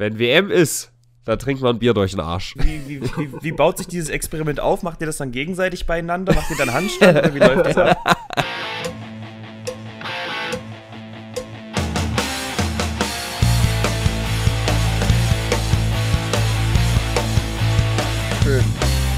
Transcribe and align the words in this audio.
Wenn 0.00 0.20
WM 0.20 0.48
ist, 0.52 0.92
dann 1.24 1.40
trinkt 1.40 1.60
man 1.60 1.74
ein 1.74 1.80
Bier 1.80 1.92
durch 1.92 2.12
den 2.12 2.20
Arsch. 2.20 2.54
Wie, 2.56 2.80
wie, 2.86 3.02
wie, 3.02 3.42
wie 3.42 3.50
baut 3.50 3.78
sich 3.78 3.88
dieses 3.88 4.10
Experiment 4.10 4.60
auf? 4.60 4.84
Macht 4.84 5.00
ihr 5.00 5.08
das 5.08 5.16
dann 5.16 5.32
gegenseitig 5.32 5.86
beieinander? 5.86 6.36
Macht 6.36 6.48
ihr 6.52 6.56
dann 6.56 6.72
Handstand 6.72 7.18
oder 7.18 7.34
wie 7.34 7.40
läuft 7.40 7.66
das 7.66 7.76
ab? 7.76 7.98
Schön. 18.44 18.64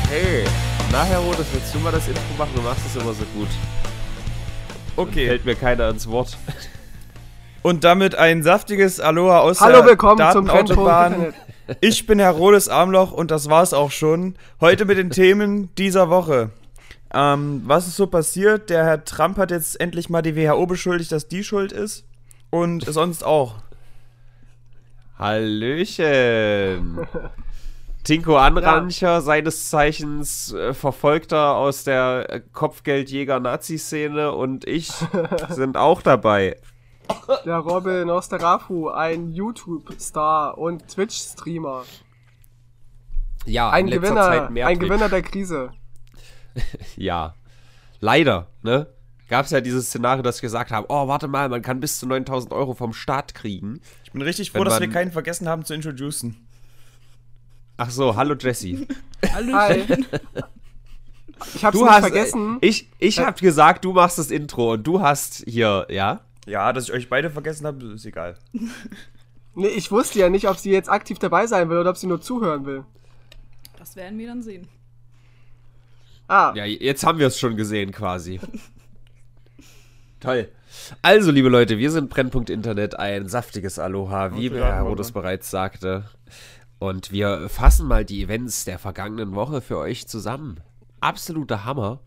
Hey, 0.08 0.44
nachher, 0.90 1.18
Rodes, 1.18 1.44
willst 1.52 1.74
du 1.74 1.78
mal 1.80 1.92
das 1.92 2.08
Intro 2.08 2.22
machen? 2.38 2.52
Du 2.54 2.62
machst 2.62 2.86
es 2.86 2.96
immer 2.96 3.12
so 3.12 3.26
gut. 3.34 3.48
Okay. 4.96 5.26
Fällt 5.26 5.44
mir 5.44 5.56
keiner 5.56 5.90
ins 5.90 6.08
Wort. 6.08 6.38
Und 7.62 7.84
damit 7.84 8.14
ein 8.14 8.42
saftiges 8.42 9.00
Aloha 9.00 9.40
aus 9.40 9.60
Hallo, 9.60 9.78
der 9.78 9.86
willkommen 9.86 10.32
zum 10.32 10.46
Trendpunkt 10.46 10.88
Datenautobahn. 10.88 11.34
Ich 11.82 12.06
bin 12.06 12.18
Herr 12.18 12.30
Rodes 12.30 12.68
Armloch 12.70 13.12
und 13.12 13.30
das 13.30 13.50
war's 13.50 13.74
auch 13.74 13.90
schon. 13.90 14.34
Heute 14.60 14.86
mit 14.86 14.96
den 14.96 15.10
Themen 15.10 15.74
dieser 15.76 16.08
Woche. 16.08 16.50
Ähm, 17.12 17.62
was 17.66 17.86
ist 17.86 17.96
so 17.96 18.06
passiert? 18.06 18.70
Der 18.70 18.84
Herr 18.84 19.04
Trump 19.04 19.36
hat 19.36 19.50
jetzt 19.50 19.78
endlich 19.78 20.08
mal 20.08 20.22
die 20.22 20.36
WHO 20.36 20.66
beschuldigt, 20.66 21.12
dass 21.12 21.28
die 21.28 21.44
schuld 21.44 21.70
ist. 21.70 22.04
Und 22.48 22.86
sonst 22.86 23.24
auch. 23.24 23.56
Hallöchen. 25.18 27.06
Tinko 28.04 28.38
Anrancher, 28.38 29.20
seines 29.20 29.68
Zeichens 29.68 30.54
äh, 30.54 30.72
Verfolgter 30.72 31.56
aus 31.56 31.84
der 31.84 32.26
äh, 32.30 32.40
Kopfgeldjäger-Nazi-Szene 32.54 34.32
und 34.32 34.66
ich 34.66 34.90
sind 35.50 35.76
auch 35.76 36.00
dabei. 36.00 36.56
Der 37.44 37.56
Robin 37.56 38.10
Osterafu, 38.10 38.88
ein 38.88 39.32
YouTube-Star 39.32 40.58
und 40.58 40.86
Twitch-Streamer. 40.88 41.84
Ja, 43.46 43.70
Ein 43.70 43.86
Gewinner, 43.86 44.22
Zeit 44.22 44.50
mehr 44.50 44.66
ein 44.66 44.78
Twitch. 44.78 44.88
Gewinner 44.88 45.08
der 45.08 45.22
Krise. 45.22 45.70
Ja. 46.96 47.34
Leider, 48.00 48.48
ne? 48.62 48.88
Gab 49.28 49.44
es 49.44 49.52
ja 49.52 49.60
dieses 49.60 49.86
Szenario, 49.86 50.22
dass 50.22 50.36
ich 50.36 50.42
gesagt 50.42 50.72
habe, 50.72 50.86
oh, 50.90 51.06
warte 51.06 51.28
mal, 51.28 51.48
man 51.48 51.62
kann 51.62 51.78
bis 51.78 52.00
zu 52.00 52.06
9000 52.06 52.52
Euro 52.52 52.74
vom 52.74 52.92
Staat 52.92 53.34
kriegen. 53.34 53.80
Ich 54.04 54.10
bin 54.10 54.22
richtig 54.22 54.50
froh, 54.50 54.64
dass 54.64 54.80
wir 54.80 54.90
keinen 54.90 55.12
vergessen 55.12 55.48
haben 55.48 55.64
zu 55.64 55.74
introducen. 55.74 56.48
Ach 57.76 57.90
so, 57.90 58.16
hallo 58.16 58.34
Jesse. 58.34 58.86
Hi. 59.32 59.84
Ich 61.54 61.64
hab's 61.64 61.78
Du 61.78 61.84
nicht 61.84 61.92
hast, 61.92 62.00
vergessen. 62.00 62.58
Äh, 62.60 62.66
ich 62.66 62.88
ich 62.98 63.18
hab 63.20 63.38
gesagt, 63.40 63.84
du 63.84 63.92
machst 63.92 64.18
das 64.18 64.30
Intro 64.30 64.72
und 64.72 64.82
du 64.86 65.00
hast 65.00 65.44
hier, 65.46 65.86
ja? 65.88 66.20
Ja, 66.50 66.72
dass 66.72 66.88
ich 66.88 66.92
euch 66.92 67.08
beide 67.08 67.30
vergessen 67.30 67.64
habe, 67.66 67.84
ist 67.92 68.04
egal. 68.04 68.36
nee, 69.54 69.68
ich 69.68 69.90
wusste 69.92 70.18
ja 70.18 70.28
nicht, 70.28 70.48
ob 70.48 70.56
sie 70.56 70.72
jetzt 70.72 70.88
aktiv 70.90 71.18
dabei 71.20 71.46
sein 71.46 71.70
will 71.70 71.78
oder 71.78 71.90
ob 71.90 71.96
sie 71.96 72.08
nur 72.08 72.20
zuhören 72.20 72.66
will. 72.66 72.84
Das 73.78 73.94
werden 73.94 74.18
wir 74.18 74.26
dann 74.26 74.42
sehen. 74.42 74.66
Ah, 76.26 76.52
Ja, 76.56 76.64
jetzt 76.64 77.04
haben 77.04 77.18
wir 77.20 77.28
es 77.28 77.38
schon 77.38 77.56
gesehen 77.56 77.92
quasi. 77.92 78.40
Toll. 80.20 80.48
Also, 81.02 81.30
liebe 81.30 81.48
Leute, 81.48 81.78
wir 81.78 81.90
sind 81.90 82.10
Brennpunkt 82.10 82.50
Internet, 82.50 82.98
ein 82.98 83.28
saftiges 83.28 83.78
Aloha, 83.78 84.36
wie 84.36 84.52
wir 84.52 84.64
Herr 84.64 84.82
Rodes 84.82 85.10
wir. 85.14 85.22
bereits 85.22 85.50
sagte. 85.50 86.04
Und 86.78 87.12
wir 87.12 87.48
fassen 87.48 87.86
mal 87.86 88.04
die 88.04 88.22
Events 88.22 88.64
der 88.64 88.78
vergangenen 88.78 89.34
Woche 89.34 89.60
für 89.60 89.78
euch 89.78 90.08
zusammen. 90.08 90.60
Absoluter 91.00 91.64
Hammer. 91.64 92.00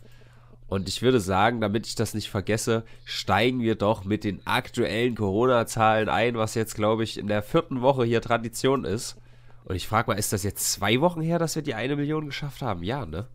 Und 0.73 0.89
ich 0.89 1.03
würde 1.03 1.19
sagen, 1.19 1.61
damit 1.61 1.85
ich 1.85 1.93
das 1.93 2.15
nicht 2.15 2.31
vergesse, 2.31 2.83
steigen 3.05 3.61
wir 3.61 3.75
doch 3.75 4.05
mit 4.05 4.23
den 4.23 4.41
aktuellen 4.47 5.13
Corona-Zahlen 5.13 6.09
ein, 6.09 6.35
was 6.35 6.55
jetzt, 6.55 6.73
glaube 6.73 7.03
ich, 7.03 7.19
in 7.19 7.27
der 7.27 7.43
vierten 7.43 7.83
Woche 7.83 8.05
hier 8.05 8.21
Tradition 8.21 8.83
ist. 8.83 9.21
Und 9.65 9.75
ich 9.75 9.87
frage 9.87 10.09
mal, 10.09 10.17
ist 10.17 10.33
das 10.33 10.41
jetzt 10.41 10.71
zwei 10.71 10.99
Wochen 10.99 11.21
her, 11.21 11.37
dass 11.37 11.55
wir 11.55 11.61
die 11.61 11.75
eine 11.75 11.95
Million 11.95 12.25
geschafft 12.25 12.63
haben? 12.63 12.81
Ja, 12.81 13.05
ne? 13.05 13.27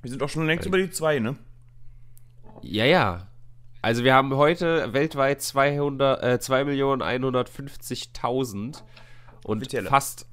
Wir 0.00 0.10
sind 0.10 0.22
auch 0.22 0.30
schon 0.30 0.46
längst 0.46 0.64
über 0.64 0.78
die 0.78 0.88
zwei, 0.88 1.18
ne? 1.18 1.36
Ja, 2.62 2.86
ja. 2.86 3.28
Also 3.82 4.02
wir 4.02 4.14
haben 4.14 4.34
heute 4.34 4.94
weltweit 4.94 5.42
200, 5.42 6.22
äh, 6.22 6.38
2.150.000 6.40 8.82
und 9.44 9.58
Offizielle. 9.58 9.90
fast, 9.90 10.24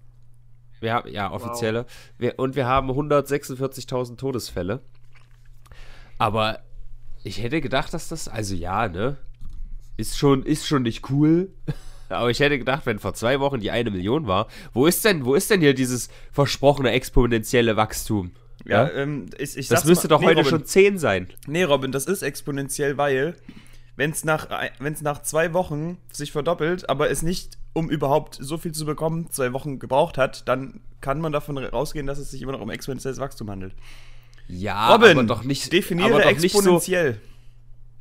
wir 0.80 0.94
haben, 0.94 1.09
ja, 1.09 1.34
offizielle, 1.34 1.86
wir, 2.18 2.40
und 2.40 2.56
wir 2.56 2.66
haben 2.66 2.90
146.000 2.90 4.16
Todesfälle. 4.16 4.80
Aber 6.19 6.59
ich 7.24 7.41
hätte 7.41 7.59
gedacht, 7.62 7.94
dass 7.94 8.09
das, 8.09 8.28
also 8.28 8.53
ja, 8.53 8.88
ne, 8.88 9.18
ist 9.97 10.18
schon, 10.18 10.44
ist 10.44 10.68
schon 10.68 10.84
nicht 10.84 11.09
cool. 11.09 11.50
Aber 12.09 12.30
ich 12.31 12.40
hätte 12.40 12.57
gedacht, 12.57 12.85
wenn 12.85 12.97
vor 13.00 13.13
zwei 13.13 13.40
Wochen 13.40 13.59
die 13.59 13.69
eine 13.72 13.91
Million 13.91 14.25
war, 14.28 14.47
wo 14.74 14.85
ist 14.88 15.06
denn, 15.06 15.25
wo 15.25 15.35
ist 15.35 15.50
denn 15.52 15.62
hier 15.62 15.74
dieses 15.75 16.09
versprochene 16.31 16.91
exponentielle 16.91 17.75
Wachstum? 17.78 18.31
Ja, 18.66 18.90
ähm, 18.91 19.28
ich, 19.38 19.56
ich 19.57 19.68
Das 19.68 19.85
müsste 19.85 20.07
mal- 20.07 20.09
doch 20.09 20.19
nee, 20.22 20.25
heute 20.28 20.38
Robin. 20.40 20.50
schon 20.50 20.66
10 20.66 20.97
sein. 20.97 21.28
Nee, 21.47 21.63
Robin, 21.63 21.91
das 21.91 22.06
ist 22.06 22.24
exponentiell, 22.24 22.97
weil 22.97 23.36
wenn 23.96 24.09
es 24.12 24.25
nach, 24.25 24.47
wenn's 24.80 25.01
nach 25.01 25.22
zwei 25.22 25.53
Wochen 25.53 25.97
sich 26.12 26.31
verdoppelt, 26.31 26.90
aber 26.90 27.09
es 27.12 27.22
nicht, 27.22 27.57
um 27.74 27.90
überhaupt 27.90 28.38
so 28.41 28.57
viel 28.57 28.72
zu 28.72 28.86
bekommen, 28.86 29.30
zwei 29.30 29.53
Wochen 29.53 29.78
gebraucht 29.78 30.18
hat, 30.18 30.47
dann 30.47 30.81
kann 31.01 31.22
man 31.22 31.31
davon 31.31 31.57
rausgehen, 31.57 32.07
dass 32.07 32.18
es 32.18 32.31
sich 32.31 32.41
immer 32.41 32.53
noch 32.53 32.62
um 32.62 32.69
exponentielles 32.72 33.19
Wachstum 33.19 33.50
handelt. 33.51 33.75
Ja, 34.50 34.92
Robin, 34.94 35.12
aber 35.12 35.24
doch 35.24 35.44
nicht, 35.44 35.72
definiere 35.72 36.10
aber 36.10 36.24
doch 36.24 36.32
nicht 36.32 36.52
so, 36.52 36.60
exponentiell. 36.60 37.22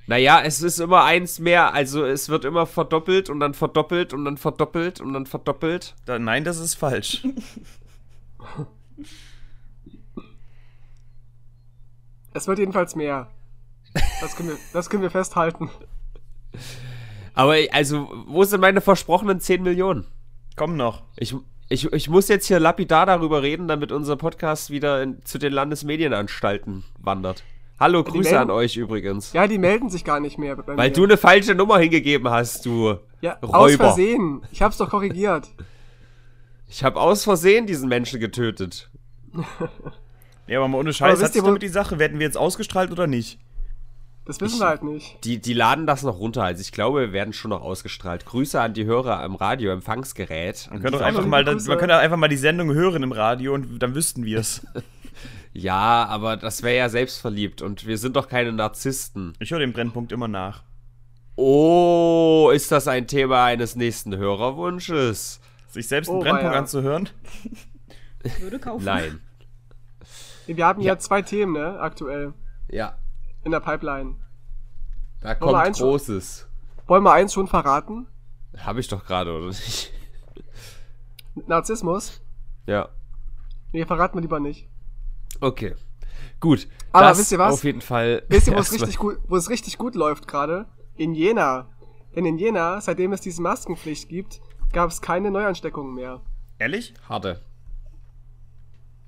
Naja, 0.06 0.40
es 0.42 0.62
ist 0.62 0.80
immer 0.80 1.04
eins 1.04 1.38
mehr, 1.38 1.74
also 1.74 2.06
es 2.06 2.30
wird 2.30 2.46
immer 2.46 2.64
verdoppelt 2.64 3.28
und 3.28 3.38
dann 3.40 3.52
verdoppelt 3.52 4.14
und 4.14 4.24
dann 4.24 4.38
verdoppelt 4.38 5.02
und 5.02 5.12
dann 5.12 5.26
verdoppelt. 5.26 5.94
Da, 6.06 6.18
nein, 6.18 6.44
das 6.44 6.56
ist 6.58 6.76
falsch. 6.76 7.26
es 12.32 12.48
wird 12.48 12.58
jedenfalls 12.58 12.96
mehr. 12.96 13.28
Das 14.22 14.34
können 14.34 14.48
wir, 14.48 14.56
das 14.72 14.88
können 14.88 15.02
wir 15.02 15.10
festhalten. 15.10 15.68
Aber 17.34 17.56
also, 17.72 18.10
wo 18.26 18.44
sind 18.44 18.62
meine 18.62 18.80
versprochenen 18.80 19.40
10 19.40 19.62
Millionen? 19.62 20.06
Komm 20.56 20.78
noch. 20.78 21.02
Ich, 21.16 21.34
ich, 21.68 21.92
ich 21.92 22.08
muss 22.08 22.28
jetzt 22.28 22.46
hier 22.46 22.60
lapidar 22.60 23.06
darüber 23.06 23.42
reden, 23.42 23.68
damit 23.68 23.92
unser 23.92 24.16
Podcast 24.16 24.70
wieder 24.70 25.02
in, 25.02 25.24
zu 25.24 25.38
den 25.38 25.52
Landesmedienanstalten 25.52 26.84
wandert. 26.98 27.44
Hallo, 27.78 28.02
Grüße 28.02 28.30
melden- 28.30 28.36
an 28.38 28.50
euch 28.50 28.76
übrigens. 28.76 29.32
Ja, 29.32 29.46
die 29.46 29.58
melden 29.58 29.88
sich 29.88 30.04
gar 30.04 30.18
nicht 30.18 30.38
mehr. 30.38 30.56
Bei 30.56 30.76
Weil 30.76 30.88
mir. 30.88 30.94
du 30.94 31.04
eine 31.04 31.16
falsche 31.16 31.54
Nummer 31.54 31.78
hingegeben 31.78 32.28
hast, 32.28 32.66
du 32.66 32.96
ja, 33.20 33.38
aus 33.40 33.54
Räuber. 33.72 33.84
Versehen. 33.84 34.42
Ich 34.50 34.62
hab's 34.62 34.78
doch 34.78 34.90
korrigiert. 34.90 35.48
Ich 36.68 36.82
habe 36.84 37.00
aus 37.00 37.24
Versehen 37.24 37.66
diesen 37.66 37.88
Menschen 37.88 38.20
getötet. 38.20 38.90
Ja, 40.50 40.60
aber 40.60 40.68
mal 40.68 40.78
ohne 40.78 40.94
Scheiß, 40.94 41.22
hat 41.22 41.34
sich 41.34 41.42
damit 41.42 41.60
die 41.60 41.68
Sache, 41.68 41.98
werden 41.98 42.18
wir 42.18 42.26
jetzt 42.26 42.38
ausgestrahlt 42.38 42.90
oder 42.90 43.06
nicht? 43.06 43.38
Das 44.28 44.40
wissen 44.40 44.54
Ich- 44.56 44.60
wir 44.60 44.68
halt 44.68 44.82
nicht. 44.84 45.24
Die, 45.24 45.40
die 45.40 45.54
laden 45.54 45.86
das 45.86 46.04
noch 46.04 46.18
runter. 46.20 46.44
Also 46.44 46.60
ich 46.60 46.70
glaube, 46.70 47.00
wir 47.00 47.12
werden 47.12 47.32
schon 47.32 47.48
noch 47.48 47.62
ausgestrahlt. 47.62 48.24
Grüße 48.26 48.60
an 48.60 48.74
die 48.74 48.84
Hörer 48.84 49.20
am 49.20 49.34
Radio-Empfangsgerät. 49.34 50.68
Man 50.70 50.82
könnte 50.82 51.04
einfach 51.04 51.20
liebe 51.22 51.30
mal, 51.30 51.44
dann, 51.44 51.56
Grüße. 51.56 51.68
man 51.70 51.78
könnte 51.78 51.96
einfach 51.96 52.16
mal 52.18 52.28
die 52.28 52.36
Sendung 52.36 52.72
hören 52.72 53.02
im 53.02 53.10
Radio 53.12 53.54
und 53.54 53.78
dann 53.80 53.94
wüssten 53.96 54.24
wir 54.24 54.38
es. 54.38 54.64
Ja, 55.54 56.04
aber 56.04 56.36
das 56.36 56.62
wäre 56.62 56.76
ja 56.76 56.88
selbstverliebt 56.88 57.62
und 57.62 57.84
wir 57.86 57.98
sind 57.98 58.14
doch 58.14 58.28
keine 58.28 58.52
Narzissten. 58.52 59.32
Ich 59.40 59.50
höre 59.50 59.58
den 59.58 59.72
Brennpunkt 59.72 60.12
immer 60.12 60.28
nach. 60.28 60.62
Oh, 61.34 62.50
ist 62.54 62.70
das 62.70 62.86
ein 62.86 63.06
Thema 63.08 63.46
eines 63.46 63.74
nächsten 63.74 64.14
Hörerwunsches? 64.16 65.40
Sich 65.68 65.88
selbst 65.88 66.10
einen 66.10 66.18
Oh, 66.18 66.22
Brennpunkt 66.22 66.52
weia. 66.52 66.58
anzuhören. 66.58 67.08
Würde 68.40 68.58
kaufen. 68.60 68.84
Nein. 68.84 69.20
Wir 70.46 70.64
haben 70.66 70.80
ja, 70.82 70.98
zwei 70.98 71.22
Themen, 71.22 71.54
ne, 71.54 71.80
aktuell. 71.80 72.34
Ja, 72.70 72.96
In 73.44 73.50
der 73.52 73.60
Pipeline. 73.60 74.16
da 75.20 75.28
wir 75.30 75.34
kommt 75.36 75.54
eins 75.54 75.78
schon- 75.78 75.88
Großes. 75.90 76.48
Wollen 76.86 77.02
wir 77.02 77.12
eins 77.12 77.32
schon 77.34 77.46
verraten? 77.48 78.06
Habe 78.56 78.80
ich 78.80 78.88
doch 78.88 79.04
gerade, 79.04 79.32
oder 79.32 79.46
nicht? 79.48 79.92
Narzissmus? 81.46 82.20
Ja. 82.66 82.88
Nee, 83.72 83.84
verraten 83.84 84.16
wir 84.16 84.22
lieber 84.22 84.40
nicht. 84.40 84.68
Okay. 85.40 85.74
Gut. 86.40 86.66
Aber 86.92 87.08
das 87.08 87.18
wisst 87.18 87.32
ihr 87.32 87.38
was? 87.38 87.54
Auf 87.54 87.64
jeden 87.64 87.80
Fall. 87.80 88.22
Wisst 88.28 88.48
ihr, 88.48 88.54
wo 88.54 88.58
es 88.58 88.72
richtig 88.72 88.96
gut, 88.98 89.18
wo 89.28 89.36
es 89.36 89.50
richtig 89.50 89.78
gut 89.78 89.94
läuft 89.94 90.26
gerade? 90.26 90.66
In 90.96 91.14
Jena. 91.14 91.66
Denn 92.16 92.24
in 92.24 92.38
Jena, 92.38 92.80
seitdem 92.80 93.12
es 93.12 93.20
diese 93.20 93.42
Maskenpflicht 93.42 94.08
gibt, 94.08 94.40
gab 94.72 94.90
es 94.90 95.00
keine 95.00 95.30
Neuansteckungen 95.30 95.94
mehr. 95.94 96.20
Ehrlich? 96.58 96.94
Harte. 97.08 97.40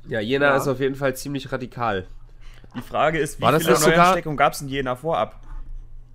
Ja, 0.06 0.20
Jena 0.20 0.46
Ja. 0.50 0.56
ist 0.56 0.68
auf 0.68 0.80
jeden 0.80 0.94
Fall 0.94 1.16
ziemlich 1.16 1.50
radikal. 1.50 2.06
Die 2.76 2.82
Frage 2.82 3.18
ist, 3.18 3.38
wie 3.38 3.42
War 3.42 3.52
das 3.52 3.62
viele 3.62 3.74
nicht 3.74 3.82
sogar- 3.82 3.96
Neuansteckungen 3.98 4.36
gab 4.36 4.52
es 4.52 4.60
in 4.60 4.68
Jena 4.68 4.96
vorab? 4.96 5.40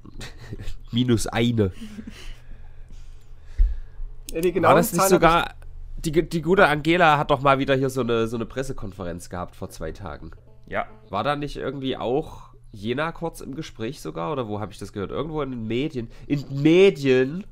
Minus 0.91 1.27
eine. 1.27 1.71
Ja, 4.31 4.41
die 4.41 4.61
War 4.61 4.75
das 4.75 4.93
nicht 4.93 5.07
sogar. 5.07 5.53
Die, 5.97 6.11
die 6.11 6.41
gute 6.41 6.67
Angela 6.67 7.17
hat 7.17 7.31
doch 7.31 7.41
mal 7.41 7.57
wieder 7.57 7.75
hier 7.75 7.89
so 7.89 8.01
eine, 8.01 8.27
so 8.27 8.35
eine 8.37 8.45
Pressekonferenz 8.45 9.29
gehabt 9.29 9.55
vor 9.55 9.69
zwei 9.69 9.91
Tagen. 9.91 10.31
Ja. 10.67 10.85
War 11.09 11.23
da 11.23 11.35
nicht 11.35 11.57
irgendwie 11.57 11.97
auch 11.97 12.49
Jena 12.71 13.11
kurz 13.11 13.41
im 13.41 13.55
Gespräch 13.55 14.01
sogar? 14.01 14.31
Oder 14.31 14.47
wo 14.47 14.59
habe 14.59 14.71
ich 14.71 14.77
das 14.77 14.93
gehört? 14.93 15.09
Irgendwo 15.11 15.41
in 15.41 15.51
den 15.51 15.67
Medien. 15.67 16.09
In 16.27 16.47
den 16.47 16.61
Medien. 16.61 17.43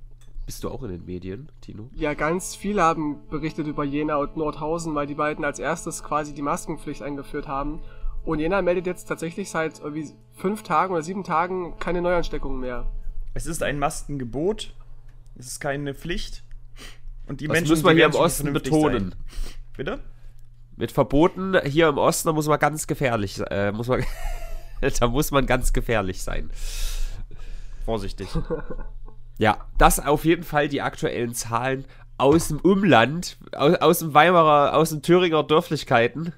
Bist 0.45 0.63
du 0.63 0.69
auch 0.69 0.83
in 0.83 0.89
den 0.89 1.05
Medien, 1.05 1.49
Tino? 1.61 1.89
Ja, 1.95 2.13
ganz 2.15 2.53
viele 2.53 2.83
haben 2.83 3.25
berichtet 3.29 3.65
über 3.65 3.85
Jena 3.85 4.17
und 4.17 4.35
Nordhausen, 4.35 4.93
weil 4.93 5.07
die 5.07 5.15
beiden 5.15 5.45
als 5.45 5.57
erstes 5.57 6.03
quasi 6.03 6.33
die 6.33 6.41
Maskenpflicht 6.41 7.01
eingeführt 7.01 7.47
haben. 7.47 7.79
Und 8.25 8.39
Jena 8.39 8.61
meldet 8.61 8.85
jetzt 8.85 9.05
tatsächlich 9.05 9.49
seit 9.49 9.79
irgendwie 9.79 10.11
fünf 10.31 10.63
Tagen 10.63 10.93
oder 10.93 11.03
sieben 11.03 11.23
Tagen 11.23 11.77
keine 11.79 12.01
Neuansteckungen 12.01 12.59
mehr. 12.59 12.89
Es 13.33 13.45
ist 13.45 13.63
ein 13.63 13.79
Maskengebot. 13.79 14.73
Es 15.35 15.47
ist 15.47 15.59
keine 15.59 15.93
Pflicht. 15.93 16.43
Und 17.27 17.41
die 17.41 17.47
Das 17.47 17.55
Menschen 17.55 17.71
müssen 17.71 17.85
wir 17.85 17.93
hier 17.93 18.05
im 18.05 18.15
Osten 18.15 18.53
betonen. 18.53 19.11
Sein. 19.11 19.19
Bitte? 19.75 19.99
Mit 20.75 20.91
Verboten 20.91 21.55
hier 21.65 21.89
im 21.89 21.97
Osten, 21.97 22.29
da 22.29 22.33
muss 22.33 22.47
man 22.47 22.59
ganz 22.59 22.87
gefährlich, 22.87 23.41
äh, 23.49 23.71
muss 23.71 23.87
man, 23.87 24.03
da 24.99 25.07
muss 25.07 25.31
man 25.31 25.45
ganz 25.45 25.73
gefährlich 25.73 26.21
sein. 26.21 26.49
Vorsichtig. 27.85 28.29
Ja, 29.39 29.57
das 29.79 29.99
auf 29.99 30.25
jeden 30.25 30.43
Fall 30.43 30.69
die 30.69 30.81
aktuellen 30.81 31.33
Zahlen 31.33 31.85
aus 32.17 32.49
dem 32.49 32.59
Umland, 32.59 33.37
aus, 33.51 33.75
aus 33.77 33.99
dem 33.99 34.13
Weimarer, 34.13 34.77
aus 34.77 34.91
den 34.91 35.01
Thüringer 35.01 35.43
Dörflichkeiten. 35.43 36.33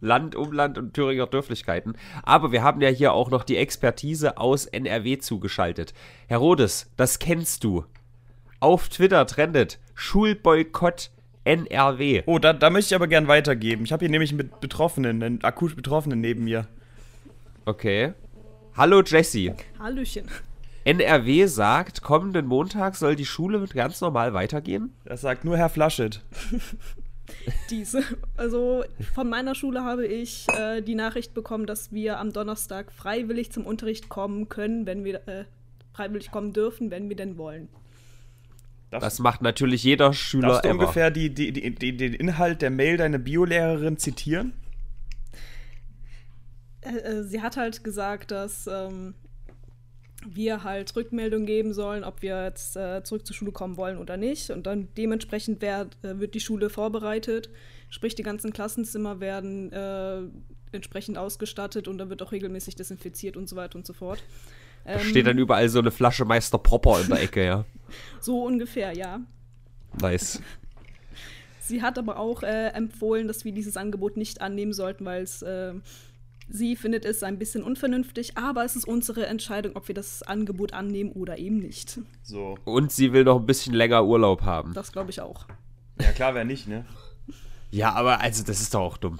Land, 0.00 0.34
Umland 0.34 0.78
und 0.78 0.94
Thüringer 0.94 1.26
Dörflichkeiten. 1.26 1.96
Aber 2.22 2.52
wir 2.52 2.62
haben 2.62 2.80
ja 2.80 2.88
hier 2.88 3.12
auch 3.12 3.30
noch 3.30 3.44
die 3.44 3.56
Expertise 3.56 4.38
aus 4.38 4.66
NRW 4.66 5.18
zugeschaltet. 5.18 5.94
Herodes, 6.26 6.90
das 6.96 7.18
kennst 7.18 7.64
du. 7.64 7.84
Auf 8.60 8.88
Twitter 8.88 9.26
trendet 9.26 9.78
Schulboykott 9.94 11.10
NRW. 11.44 12.22
Oh, 12.26 12.38
da, 12.38 12.52
da 12.52 12.70
möchte 12.70 12.94
ich 12.94 12.96
aber 12.96 13.08
gern 13.08 13.28
weitergeben. 13.28 13.84
Ich 13.84 13.92
habe 13.92 14.04
hier 14.04 14.10
nämlich 14.10 14.32
mit 14.32 14.60
Betroffenen, 14.60 15.22
einen 15.22 15.44
akut 15.44 15.76
Betroffenen 15.76 16.20
neben 16.20 16.44
mir. 16.44 16.66
Okay. 17.64 18.12
Hallo 18.76 19.02
Jesse. 19.02 19.54
Hallöchen. 19.78 20.28
NRW 20.84 21.46
sagt, 21.46 22.02
kommenden 22.02 22.46
Montag 22.46 22.96
soll 22.96 23.14
die 23.16 23.26
Schule 23.26 23.66
ganz 23.68 24.00
normal 24.00 24.32
weitergehen. 24.32 24.94
Das 25.04 25.20
sagt 25.20 25.44
nur 25.44 25.56
Herr 25.56 25.68
Flaschet. 25.68 26.22
Diese. 27.70 28.02
Also 28.36 28.84
von 29.14 29.28
meiner 29.28 29.54
Schule 29.54 29.84
habe 29.84 30.06
ich 30.06 30.46
äh, 30.56 30.80
die 30.82 30.94
Nachricht 30.94 31.34
bekommen, 31.34 31.66
dass 31.66 31.92
wir 31.92 32.18
am 32.18 32.32
Donnerstag 32.32 32.92
freiwillig 32.92 33.52
zum 33.52 33.66
Unterricht 33.66 34.08
kommen 34.08 34.48
können, 34.48 34.86
wenn 34.86 35.04
wir 35.04 35.26
äh, 35.28 35.44
freiwillig 35.92 36.30
kommen 36.30 36.52
dürfen, 36.52 36.90
wenn 36.90 37.08
wir 37.08 37.16
denn 37.16 37.36
wollen. 37.36 37.68
Darfst, 38.90 39.06
Das 39.06 39.18
macht 39.20 39.42
natürlich 39.42 39.84
jeder 39.84 40.12
Schüler 40.12 40.48
darfst 40.48 40.64
du 40.64 40.68
ever. 40.68 40.78
ungefähr 40.78 41.10
die, 41.10 41.32
die, 41.32 41.52
die, 41.52 41.74
die, 41.74 41.96
den 41.96 42.14
Inhalt 42.14 42.60
der 42.62 42.70
Mail 42.70 42.96
deiner 42.96 43.18
Biolehrerin 43.18 43.98
zitieren? 43.98 44.52
Äh, 46.80 46.96
äh, 46.96 47.22
sie 47.22 47.40
hat 47.42 47.56
halt 47.56 47.84
gesagt, 47.84 48.30
dass 48.30 48.66
ähm, 48.66 49.14
wir 50.26 50.64
halt 50.64 50.94
Rückmeldung 50.96 51.46
geben 51.46 51.72
sollen, 51.72 52.04
ob 52.04 52.22
wir 52.22 52.44
jetzt 52.44 52.76
äh, 52.76 53.02
zurück 53.02 53.26
zur 53.26 53.34
Schule 53.34 53.52
kommen 53.52 53.76
wollen 53.76 53.98
oder 53.98 54.16
nicht. 54.16 54.50
Und 54.50 54.66
dann 54.66 54.88
dementsprechend 54.96 55.62
werd, 55.62 55.96
äh, 56.02 56.18
wird 56.18 56.34
die 56.34 56.40
Schule 56.40 56.70
vorbereitet. 56.70 57.48
Sprich, 57.88 58.14
die 58.14 58.22
ganzen 58.22 58.52
Klassenzimmer 58.52 59.20
werden 59.20 59.72
äh, 59.72 60.20
entsprechend 60.72 61.18
ausgestattet 61.18 61.88
und 61.88 61.98
dann 61.98 62.10
wird 62.10 62.22
auch 62.22 62.32
regelmäßig 62.32 62.76
desinfiziert 62.76 63.36
und 63.36 63.48
so 63.48 63.56
weiter 63.56 63.76
und 63.76 63.86
so 63.86 63.92
fort. 63.92 64.22
Da 64.84 64.92
Ähm, 64.92 65.00
steht 65.00 65.26
dann 65.26 65.38
überall 65.38 65.68
so 65.68 65.78
eine 65.78 65.90
Flasche 65.90 66.24
Meister 66.24 66.58
Popper 66.58 67.00
in 67.00 67.08
der 67.08 67.22
Ecke, 67.22 67.44
ja. 67.44 67.64
so 68.20 68.44
ungefähr, 68.44 68.96
ja. 68.96 69.20
Nice. 70.00 70.40
Sie 71.60 71.82
hat 71.82 71.98
aber 71.98 72.18
auch 72.18 72.42
äh, 72.42 72.68
empfohlen, 72.68 73.28
dass 73.28 73.44
wir 73.44 73.52
dieses 73.52 73.76
Angebot 73.76 74.16
nicht 74.16 74.40
annehmen 74.40 74.72
sollten, 74.72 75.04
weil 75.04 75.22
es 75.22 75.42
äh, 75.42 75.74
sie 76.50 76.76
findet 76.76 77.04
es 77.04 77.22
ein 77.22 77.38
bisschen 77.38 77.62
unvernünftig, 77.62 78.36
aber 78.36 78.64
es 78.64 78.76
ist 78.76 78.86
unsere 78.86 79.26
Entscheidung, 79.26 79.76
ob 79.76 79.88
wir 79.88 79.94
das 79.94 80.22
Angebot 80.22 80.72
annehmen 80.72 81.12
oder 81.12 81.38
eben 81.38 81.58
nicht. 81.58 82.00
So. 82.22 82.58
Und 82.64 82.92
sie 82.92 83.12
will 83.12 83.24
noch 83.24 83.38
ein 83.38 83.46
bisschen 83.46 83.74
länger 83.74 84.04
Urlaub 84.04 84.42
haben. 84.42 84.74
Das 84.74 84.92
glaube 84.92 85.10
ich 85.10 85.20
auch. 85.20 85.46
Ja, 86.00 86.12
klar, 86.12 86.34
wer 86.34 86.44
nicht, 86.44 86.66
ne? 86.68 86.84
Ja, 87.70 87.92
aber 87.92 88.20
also 88.20 88.42
das 88.44 88.60
ist 88.60 88.74
doch 88.74 88.80
auch 88.80 88.96
dumm. 88.96 89.18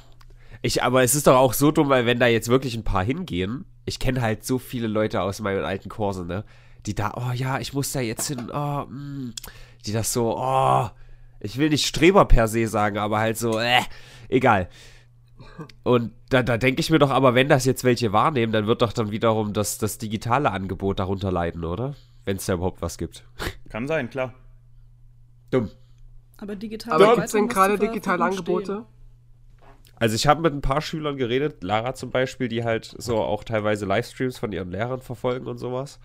Ich, 0.62 0.82
aber 0.82 1.02
es 1.02 1.14
ist 1.14 1.26
doch 1.26 1.36
auch 1.36 1.54
so 1.54 1.70
dumm, 1.70 1.88
weil 1.88 2.04
wenn 2.04 2.18
da 2.18 2.26
jetzt 2.26 2.48
wirklich 2.48 2.74
ein 2.74 2.84
paar 2.84 3.04
hingehen, 3.04 3.64
ich 3.86 3.98
kenne 3.98 4.20
halt 4.20 4.44
so 4.44 4.58
viele 4.58 4.88
Leute 4.88 5.22
aus 5.22 5.40
meinen 5.40 5.64
alten 5.64 5.88
Kursen, 5.88 6.26
ne? 6.26 6.44
Die 6.86 6.94
da, 6.94 7.12
oh 7.16 7.32
ja, 7.32 7.58
ich 7.58 7.72
muss 7.72 7.92
da 7.92 8.00
jetzt 8.00 8.26
hin, 8.28 8.50
oh, 8.52 8.84
mm, 8.88 9.34
die 9.86 9.92
das 9.92 10.12
so, 10.12 10.36
oh, 10.36 10.88
ich 11.40 11.58
will 11.58 11.70
nicht 11.70 11.86
Streber 11.86 12.24
per 12.24 12.48
se 12.48 12.66
sagen, 12.66 12.98
aber 12.98 13.18
halt 13.18 13.38
so, 13.38 13.58
äh, 13.58 13.80
egal. 14.28 14.68
Und 15.82 16.12
da, 16.28 16.42
da 16.42 16.56
denke 16.56 16.80
ich 16.80 16.90
mir 16.90 16.98
doch, 16.98 17.10
aber 17.10 17.34
wenn 17.34 17.48
das 17.48 17.64
jetzt 17.64 17.84
welche 17.84 18.12
wahrnehmen, 18.12 18.52
dann 18.52 18.66
wird 18.66 18.82
doch 18.82 18.92
dann 18.92 19.10
wiederum 19.10 19.52
das, 19.52 19.78
das 19.78 19.98
digitale 19.98 20.50
Angebot 20.50 20.98
darunter 20.98 21.32
leiden, 21.32 21.64
oder? 21.64 21.94
Wenn 22.24 22.36
es 22.36 22.46
da 22.46 22.54
überhaupt 22.54 22.82
was 22.82 22.98
gibt. 22.98 23.24
Kann 23.68 23.86
sein, 23.86 24.10
klar. 24.10 24.34
Dumm. 25.50 25.70
Aber 26.38 26.56
digital. 26.56 26.94
Aber 26.94 27.14
gibt 27.14 27.26
es 27.26 27.32
denn 27.32 27.48
gerade 27.48 27.78
digitale 27.78 28.24
Angebote? 28.24 28.86
Also 29.96 30.14
ich 30.14 30.26
habe 30.26 30.40
mit 30.40 30.54
ein 30.54 30.62
paar 30.62 30.80
Schülern 30.80 31.18
geredet, 31.18 31.62
Lara 31.62 31.94
zum 31.94 32.10
Beispiel, 32.10 32.48
die 32.48 32.64
halt 32.64 32.94
so 32.96 33.18
auch 33.18 33.44
teilweise 33.44 33.84
Livestreams 33.84 34.38
von 34.38 34.50
ihren 34.50 34.70
Lehrern 34.70 35.02
verfolgen 35.02 35.46
und 35.46 35.58
sowas. 35.58 36.00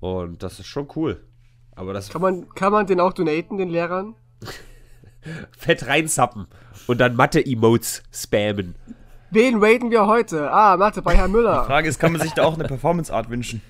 Und 0.00 0.42
das 0.42 0.60
ist 0.60 0.66
schon 0.66 0.88
cool. 0.94 1.24
Aber 1.74 1.94
das 1.94 2.10
Kann 2.10 2.20
man, 2.20 2.48
kann 2.54 2.72
man 2.72 2.86
den 2.86 3.00
auch 3.00 3.14
donaten, 3.14 3.56
den 3.56 3.70
Lehrern? 3.70 4.14
fett 5.56 5.86
reinzappen 5.86 6.46
und 6.86 7.00
dann 7.00 7.16
Mathe-Emotes 7.16 8.02
spammen. 8.12 8.74
Wen 9.30 9.62
raten 9.62 9.90
wir 9.90 10.06
heute? 10.06 10.50
Ah, 10.50 10.76
Mathe 10.76 11.02
bei 11.02 11.16
Herrn 11.16 11.32
Müller. 11.32 11.64
Frage 11.64 11.88
ist, 11.88 11.98
kann 11.98 12.12
man 12.12 12.20
sich 12.20 12.32
da 12.32 12.44
auch 12.44 12.54
eine 12.54 12.64
Performance-Art 12.64 13.30
wünschen? 13.30 13.62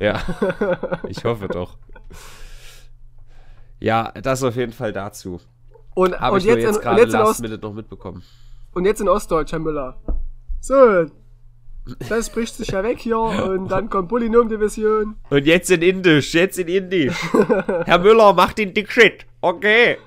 Ja, 0.00 0.20
ich 1.08 1.24
hoffe 1.24 1.48
doch. 1.48 1.76
Ja, 3.80 4.12
das 4.12 4.42
auf 4.42 4.56
jeden 4.56 4.72
Fall 4.72 4.92
dazu. 4.92 5.40
Und, 5.94 6.18
Habe 6.18 6.34
und, 6.34 6.40
ich 6.40 6.46
jetzt 6.46 6.62
jetzt 6.62 6.80
gerade 6.80 7.04
last 7.04 7.28
Ost, 7.30 7.42
minute 7.42 7.60
noch 7.60 7.74
mitbekommen. 7.74 8.22
und 8.74 8.84
jetzt 8.84 9.00
in 9.00 9.08
Ostdeutsch, 9.08 9.52
Herr 9.52 9.58
Müller. 9.58 10.00
So, 10.60 11.06
das 12.08 12.30
bricht 12.30 12.56
sich 12.56 12.68
ja 12.68 12.82
weg 12.82 12.98
hier 12.98 13.18
und 13.18 13.68
dann 13.68 13.88
kommt 13.88 14.08
Polynomdivision. 14.08 15.16
Und 15.30 15.46
jetzt 15.46 15.70
in 15.70 15.82
Indisch, 15.82 16.34
jetzt 16.34 16.58
in 16.58 16.68
Indisch. 16.68 17.16
Herr 17.84 17.98
Müller, 17.98 18.32
mach 18.32 18.52
den 18.52 18.74
Dick 18.74 18.90
Shit. 18.90 19.26
Okay. 19.40 19.98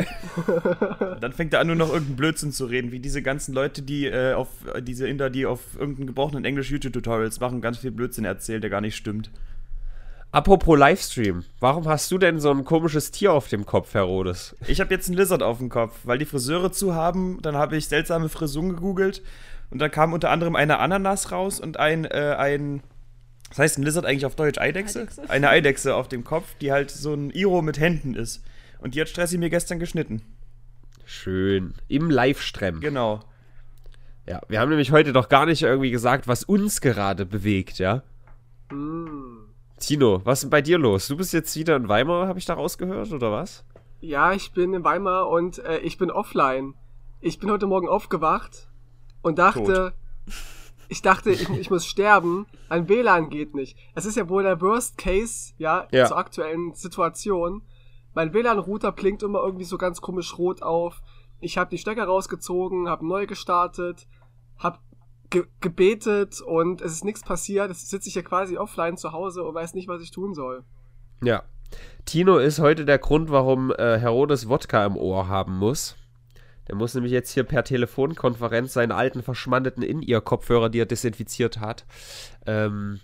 Dann 1.22 1.32
fängt 1.32 1.54
er 1.54 1.62
an, 1.62 1.68
nur 1.68 1.76
noch 1.76 1.90
irgendeinen 1.90 2.18
Blödsinn 2.18 2.52
zu 2.52 2.66
reden, 2.66 2.92
wie 2.92 3.00
diese 3.00 3.22
ganzen 3.22 3.54
Leute, 3.54 3.82
die 3.82 4.06
äh, 4.06 4.34
auf 4.34 4.50
diese 4.82 5.08
Inder, 5.08 5.30
die 5.30 5.46
auf 5.46 5.62
irgendeinen 5.80 6.08
gebrochenen 6.08 6.44
Englisch-YouTube-Tutorials 6.44 7.40
machen, 7.40 7.62
ganz 7.62 7.78
viel 7.78 7.92
Blödsinn 7.92 8.26
erzählen, 8.26 8.60
der 8.60 8.70
gar 8.70 8.82
nicht 8.82 8.98
stimmt. 8.98 9.32
Apropos 10.34 10.80
Livestream, 10.80 11.44
warum 11.60 11.88
hast 11.88 12.10
du 12.10 12.18
denn 12.18 12.40
so 12.40 12.52
ein 12.52 12.64
komisches 12.64 13.12
Tier 13.12 13.34
auf 13.34 13.50
dem 13.50 13.66
Kopf, 13.66 13.94
Herr 13.94 14.04
Rodes? 14.04 14.56
Ich 14.66 14.80
habe 14.80 14.94
jetzt 14.94 15.10
einen 15.10 15.18
Lizard 15.18 15.44
auf 15.44 15.58
dem 15.58 15.68
Kopf, 15.68 16.00
weil 16.04 16.18
die 16.18 16.26
Friseure 16.26 16.72
zu 16.72 16.96
haben. 16.96 17.40
Dann 17.42 17.56
habe 17.56 17.76
ich 17.76 17.88
seltsame 17.88 18.30
Frisuren 18.30 18.70
gegoogelt 18.70 19.22
und 19.72 19.80
da 19.80 19.90
kam 19.90 20.14
unter 20.14 20.30
anderem 20.30 20.56
eine 20.56 20.80
Ananas 20.80 21.32
raus 21.34 21.60
und 21.60 21.78
ein, 21.78 22.06
äh, 22.06 22.36
ein, 22.38 22.82
was 23.50 23.60
heißt 23.60 23.78
ein 23.78 23.84
Lizard 23.84 24.06
eigentlich 24.06 24.26
auf 24.26 24.36
Deutsch? 24.36 24.58
Eidechse? 24.58 25.02
Eidechse. 25.02 25.30
Eine 25.30 25.50
Eidechse 25.50 25.96
auf 25.96 26.08
dem 26.08 26.24
Kopf, 26.24 26.46
die 26.62 26.72
halt 26.72 26.92
so 26.92 27.14
ein 27.14 27.30
Iro 27.32 27.62
mit 27.62 27.78
Händen 27.80 28.16
ist. 28.16 28.42
Und 28.82 28.96
die 28.96 29.02
hat 29.02 29.10
Stressi 29.10 29.38
mir 29.38 29.50
gestern 29.50 29.80
geschnitten. 29.80 30.22
Schön. 31.06 31.74
Im 31.88 32.10
Livestream. 32.10 32.80
Genau. 32.80 33.22
Ja, 34.28 34.42
wir 34.48 34.60
haben 34.60 34.70
nämlich 34.70 34.92
heute 34.92 35.14
doch 35.14 35.30
gar 35.30 35.46
nicht 35.46 35.62
irgendwie 35.62 35.92
gesagt, 35.92 36.28
was 36.28 36.44
uns 36.44 36.82
gerade 36.82 37.26
bewegt, 37.26 37.80
ja? 37.80 38.04
Tino, 39.80 40.22
was 40.24 40.40
ist 40.40 40.44
denn 40.44 40.50
bei 40.52 40.62
dir 40.62 40.78
los? 40.78 41.08
Du 41.08 41.18
bist 41.18 41.34
jetzt 41.34 41.56
wieder 41.56 41.76
in 41.76 41.88
Weimar, 41.90 42.28
habe 42.28 42.40
ich 42.40 42.46
da 42.46 42.54
rausgehört, 42.54 43.12
oder 43.12 43.32
was? 43.32 43.66
Ja, 44.00 44.32
ich 44.34 44.52
bin 44.54 44.74
in 44.74 44.84
Weimar 44.84 45.30
und 45.30 45.60
äh, 45.60 45.80
ich 45.80 45.98
bin 45.98 46.10
offline. 46.12 46.76
Ich 47.20 47.40
bin 47.40 47.52
heute 47.52 47.68
Morgen 47.68 47.88
aufgewacht 47.88 48.68
und 49.22 49.38
dachte, 49.38 49.94
ich 50.88 51.02
dachte, 51.02 51.32
ich, 51.32 51.50
ich 51.50 51.70
muss 51.70 51.86
sterben. 51.86 52.48
Ein 52.70 52.88
WLAN 52.90 53.30
geht 53.30 53.54
nicht. 53.54 53.78
Es 53.94 54.06
ist 54.06 54.18
ja 54.18 54.28
wohl 54.30 54.44
der 54.44 54.62
Worst 54.62 54.98
Case, 54.98 55.54
ja, 55.58 55.88
Ja. 55.92 56.06
zur 56.06 56.18
aktuellen 56.18 56.74
Situation. 56.74 57.62
Mein 58.14 58.34
WLAN-Router 58.34 58.92
blinkt 58.92 59.24
immer 59.24 59.40
irgendwie 59.44 59.66
so 59.66 59.78
ganz 59.78 60.02
komisch 60.02 60.38
rot 60.38 60.62
auf. 60.62 61.02
Ich 61.40 61.58
habe 61.58 61.70
die 61.70 61.78
Stecker 61.78 62.04
rausgezogen, 62.04 62.90
habe 62.90 63.08
neu 63.08 63.26
gestartet, 63.26 64.08
habe 64.58 64.80
ge 65.30 65.46
gebetet 65.62 66.42
und 66.42 66.82
es 66.82 66.92
ist 66.92 67.06
nichts 67.06 67.24
passiert. 67.24 67.70
Jetzt 67.70 67.90
sitze 67.90 68.10
ich 68.10 68.16
ja 68.16 68.22
quasi 68.22 68.58
offline 68.58 68.98
zu 68.98 69.12
Hause 69.12 69.44
und 69.44 69.56
weiß 69.56 69.74
nicht, 69.74 69.88
was 69.88 70.02
ich 70.02 70.12
tun 70.12 70.34
soll. 70.34 70.64
Ja. 71.24 71.44
Tino 72.06 72.38
ist 72.38 72.60
heute 72.60 72.84
der 72.84 73.00
Grund, 73.00 73.32
warum 73.32 73.72
äh, 73.72 73.98
Herodes 73.98 74.50
Wodka 74.50 74.86
im 74.86 74.98
Ohr 74.98 75.30
haben 75.30 75.58
muss. 75.58 75.96
Der 76.68 76.76
muss 76.76 76.94
nämlich 76.94 77.14
jetzt 77.14 77.32
hier 77.32 77.44
per 77.44 77.64
Telefonkonferenz 77.64 78.74
seine 78.74 78.96
alten 78.96 79.24
verschmandeten 79.24 79.84
In-Ear-Kopfhörer, 79.84 80.70
die 80.70 80.80
er 80.80 80.86
desinfiziert 80.86 81.60
hat, 81.60 81.86
ähm, 82.46 83.00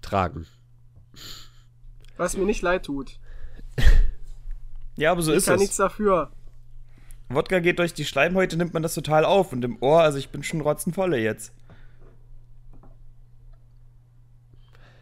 tragen. 0.00 0.46
Was 2.16 2.36
mir 2.36 2.46
nicht 2.46 2.62
leid 2.62 2.86
tut. 2.86 3.18
Ja, 4.96 5.12
aber 5.12 5.22
so 5.22 5.30
Ich 5.32 5.38
ist 5.38 5.46
kann 5.46 5.56
es. 5.56 5.60
nichts 5.60 5.76
dafür. 5.76 6.30
Wodka 7.28 7.58
geht 7.60 7.78
durch 7.78 7.92
die 7.92 8.04
Schleimhäute, 8.04 8.56
nimmt 8.56 8.72
man 8.74 8.82
das 8.82 8.94
total 8.94 9.24
auf. 9.24 9.52
Und 9.52 9.64
im 9.64 9.82
Ohr, 9.82 10.00
also 10.02 10.16
ich 10.18 10.30
bin 10.30 10.42
schon 10.42 10.60
rotzenvolle 10.60 11.18
jetzt. 11.18 11.52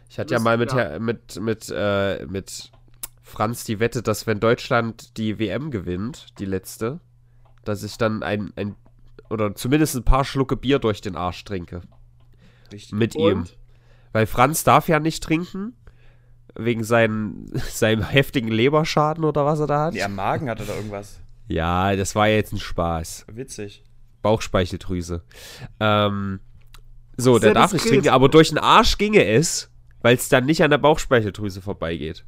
Ich 0.09 0.19
hatte 0.19 0.33
ja 0.33 0.39
mal 0.39 0.57
mit, 0.57 0.71
ja. 0.71 0.77
Herr- 0.77 0.99
mit, 0.99 1.39
mit, 1.41 1.71
äh, 1.75 2.25
mit 2.25 2.71
Franz 3.21 3.63
die 3.65 3.79
Wette, 3.79 4.01
dass 4.01 4.27
wenn 4.27 4.39
Deutschland 4.39 5.17
die 5.17 5.39
WM 5.39 5.71
gewinnt, 5.71 6.27
die 6.39 6.45
letzte, 6.45 6.99
dass 7.63 7.83
ich 7.83 7.97
dann 7.97 8.23
ein, 8.23 8.53
ein 8.55 8.75
oder 9.29 9.55
zumindest 9.55 9.95
ein 9.95 10.03
paar 10.03 10.23
Schlucke 10.23 10.55
Bier 10.55 10.79
durch 10.79 11.01
den 11.01 11.15
Arsch 11.15 11.43
trinke. 11.43 11.81
Richtig. 12.71 12.93
Mit 12.93 13.15
ihm. 13.15 13.39
Und? 13.39 13.57
Weil 14.13 14.27
Franz 14.27 14.63
darf 14.63 14.87
ja 14.87 14.99
nicht 14.99 15.23
trinken. 15.23 15.75
Wegen 16.57 16.83
seinen, 16.83 17.51
seinem 17.69 18.03
heftigen 18.03 18.47
Leberschaden 18.49 19.23
oder 19.23 19.45
was 19.45 19.59
er 19.59 19.67
da 19.67 19.85
hat. 19.85 19.93
Ja, 19.95 20.07
Magen 20.07 20.49
hatte 20.49 20.63
da 20.65 20.73
irgendwas. 20.75 21.19
Ja, 21.47 21.95
das 21.95 22.15
war 22.15 22.27
jetzt 22.27 22.53
ein 22.53 22.59
Spaß. 22.59 23.25
Witzig. 23.31 23.83
Bauchspeicheldrüse. 24.21 25.23
Ähm, 25.79 26.39
so, 27.17 27.37
der 27.39 27.53
darf 27.53 27.73
nicht 27.73 27.87
trinken, 27.87 28.09
aber 28.09 28.29
durch 28.29 28.49
den 28.49 28.57
Arsch 28.57 28.97
ginge 28.97 29.23
es, 29.25 29.69
weil 30.01 30.15
es 30.15 30.29
dann 30.29 30.45
nicht 30.45 30.63
an 30.63 30.71
der 30.71 30.77
Bauchspeicheldrüse 30.79 31.61
vorbeigeht. 31.61 32.25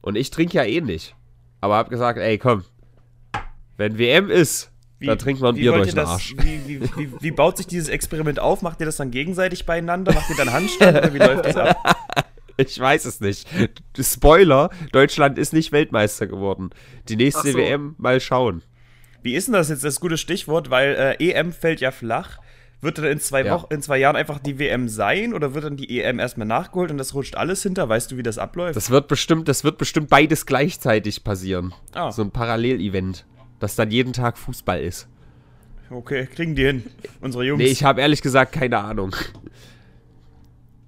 Und 0.00 0.16
ich 0.16 0.30
trinke 0.30 0.56
ja 0.56 0.64
eh 0.64 0.80
nicht. 0.80 1.14
Aber 1.60 1.76
hab 1.76 1.90
gesagt, 1.90 2.18
ey, 2.18 2.38
komm. 2.38 2.64
Wenn 3.76 3.98
WM 3.98 4.28
ist, 4.30 4.70
dann 5.00 5.18
trinken 5.18 5.42
wir 5.42 5.48
ein 5.50 5.56
wie 5.56 5.60
Bier 5.60 5.72
durch 5.72 5.88
den 5.88 5.96
das- 5.96 6.08
Arsch. 6.08 6.34
Wie, 6.38 6.66
wie, 6.66 6.80
wie, 6.96 7.12
wie 7.20 7.30
baut 7.30 7.56
sich 7.56 7.66
dieses 7.66 7.88
Experiment 7.88 8.38
auf? 8.38 8.60
Macht 8.62 8.80
ihr 8.80 8.86
das 8.86 8.96
dann 8.96 9.10
gegenseitig 9.10 9.64
beieinander? 9.66 10.12
Macht 10.12 10.28
ihr 10.30 10.36
dann 10.36 10.52
Handstand 10.52 10.96
oder 10.96 11.14
wie 11.14 11.18
läuft 11.18 11.46
das 11.46 11.56
ab? 11.56 11.76
Ich 12.68 12.78
weiß 12.78 13.04
es 13.04 13.20
nicht. 13.20 13.48
Spoiler, 13.98 14.70
Deutschland 14.92 15.38
ist 15.38 15.52
nicht 15.52 15.72
Weltmeister 15.72 16.26
geworden. 16.26 16.70
Die 17.08 17.16
nächste 17.16 17.52
so. 17.52 17.58
WM, 17.58 17.94
mal 17.98 18.20
schauen. 18.20 18.62
Wie 19.22 19.34
ist 19.34 19.48
denn 19.48 19.54
das 19.54 19.68
jetzt 19.68 19.84
das 19.84 20.00
gute 20.00 20.16
Stichwort? 20.16 20.70
Weil 20.70 21.16
äh, 21.20 21.30
EM 21.30 21.52
fällt 21.52 21.80
ja 21.80 21.90
flach. 21.90 22.38
Wird 22.82 22.96
dann 22.96 23.04
in 23.04 23.20
zwei, 23.20 23.44
Ja. 23.44 23.52
Wochen, 23.54 23.74
in 23.74 23.82
zwei 23.82 23.98
Jahren 23.98 24.16
einfach 24.16 24.38
die 24.38 24.58
WM 24.58 24.88
sein 24.88 25.34
oder 25.34 25.52
wird 25.52 25.64
dann 25.64 25.76
die 25.76 26.00
EM 26.00 26.18
erstmal 26.18 26.46
nachgeholt 26.46 26.90
und 26.90 26.96
das 26.96 27.12
rutscht 27.14 27.34
alles 27.36 27.62
hinter? 27.62 27.88
Weißt 27.90 28.10
du, 28.10 28.16
wie 28.16 28.22
das 28.22 28.38
abläuft? 28.38 28.74
Das 28.76 28.88
wird 28.88 29.06
bestimmt, 29.08 29.48
das 29.48 29.64
wird 29.64 29.76
bestimmt 29.76 30.08
beides 30.08 30.46
gleichzeitig 30.46 31.22
passieren. 31.22 31.74
Ah. 31.92 32.10
So 32.10 32.22
ein 32.22 32.30
Parallelevent, 32.30 33.26
dass 33.58 33.76
dann 33.76 33.90
jeden 33.90 34.14
Tag 34.14 34.38
Fußball 34.38 34.80
ist. 34.80 35.08
okay, 35.90 36.26
kriegen 36.26 36.54
die 36.54 36.64
hin. 36.64 36.84
Unsere 37.20 37.44
Jungs. 37.44 37.58
Nee, 37.62 37.68
ich 37.68 37.84
habe 37.84 38.00
ehrlich 38.00 38.22
gesagt 38.22 38.52
keine 38.52 38.78
Ahnung. 38.78 39.14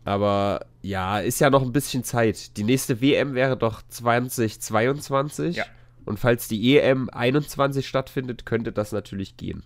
Aber 0.04 0.64
ja, 0.82 1.18
ist 1.20 1.40
ja 1.40 1.48
noch 1.50 1.62
ein 1.62 1.72
bisschen 1.72 2.04
Zeit. 2.04 2.56
Die 2.56 2.64
nächste 2.64 3.00
WM 3.00 3.34
wäre 3.34 3.56
doch 3.56 3.82
2022. 3.88 5.56
Ja. 5.56 5.64
Und 6.04 6.18
falls 6.18 6.48
die 6.48 6.76
EM 6.78 7.08
21 7.10 7.86
stattfindet, 7.86 8.44
könnte 8.44 8.72
das 8.72 8.90
natürlich 8.92 9.36
gehen. 9.36 9.62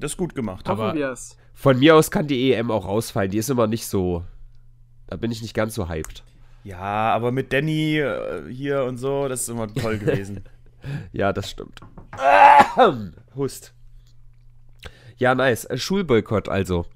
das 0.00 0.12
ist 0.12 0.16
gut 0.16 0.34
gemacht. 0.34 0.68
Aber- 0.68 0.88
Hoffen 0.88 0.98
wir 0.98 1.10
es. 1.10 1.36
Von 1.54 1.78
mir 1.78 1.94
aus 1.94 2.10
kann 2.10 2.26
die 2.26 2.52
EM 2.52 2.70
auch 2.70 2.86
rausfallen. 2.86 3.30
Die 3.30 3.36
ist 3.38 3.50
immer 3.50 3.66
nicht 3.66 3.86
so. 3.86 4.24
Da 5.08 5.16
bin 5.16 5.30
ich 5.30 5.42
nicht 5.42 5.52
ganz 5.54 5.74
so 5.74 5.88
hyped. 5.88 6.24
Ja, 6.64 6.78
aber 7.14 7.32
mit 7.32 7.52
Danny 7.52 7.98
äh, 7.98 8.50
hier 8.52 8.84
und 8.84 8.96
so, 8.96 9.28
das 9.28 9.42
ist 9.42 9.48
immer 9.50 9.72
toll 9.72 9.98
gewesen. 10.00 10.42
Ja, 11.12 11.32
das 11.32 11.50
stimmt. 11.50 11.80
Hust. 13.36 13.74
Ja, 15.18 15.34
nice. 15.34 15.68
Schulboykott 15.74 16.48
also. 16.48 16.86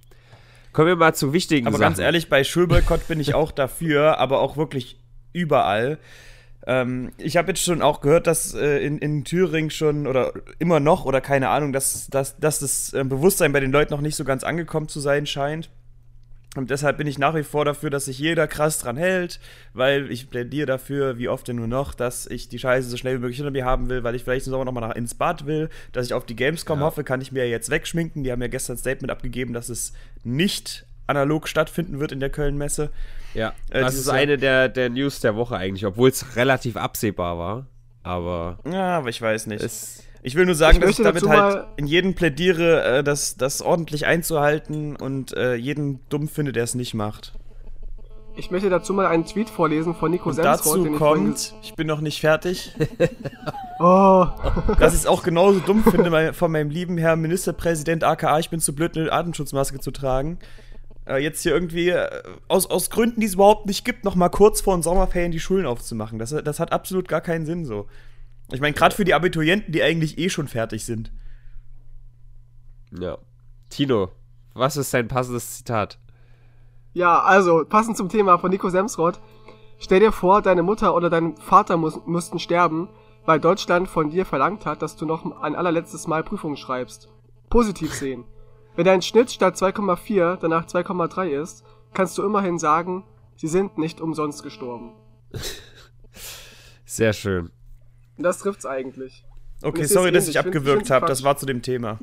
Kommen 0.75 0.89
wir 0.89 0.97
mal 0.97 1.15
zu 1.15 1.33
wichtigen 1.33 1.67
Aber 1.67 1.79
Sachen. 1.79 1.93
ganz 1.93 1.99
ehrlich, 2.01 2.29
bei 2.29 2.45
Schulboykott 2.45 3.09
bin 3.09 3.21
ich 3.21 3.33
auch 3.33 3.53
dafür, 3.53 4.19
aber 4.19 4.41
auch 4.41 4.59
wirklich 4.59 5.01
überall. 5.33 5.99
Ähm, 6.67 7.13
ich 7.17 7.37
habe 7.37 7.49
jetzt 7.53 7.63
schon 7.63 7.81
auch 7.81 8.01
gehört, 8.01 8.27
dass 8.27 8.55
äh, 8.55 8.79
in, 8.79 8.99
in 8.99 9.25
Thüringen 9.25 9.71
schon 9.71 10.07
oder 10.07 10.33
immer 10.59 10.81
noch 10.81 11.05
oder 11.05 11.21
keine 11.21 11.49
Ahnung, 11.51 11.73
dass, 11.73 12.09
dass, 12.09 12.37
dass 12.39 12.59
das 12.59 12.93
äh, 12.93 13.05
Bewusstsein 13.05 13.53
bei 13.53 13.61
den 13.61 13.71
Leuten 13.71 13.95
noch 13.95 14.01
nicht 14.01 14.17
so 14.17 14.25
ganz 14.25 14.45
angekommen 14.45 14.89
zu 14.89 15.01
sein 15.01 15.27
scheint. 15.27 15.71
Und 16.57 16.71
deshalb 16.71 16.99
bin 16.99 17.07
ich 17.07 17.19
nach 17.19 17.35
wie 17.35 17.43
vor 17.43 17.65
dafür, 17.65 17.91
dass 17.91 18.05
sich 18.05 18.19
jeder 18.19 18.47
krass 18.47 18.79
dran 18.79 18.97
hält, 18.97 19.41
weil 19.73 20.11
ich 20.11 20.31
plädiere 20.31 20.67
dafür, 20.67 21.19
wie 21.19 21.29
oft 21.29 21.49
denn 21.49 21.57
nur 21.57 21.67
noch, 21.67 21.95
dass 21.95 22.27
ich 22.27 22.49
die 22.49 22.59
Scheiße 22.61 22.89
so 22.89 22.97
schnell 22.97 23.17
wie 23.17 23.21
möglich 23.21 23.39
hinter 23.39 23.51
mir 23.51 23.65
haben 23.65 23.89
will, 23.89 24.05
weil 24.05 24.15
ich 24.15 24.23
vielleicht 24.23 24.47
im 24.47 24.51
Sommer 24.53 24.65
nochmal 24.65 24.89
nach 24.89 24.95
ins 24.95 25.15
Bad 25.15 25.47
will, 25.47 25.69
dass 25.93 26.07
ich 26.07 26.15
auf 26.15 26.25
die 26.27 26.37
Gamescom 26.37 26.79
Ja. 26.79 26.87
hoffe, 26.87 27.03
kann 27.03 27.21
ich 27.21 27.33
mir 27.33 27.49
jetzt 27.49 27.71
wegschminken. 27.71 28.23
Die 28.23 28.31
haben 28.31 28.41
ja 28.43 28.49
gestern 28.49 28.75
ein 28.77 28.79
Statement 28.79 29.11
abgegeben, 29.11 29.53
dass 29.53 29.69
es 29.69 29.93
nicht 30.23 30.87
analog 31.07 31.49
stattfinden 31.49 31.99
wird 32.01 32.13
in 32.13 32.21
der 32.21 32.31
Köln-Messe. 32.31 32.91
Ja, 33.35 33.53
Äh, 33.71 33.81
das 33.81 33.95
ist 33.97 34.09
eine 34.09 34.39
der, 34.39 34.69
der 34.69 34.91
News 34.91 35.21
der 35.21 35.35
Woche 35.35 35.57
eigentlich, 35.57 35.85
obwohl 35.85 36.09
es 36.09 36.37
relativ 36.37 36.77
absehbar 36.77 37.37
war. 37.39 37.67
Aber 38.05 38.59
Ja, 38.71 38.99
aber 38.99 39.09
ich 39.09 39.21
weiß 39.21 39.47
nicht. 39.49 39.63
es. 39.63 40.05
Ich 40.27 40.35
will 40.37 40.47
nur 40.47 40.55
sagen, 40.55 40.79
Ich 40.79 40.83
dass 40.83 40.99
ich 40.99 41.05
damit 41.05 41.29
halt 41.29 41.67
in 41.77 41.87
jedem 41.87 42.15
plädiere, 42.15 42.83
äh, 42.83 43.05
das, 43.05 43.37
das 43.37 43.61
ordentlich 43.61 44.07
einzuhalten 44.07 44.97
und 44.97 45.37
äh, 45.37 45.55
jeden 45.55 46.01
dumm 46.09 46.29
finde, 46.29 46.53
der 46.53 46.65
es 46.65 46.75
nicht 46.75 46.95
macht. 46.95 47.35
Ich 48.35 48.51
möchte 48.51 48.71
dazu 48.71 48.95
mal 48.95 49.07
einen 49.07 49.27
Tweet 49.27 49.51
vorlesen 49.51 49.95
von 49.95 50.11
Nico 50.11 50.31
Und 50.31 50.37
Semsrott, 50.37 50.59
dazu 50.59 50.83
den 50.83 50.95
ich 50.95 50.99
kommt, 50.99 51.55
ich 51.63 51.75
bin 51.75 51.87
noch 51.87 52.01
nicht 52.01 52.21
fertig, 52.21 52.75
Oh, 53.81 54.27
dass 54.79 54.95
ich 54.95 55.01
es 55.01 55.07
auch 55.07 55.23
genauso 55.23 55.61
dumm 55.61 55.85
finde 55.85 56.33
von 56.33 56.51
meinem 56.51 56.71
lieben 56.71 56.97
Herrn 56.97 57.21
Ministerpräsident 57.21 58.03
aka, 58.03 58.39
ich 58.39 58.49
bin 58.49 58.61
zu 58.61 58.75
blöd, 58.75 58.97
eine 58.97 59.13
Atemschutzmaske 59.13 59.79
zu 59.79 59.91
tragen. 59.91 60.39
Äh, 61.07 61.23
jetzt 61.23 61.43
hier 61.43 61.53
irgendwie 61.53 61.91
äh, 61.91 62.09
aus, 62.49 62.65
aus 62.71 62.89
Gründen, 62.89 63.21
die 63.21 63.27
es 63.27 63.35
überhaupt 63.35 63.67
nicht 63.67 63.85
gibt, 63.85 64.05
noch 64.05 64.15
mal 64.15 64.31
kurz 64.31 64.63
vor 64.63 64.75
den 64.75 64.83
Sommerferien 64.83 65.33
die 65.33 65.41
Schulen 65.41 65.67
aufzumachen. 65.67 66.19
Das, 66.19 66.31
das 66.31 66.61
hat 66.61 66.73
absolut 66.73 67.09
gar 67.09 67.21
keinen 67.21 67.45
Sinn 67.45 67.67
so. 67.67 67.87
Ich 68.55 68.61
meine, 68.61 68.73
gerade 68.73 68.95
für 68.95 69.05
die 69.05 69.15
Abiturienten, 69.15 69.73
die 69.73 69.83
eigentlich 69.83 70.17
eh 70.17 70.29
schon 70.29 70.47
fertig 70.47 70.85
sind. 70.85 71.11
Ja. 72.93 73.19
Tino, 73.69 74.13
was 74.55 74.77
ist 74.77 74.95
dein 74.95 75.09
passendes 75.09 75.57
Zitat? 75.57 75.99
Ja, 76.93 77.21
also, 77.21 77.65
passend 77.65 77.97
zum 77.97 78.09
Thema 78.09 78.39
von 78.39 78.53
Nico 78.53 78.71
Semsrott. 78.71 79.21
Stell 79.81 79.99
dir 79.99 80.13
vor, 80.13 80.41
deine 80.41 80.63
Mutter 80.63 80.95
oder 80.95 81.11
dein 81.11 81.37
Vater 81.37 81.77
muss, 81.77 81.99
mussten 82.07 82.39
sterben, 82.39 82.89
weil 83.27 83.41
Deutschland 83.41 83.89
von 83.89 84.11
dir 84.11 84.25
verlangt 84.25 84.67
hat, 84.67 84.83
dass 84.83 84.95
du 84.95 85.05
noch 85.05 85.25
ein 85.43 85.57
allerletztes 85.57 86.07
Mal 86.07 86.23
Prüfungen 86.23 86.57
schreibst. 86.57 87.09
Positiv 87.51 87.93
sehen. 87.93 88.23
Wenn 88.77 88.85
dein 88.85 89.03
Schnitt 89.03 89.33
statt 89.33 89.57
2,4 89.57 90.37
danach 90.37 90.67
2,3 90.67 91.43
ist, 91.43 91.65
kannst 91.93 92.17
du 92.19 92.23
immerhin 92.23 92.61
sagen, 92.61 93.03
sie 93.35 93.49
sind 93.49 93.79
nicht 93.79 94.01
umsonst 94.01 94.45
gestorben. 94.45 94.93
Sehr 96.85 97.13
schön. 97.13 97.51
Und 98.17 98.25
das 98.25 98.39
trifft's 98.39 98.67
eigentlich. 98.67 99.25
Okay, 99.63 99.85
sorry, 99.85 100.13
dass 100.13 100.29
ich 100.29 100.39
abgewürgt 100.39 100.91
habe. 100.91 101.07
Das 101.07 101.25
war 101.25 101.37
zu 101.37 101.47
dem 101.47 101.63
Thema. 101.63 101.99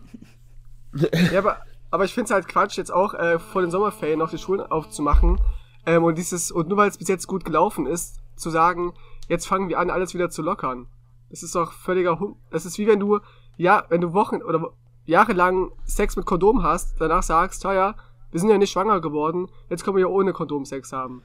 Ja, 1.32 1.40
aber, 1.40 1.58
aber 1.90 2.06
ich 2.06 2.14
finde 2.14 2.26
es 2.26 2.32
halt 2.32 2.48
Quatsch, 2.48 2.78
jetzt 2.78 2.92
auch 2.92 3.14
äh, 3.14 3.40
vor 3.40 3.62
den 3.62 3.72
Sommerferien 3.72 4.20
noch 4.20 4.30
die 4.30 4.38
Schulen 4.38 4.62
aufzumachen. 4.62 5.40
Ähm, 5.86 6.04
und 6.04 6.18
dieses, 6.18 6.52
und 6.52 6.68
nur 6.68 6.78
weil 6.78 6.90
es 6.90 6.98
bis 6.98 7.08
jetzt 7.08 7.28
gut 7.28 7.46
gelaufen 7.46 7.86
ist, 7.86 8.20
zu 8.36 8.50
sagen, 8.50 8.94
jetzt 9.28 9.48
fangen 9.48 9.70
wir 9.70 9.80
an, 9.80 9.90
alles 9.90 10.14
wieder 10.14 10.30
zu 10.30 10.42
lockern. 10.42 10.88
Das 11.30 11.44
ist 11.44 11.56
doch 11.56 11.72
völliger 11.72 12.20
Hum 12.20 12.36
Das 12.50 12.66
ist 12.66 12.78
wie 12.78 12.88
wenn 12.88 13.00
du, 13.00 13.20
ja, 13.58 13.86
wenn 13.90 14.02
du 14.02 14.14
Wochen 14.14 14.42
oder 14.42 14.74
jahrelang 15.06 15.72
Sex 15.86 16.16
mit 16.16 16.26
Kondom 16.26 16.64
hast, 16.64 17.00
danach 17.00 17.24
sagst, 17.24 17.64
ja, 17.64 17.96
wir 18.32 18.40
sind 18.40 18.50
ja 18.50 18.58
nicht 18.58 18.72
schwanger 18.72 19.02
geworden, 19.02 19.48
jetzt 19.70 19.84
können 19.84 19.98
wir 19.98 20.02
ja 20.02 20.08
ohne 20.08 20.34
Kondom 20.34 20.66
Sex 20.66 20.92
haben. 20.92 21.24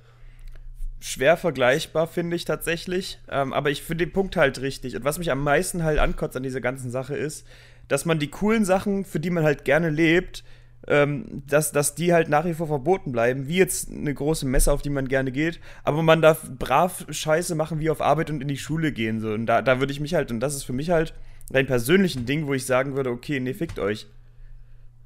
Schwer 1.01 1.37
vergleichbar, 1.37 2.07
finde 2.07 2.37
ich 2.37 2.45
tatsächlich. 2.45 3.19
Ähm, 3.29 3.53
aber 3.53 3.71
ich 3.71 3.83
finde 3.83 4.07
den 4.07 4.13
Punkt 4.13 4.37
halt 4.37 4.61
richtig. 4.61 4.97
Und 4.97 5.05
was 5.05 5.19
mich 5.19 5.31
am 5.31 5.43
meisten 5.43 5.85
halt 5.85 5.99
ankotzt 5.99 6.37
an 6.37 6.43
dieser 6.43 6.61
ganzen 6.61 6.91
Sache 6.91 7.17
ist, 7.17 7.47
dass 7.89 8.05
man 8.05 8.19
die 8.19 8.31
coolen 8.31 8.65
Sachen, 8.65 9.05
für 9.05 9.21
die 9.21 9.31
man 9.31 9.45
halt 9.45 9.65
gerne 9.65 9.91
lebt, 9.91 10.43
ähm, 10.89 11.43
dass, 11.47 11.73
dass 11.73 11.95
die 11.95 12.13
halt 12.13 12.29
nach 12.29 12.45
wie 12.45 12.55
vor 12.55 12.67
verboten 12.67 13.13
bleiben, 13.13 13.49
wie 13.49 13.57
jetzt 13.57 13.91
eine 13.91 14.15
große 14.15 14.47
Messe, 14.47 14.73
auf 14.73 14.83
die 14.83 14.91
man 14.91 15.09
gerne 15.09 15.33
geht, 15.33 15.61
aber 15.83 16.03
man 16.03 16.23
darf 16.23 16.49
brav 16.59 17.07
Scheiße 17.09 17.55
machen, 17.55 17.81
wie 17.81 17.91
auf 17.91 18.01
Arbeit 18.01 18.31
und 18.31 18.41
in 18.41 18.49
die 18.49 18.57
Schule 18.57 18.93
gehen. 18.93 19.21
So. 19.21 19.33
Und 19.33 19.47
da, 19.47 19.63
da 19.63 19.81
würde 19.81 19.93
ich 19.93 20.01
mich 20.01 20.15
halt, 20.15 20.31
und 20.31 20.41
das 20.41 20.55
ist 20.55 20.65
für 20.65 20.73
mich 20.73 20.91
halt 20.91 21.15
ein 21.53 21.67
persönlichen 21.67 22.27
Ding, 22.27 22.47
wo 22.47 22.55
ich 22.55 22.67
sagen 22.67 22.97
würde, 22.97 23.11
okay, 23.11 23.41
nee, 23.41 23.55
fickt 23.55 23.79
euch. 23.79 24.07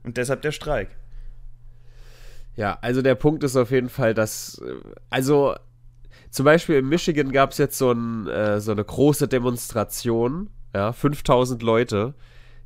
Und 0.03 0.17
deshalb 0.17 0.43
der 0.43 0.53
Streik. 0.53 0.89
Ja, 2.57 2.79
also 2.83 3.01
der 3.03 3.15
Punkt 3.15 3.43
ist 3.45 3.57
auf 3.57 3.71
jeden 3.71 3.89
Fall, 3.89 4.13
dass, 4.13 4.61
äh, 4.65 4.75
also 5.09 5.55
zum 6.31 6.45
Beispiel 6.45 6.77
in 6.77 6.89
Michigan 6.89 7.33
gab 7.33 7.51
es 7.51 7.59
jetzt 7.59 7.77
so, 7.77 7.93
ein, 7.93 8.27
äh, 8.29 8.61
so 8.61 8.73
eine 8.73 8.85
große 8.85 9.29
Demonstration, 9.29 10.51
ja, 10.75 10.93
5000 10.93 11.63
Leute, 11.63 12.15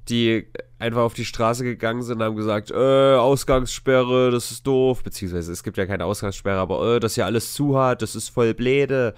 die 0.08 0.46
einfach 0.78 1.00
auf 1.00 1.14
die 1.14 1.24
Straße 1.24 1.64
gegangen 1.64 2.02
sind 2.02 2.18
und 2.18 2.24
haben 2.24 2.36
gesagt, 2.36 2.70
äh, 2.70 3.14
Ausgangssperre, 3.14 4.30
das 4.30 4.50
ist 4.50 4.66
doof, 4.66 5.02
beziehungsweise 5.02 5.50
es 5.50 5.62
gibt 5.62 5.78
ja 5.78 5.86
keine 5.86 6.04
Ausgangssperre, 6.04 6.58
aber 6.58 6.96
äh, 6.96 7.00
das 7.00 7.14
hier 7.14 7.24
alles 7.24 7.54
zu 7.54 7.78
hat, 7.78 8.02
das 8.02 8.14
ist 8.14 8.28
voll 8.28 8.52
bläde. 8.54 9.14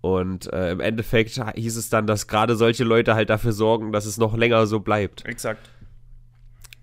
Und 0.00 0.52
äh, 0.52 0.70
im 0.70 0.80
Endeffekt 0.80 1.42
hieß 1.54 1.76
es 1.76 1.88
dann, 1.88 2.06
dass 2.06 2.28
gerade 2.28 2.54
solche 2.54 2.84
Leute 2.84 3.14
halt 3.14 3.30
dafür 3.30 3.52
sorgen, 3.52 3.90
dass 3.90 4.06
es 4.06 4.16
noch 4.16 4.36
länger 4.36 4.66
so 4.66 4.80
bleibt. 4.80 5.24
Exakt. 5.24 5.70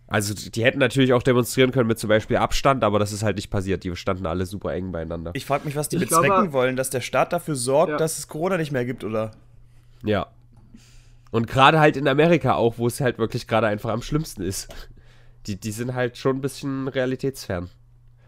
Also 0.07 0.33
die 0.35 0.63
hätten 0.63 0.77
natürlich 0.79 1.13
auch 1.13 1.23
demonstrieren 1.23 1.71
können 1.71 1.87
mit 1.87 1.97
zum 1.97 2.09
Beispiel 2.09 2.37
Abstand, 2.37 2.83
aber 2.83 2.99
das 2.99 3.11
ist 3.11 3.23
halt 3.23 3.37
nicht 3.37 3.49
passiert. 3.49 3.83
Die 3.83 3.95
standen 3.95 4.27
alle 4.27 4.45
super 4.45 4.73
eng 4.73 4.91
beieinander. 4.91 5.31
Ich 5.33 5.45
frage 5.45 5.65
mich, 5.65 5.75
was 5.75 5.89
die 5.89 5.95
Ich 5.95 6.03
bezwecken 6.03 6.25
glaube- 6.27 6.53
wollen, 6.53 6.75
dass 6.75 6.91
der 6.91 7.01
Staat 7.01 7.33
dafür 7.33 7.55
sorgt, 7.55 7.91
Ja. 7.91 7.97
dass 7.97 8.19
es 8.19 8.27
Corona 8.27 8.57
nicht 8.57 8.71
mehr 8.71 8.85
gibt, 8.85 9.03
oder? 9.03 9.31
Ja. 10.03 10.27
Und 11.31 11.47
gerade 11.47 11.79
halt 11.79 11.97
in 11.97 12.07
Amerika 12.07 12.53
auch, 12.53 12.77
wo 12.77 12.85
es 12.87 13.01
halt 13.01 13.17
wirklich 13.17 13.47
gerade 13.47 13.67
einfach 13.67 13.89
am 13.89 14.01
schlimmsten 14.03 14.43
ist. 14.43 14.67
Die, 15.47 15.59
die 15.59 15.71
sind 15.71 15.93
halt 15.95 16.17
schon 16.17 16.37
ein 16.37 16.41
bisschen 16.41 16.87
realitätsfern. 16.87 17.69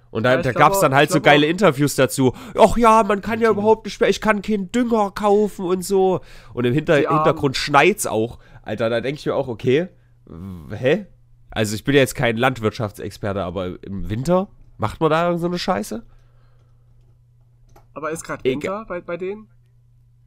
Und 0.10 0.24
da, 0.24 0.36
Ja, 0.36 0.42
da 0.42 0.52
gab 0.54 0.74
es 0.74 0.80
dann 0.80 0.94
auch- 0.94 0.98
halt 0.98 1.12
so 1.12 1.22
geile 1.22 1.46
Interviews 1.48 1.96
dazu. 1.96 2.34
Ach 2.58 2.76
ja, 2.78 3.04
man 3.04 3.22
kann 3.22 3.40
ja 3.40 3.50
überhaupt 3.50 3.86
nicht 3.86 4.00
mehr, 4.02 4.10
ich 4.10 4.20
kann 4.22 4.42
keinen 4.42 4.72
Dünger 4.72 5.12
kaufen 5.12 5.66
und 5.66 5.84
so. 5.86 6.22
Und 6.54 6.66
im 6.66 6.74
Hinter 6.74 7.00
Die. 7.00 7.08
Hintergrund 7.08 7.56
schneit's 7.56 8.08
auch. 8.08 8.40
Alter, 8.64 8.90
da 8.90 9.00
denke 9.02 9.20
ich 9.20 9.26
mir 9.26 9.36
auch, 9.36 9.48
okay, 9.48 9.90
hä? 10.72 11.06
Also 11.58 11.74
ich 11.74 11.84
bin 11.84 11.96
ja 11.96 12.02
jetzt 12.02 12.14
kein 12.14 12.38
Landwirtschaftsexperte, 12.38 13.44
aber 13.44 13.84
im 13.84 14.12
Winter 14.12 14.48
macht 14.78 15.02
man 15.02 15.10
da 15.10 15.26
irgend 15.26 15.42
so 15.42 15.48
eine 15.48 15.58
Scheiße? 15.58 16.06
Aber 17.96 18.12
ist 18.12 18.24
gerade. 18.24 18.44
Winter 18.44 18.86
bei, 18.88 19.02
bei 19.02 19.18
denen? 19.18 19.48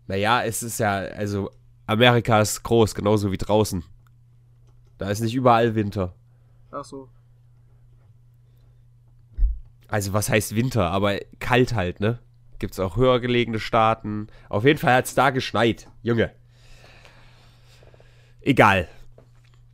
Naja, 0.09 0.43
es 0.43 0.65
ist 0.65 0.81
ja, 0.81 0.97
also 0.97 1.53
Amerika 1.87 2.41
ist 2.41 2.65
groß, 2.65 2.97
genauso 2.97 3.31
wie 3.31 3.37
draußen. 3.37 3.85
Da 4.99 5.09
ist 5.09 5.21
nicht 5.21 5.37
überall 5.37 5.77
Winter. 5.77 6.17
Ach 6.73 6.85
so. 6.85 7.09
Also 9.87 10.13
was 10.13 10.31
heißt 10.31 10.57
Winter, 10.57 10.91
aber 10.91 11.21
kalt 11.39 11.75
halt, 11.75 12.01
ne? 12.01 12.19
Gibt's 12.59 12.81
auch 12.81 12.97
höher 12.97 13.21
gelegene 13.21 13.61
Staaten. 13.61 14.27
Auf 14.49 14.65
jeden 14.65 14.81
Fall 14.81 14.95
hat's 14.95 15.15
da 15.15 15.31
geschneit, 15.31 15.87
Junge. 16.03 16.33
Egal. 18.41 18.89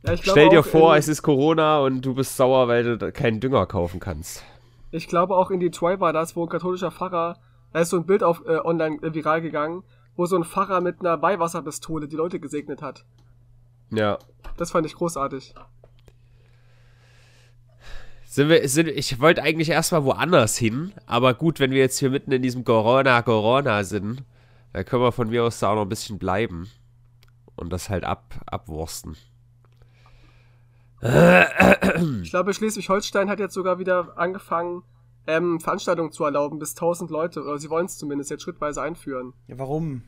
Ja, 0.07 0.15
Stell 0.15 0.47
dir 0.47 0.63
vor, 0.63 0.95
es 0.95 1.09
ist 1.09 1.21
Corona 1.21 1.79
und 1.79 2.01
du 2.01 2.15
bist 2.15 2.37
sauer, 2.37 2.69
weil 2.69 2.97
du 2.97 3.11
keinen 3.11 3.41
Dünger 3.41 3.65
kaufen 3.65 3.99
kannst. 3.99 4.41
Ich 4.89 5.09
glaube 5.09 5.35
auch 5.35 5.51
in 5.51 5.59
Detroit 5.59 5.99
war 5.99 6.13
das, 6.13 6.33
wo 6.37 6.43
ein 6.43 6.49
katholischer 6.49 6.91
Pfarrer, 6.91 7.37
da 7.73 7.79
ist 7.81 7.89
so 7.89 7.97
ein 7.97 8.05
Bild 8.05 8.23
auf 8.23 8.41
äh, 8.47 8.57
online 8.63 9.01
äh, 9.01 9.13
viral 9.13 9.41
gegangen, 9.41 9.83
wo 10.15 10.25
so 10.25 10.37
ein 10.37 10.45
Pfarrer 10.45 10.79
mit 10.79 11.01
einer 11.01 11.21
Weihwasserpistole 11.21 12.07
die 12.07 12.15
Leute 12.15 12.39
gesegnet 12.39 12.81
hat. 12.81 13.03
Ja. 13.91 14.17
Das 14.55 14.71
fand 14.71 14.85
ich 14.85 14.95
großartig. 14.95 15.53
Sind 18.23 18.47
wir, 18.47 18.69
sind, 18.69 18.87
ich 18.87 19.19
wollte 19.19 19.43
eigentlich 19.43 19.69
erstmal 19.69 20.05
woanders 20.05 20.55
hin, 20.55 20.93
aber 21.05 21.33
gut, 21.33 21.59
wenn 21.59 21.71
wir 21.71 21.79
jetzt 21.79 21.99
hier 21.99 22.11
mitten 22.11 22.31
in 22.31 22.41
diesem 22.41 22.63
Corona-Corona 22.63 23.83
sind, 23.83 24.23
dann 24.71 24.85
können 24.85 25.03
wir 25.03 25.11
von 25.11 25.29
mir 25.29 25.43
aus 25.43 25.59
da 25.59 25.71
auch 25.71 25.75
noch 25.75 25.81
ein 25.81 25.89
bisschen 25.89 26.17
bleiben. 26.17 26.69
Und 27.57 27.73
das 27.73 27.89
halt 27.89 28.05
ab, 28.05 28.35
abwursten. 28.45 29.17
Ich 31.01 32.29
glaube, 32.31 32.53
Schleswig-Holstein 32.53 33.29
hat 33.29 33.39
jetzt 33.39 33.53
sogar 33.53 33.77
wieder 33.79 34.17
angefangen, 34.17 34.83
ähm, 35.27 35.59
Veranstaltungen 35.59 36.11
zu 36.11 36.23
erlauben, 36.23 36.57
bis 36.59 36.71
1000 36.71 37.11
Leute, 37.11 37.43
oder 37.43 37.57
sie 37.59 37.69
wollen 37.69 37.85
es 37.85 37.97
zumindest 37.97 38.31
jetzt 38.31 38.43
schrittweise 38.43 38.81
einführen. 38.81 39.33
Ja, 39.47 39.59
warum? 39.59 40.03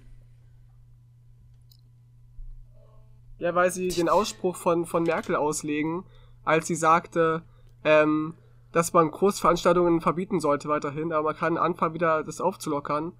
Ja, 3.37 3.55
weil 3.55 3.71
sie 3.71 3.89
den 3.89 4.09
Ausspruch 4.09 4.55
von, 4.55 4.85
von 4.85 5.03
Merkel 5.03 5.35
auslegen, 5.35 6.03
als 6.43 6.67
sie 6.67 6.75
sagte, 6.75 7.43
ähm, 7.83 8.33
dass 8.71 8.93
man 8.93 9.09
Großveranstaltungen 9.11 10.01
verbieten 10.01 10.39
sollte 10.39 10.67
weiterhin, 10.69 11.13
aber 11.13 11.29
man 11.29 11.35
kann 11.35 11.57
anfangen, 11.57 11.93
wieder 11.93 12.23
das 12.23 12.41
aufzulockern. 12.41 13.13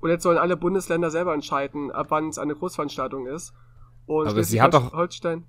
Und 0.00 0.10
jetzt 0.10 0.22
sollen 0.22 0.38
alle 0.38 0.56
Bundesländer 0.56 1.10
selber 1.10 1.34
entscheiden, 1.34 1.90
ab 1.90 2.06
wann 2.10 2.28
es 2.28 2.38
eine 2.38 2.54
Großveranstaltung 2.54 3.26
ist. 3.26 3.54
Und 4.06 4.28
Aber 4.28 4.44
sie 4.44 4.60
hat 4.60 4.74
doch- 4.74 4.92
Holstein. 4.92 5.46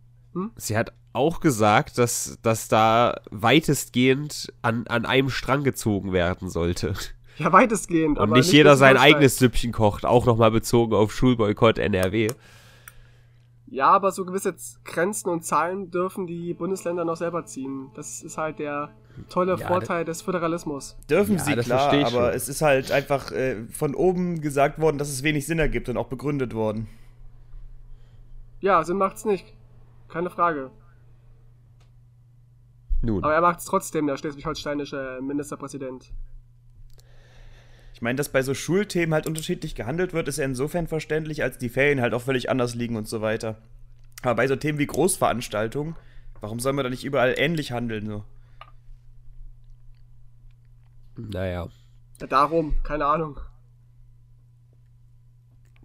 Sie 0.55 0.77
hat 0.77 0.93
auch 1.13 1.39
gesagt, 1.39 1.97
dass, 1.97 2.37
dass 2.41 2.67
da 2.67 3.21
weitestgehend 3.31 4.53
an, 4.61 4.85
an 4.87 5.05
einem 5.05 5.29
Strang 5.29 5.63
gezogen 5.63 6.11
werden 6.13 6.49
sollte. 6.49 6.93
Ja, 7.37 7.51
weitestgehend. 7.51 8.17
Und 8.17 8.23
aber 8.23 8.37
nicht 8.37 8.51
jeder 8.51 8.77
sein 8.77 8.97
eigenes 8.97 9.37
Süppchen 9.37 9.71
kocht, 9.71 10.05
auch 10.05 10.25
nochmal 10.25 10.51
bezogen 10.51 10.93
auf 10.93 11.13
Schulboykott 11.13 11.77
NRW. 11.79 12.29
Ja, 13.67 13.87
aber 13.89 14.11
so 14.11 14.25
gewisse 14.25 14.55
Grenzen 14.85 15.29
und 15.29 15.43
Zahlen 15.43 15.91
dürfen 15.91 16.27
die 16.27 16.53
Bundesländer 16.53 17.03
noch 17.03 17.17
selber 17.17 17.45
ziehen. 17.45 17.89
Das 17.95 18.21
ist 18.21 18.37
halt 18.37 18.59
der 18.59 18.91
tolle 19.27 19.57
Ja, 19.57 19.67
Vorteil 19.67 20.05
des 20.05 20.21
Föderalismus. 20.21 20.95
Dürfen 21.09 21.37
Ja, 21.37 21.43
sie, 21.43 21.55
das 21.55 21.65
klar, 21.65 21.91
aber 21.91 22.09
schon. 22.09 22.23
es 22.35 22.47
ist 22.47 22.61
halt 22.61 22.91
einfach 22.91 23.31
äh, 23.31 23.65
von 23.69 23.95
oben 23.95 24.39
gesagt 24.39 24.79
worden, 24.79 24.97
dass 24.97 25.09
es 25.09 25.23
wenig 25.23 25.45
Sinn 25.45 25.59
ergibt 25.59 25.89
und 25.89 25.97
auch 25.97 26.07
begründet 26.07 26.53
worden. 26.53 26.87
Ja, 28.61 28.83
Sinn 28.83 28.97
macht's 28.97 29.25
nicht. 29.25 29.53
Keine 30.15 30.29
Frage. 30.29 30.71
Nun. 33.01 33.21
Aber 33.21 33.33
er 33.33 33.41
macht's 33.41 33.65
trotzdem, 33.65 34.07
der 34.07 34.15
schleswig-holsteinische 34.15 35.19
Ministerpräsident. 35.21 36.13
Ich 37.93 38.01
meine, 38.01 38.15
dass 38.15 38.29
bei 38.29 38.41
so 38.41 38.53
Schulthemen 38.53 39.13
halt 39.13 39.27
unterschiedlich 39.27 39.75
gehandelt 39.75 40.13
wird, 40.13 40.29
ist 40.29 40.37
ja 40.37 40.45
insofern 40.45 40.87
verständlich, 40.87 41.43
als 41.43 41.57
die 41.57 41.67
Ferien 41.67 41.99
halt 41.99 42.13
auch 42.13 42.21
völlig 42.21 42.49
anders 42.49 42.75
liegen 42.75 42.95
und 42.95 43.09
so 43.09 43.19
weiter. 43.19 43.57
Aber 44.21 44.35
bei 44.35 44.47
so 44.47 44.55
Themen 44.55 44.79
wie 44.79 44.85
Großveranstaltungen, 44.85 45.97
warum 46.39 46.61
soll 46.61 46.71
man 46.71 46.85
da 46.85 46.89
nicht 46.89 47.03
überall 47.03 47.33
ähnlich 47.35 47.73
handeln? 47.73 48.07
So? 48.07 48.23
Naja. 51.17 51.67
Ja, 52.21 52.27
darum, 52.27 52.81
keine 52.83 53.05
Ahnung. 53.05 53.37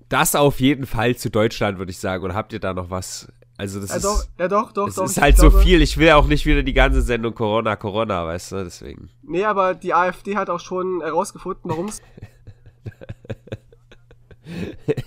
Das 0.09 0.37
auf 0.37 0.61
jeden 0.61 0.87
Fall 0.87 1.17
zu 1.17 1.31
Deutschland, 1.31 1.79
würde 1.79 1.91
ich 1.91 1.99
sagen. 1.99 2.23
Oder 2.23 2.37
habt 2.37 2.53
ihr 2.53 2.61
da 2.61 2.73
noch 2.75 2.91
was? 2.91 3.27
Also, 3.61 3.79
das 3.79 3.91
Ja, 3.91 3.97
ist. 3.97 4.05
doch, 4.07 4.25
ja, 4.39 4.49
doch, 4.49 4.73
doch, 4.73 4.89
es 4.89 4.95
doch. 4.95 5.05
ist 5.05 5.21
halt 5.21 5.37
so 5.37 5.51
glaube- 5.51 5.63
viel. 5.65 5.83
Ich 5.83 5.99
will 5.99 6.11
auch 6.13 6.27
nicht 6.27 6.47
wieder 6.47 6.63
die 6.63 6.73
ganze 6.73 7.03
Sendung 7.03 7.35
Corona, 7.35 7.77
Corona, 7.77 8.25
weißt 8.25 8.53
du, 8.53 8.65
deswegen. 8.65 9.11
Nee, 9.23 9.45
aber 9.45 9.75
die 9.75 9.93
AfD 9.93 10.35
hat 10.37 10.49
auch 10.49 10.61
schon 10.61 11.03
herausgefunden, 11.03 11.71
warum 11.71 11.89
es. 11.89 12.01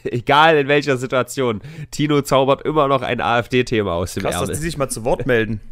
Egal 0.03 0.57
in 0.57 0.67
welcher 0.67 0.97
Situation. 0.97 1.61
Tino 1.91 2.21
zaubert 2.21 2.61
immer 2.61 2.87
noch 2.87 3.01
ein 3.01 3.19
AfD-Thema 3.19 3.93
aus 3.93 4.13
dem 4.13 4.23
Krass, 4.23 4.33
dass 4.33 4.41
Ärmel. 4.43 4.55
die 4.55 4.61
sich 4.61 4.77
mal 4.77 4.89
zu 4.89 5.03
Wort 5.03 5.25
melden. 5.25 5.59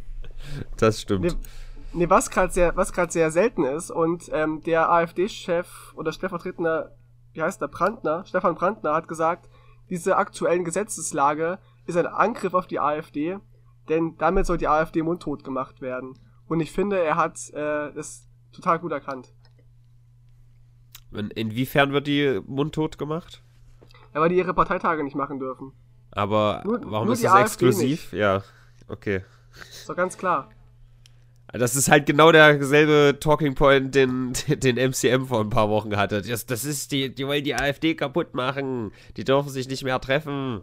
Das 0.78 1.00
stimmt. 1.00 1.22
Nee, 1.24 1.32
nee 1.94 2.10
was 2.10 2.32
gerade 2.32 2.52
sehr, 2.52 2.76
was 2.76 2.92
gerade 2.92 3.12
sehr 3.12 3.30
selten 3.30 3.64
ist 3.64 3.92
und 3.92 4.24
ähm, 4.34 4.62
der 4.64 4.92
AfD-Chef 4.92 5.94
oder 5.96 6.12
stellvertretender, 6.12 6.96
wie 7.34 7.44
heißt 7.44 7.62
der, 7.62 7.68
Brandner, 7.68 8.26
Stefan 8.26 8.56
Brandner 8.56 8.96
hat 8.96 9.08
gesagt, 9.08 9.48
diese 9.92 10.18
aktuellen 10.18 10.66
Gesetzeslage 10.66 11.60
ist 11.92 11.98
ein 11.98 12.08
Angriff 12.08 12.54
auf 12.54 12.68
die 12.68 12.80
AfD, 12.80 13.38
denn 13.90 14.16
damit 14.18 14.46
soll 14.46 14.58
die 14.58 14.68
AfD 14.68 15.02
mundtot 15.02 15.44
gemacht 15.44 15.82
werden. 15.82 16.14
Und 16.48 16.60
ich 16.60 16.72
finde, 16.72 17.00
er 17.00 17.16
hat 17.16 17.38
äh, 17.52 17.94
das 17.94 18.28
total 18.52 18.80
gut 18.80 18.92
erkannt. 18.92 19.34
In, 21.12 21.30
inwiefern 21.32 21.92
wird 21.94 22.08
die 22.08 22.42
mundtot 22.46 22.98
gemacht? 22.98 23.44
Ja, 24.14 24.22
weil 24.22 24.30
die 24.30 24.38
ihre 24.38 24.54
Parteitage 24.54 25.04
nicht 25.04 25.16
machen 25.16 25.40
dürfen. 25.40 25.74
Aber 26.12 26.62
Nur- 26.66 26.82
warum 26.86 27.06
nur 27.08 27.14
ist 27.14 27.24
das 27.24 27.32
AfD 27.32 27.44
exklusiv? 27.44 28.14
Ja, 28.14 28.44
okay. 28.88 29.24
Ist 29.70 29.90
doch 29.90 29.96
ganz 29.96 30.18
klar. 30.18 30.50
Das 31.54 31.76
ist 31.76 31.90
halt 31.90 32.06
genau 32.06 32.32
derselbe 32.32 33.20
Talking 33.20 33.56
Point, 33.56 33.94
den, 33.94 34.32
den 34.48 34.78
MCM 34.78 35.26
vor 35.26 35.42
ein 35.42 35.50
paar 35.50 35.70
Wochen 35.70 35.98
hatte. 35.98 36.22
Das, 36.22 36.46
das 36.46 36.64
ist 36.64 36.94
die, 36.94 37.14
die 37.14 37.28
wollen 37.28 37.44
die 37.44 37.56
AfD 37.56 37.94
kaputt 37.96 38.34
machen. 38.34 38.92
Die 39.18 39.26
dürfen 39.26 39.50
sich 39.50 39.68
nicht 39.68 39.84
mehr 39.84 40.00
treffen. 40.00 40.62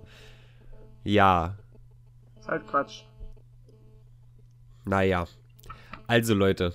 Ja, 1.08 1.56
Ist 2.38 2.48
halt 2.48 2.66
Quatsch. 2.66 3.04
naja. 4.84 5.26
Also 6.06 6.34
Leute, 6.34 6.74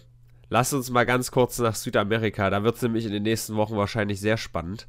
lasst 0.50 0.74
uns 0.74 0.90
mal 0.90 1.06
ganz 1.06 1.30
kurz 1.30 1.60
nach 1.60 1.76
Südamerika. 1.76 2.50
Da 2.50 2.64
wird 2.64 2.76
es 2.76 2.82
nämlich 2.82 3.06
in 3.06 3.12
den 3.12 3.22
nächsten 3.22 3.56
Wochen 3.58 3.76
wahrscheinlich 3.78 4.20
sehr 4.20 4.38
spannend. 4.38 4.88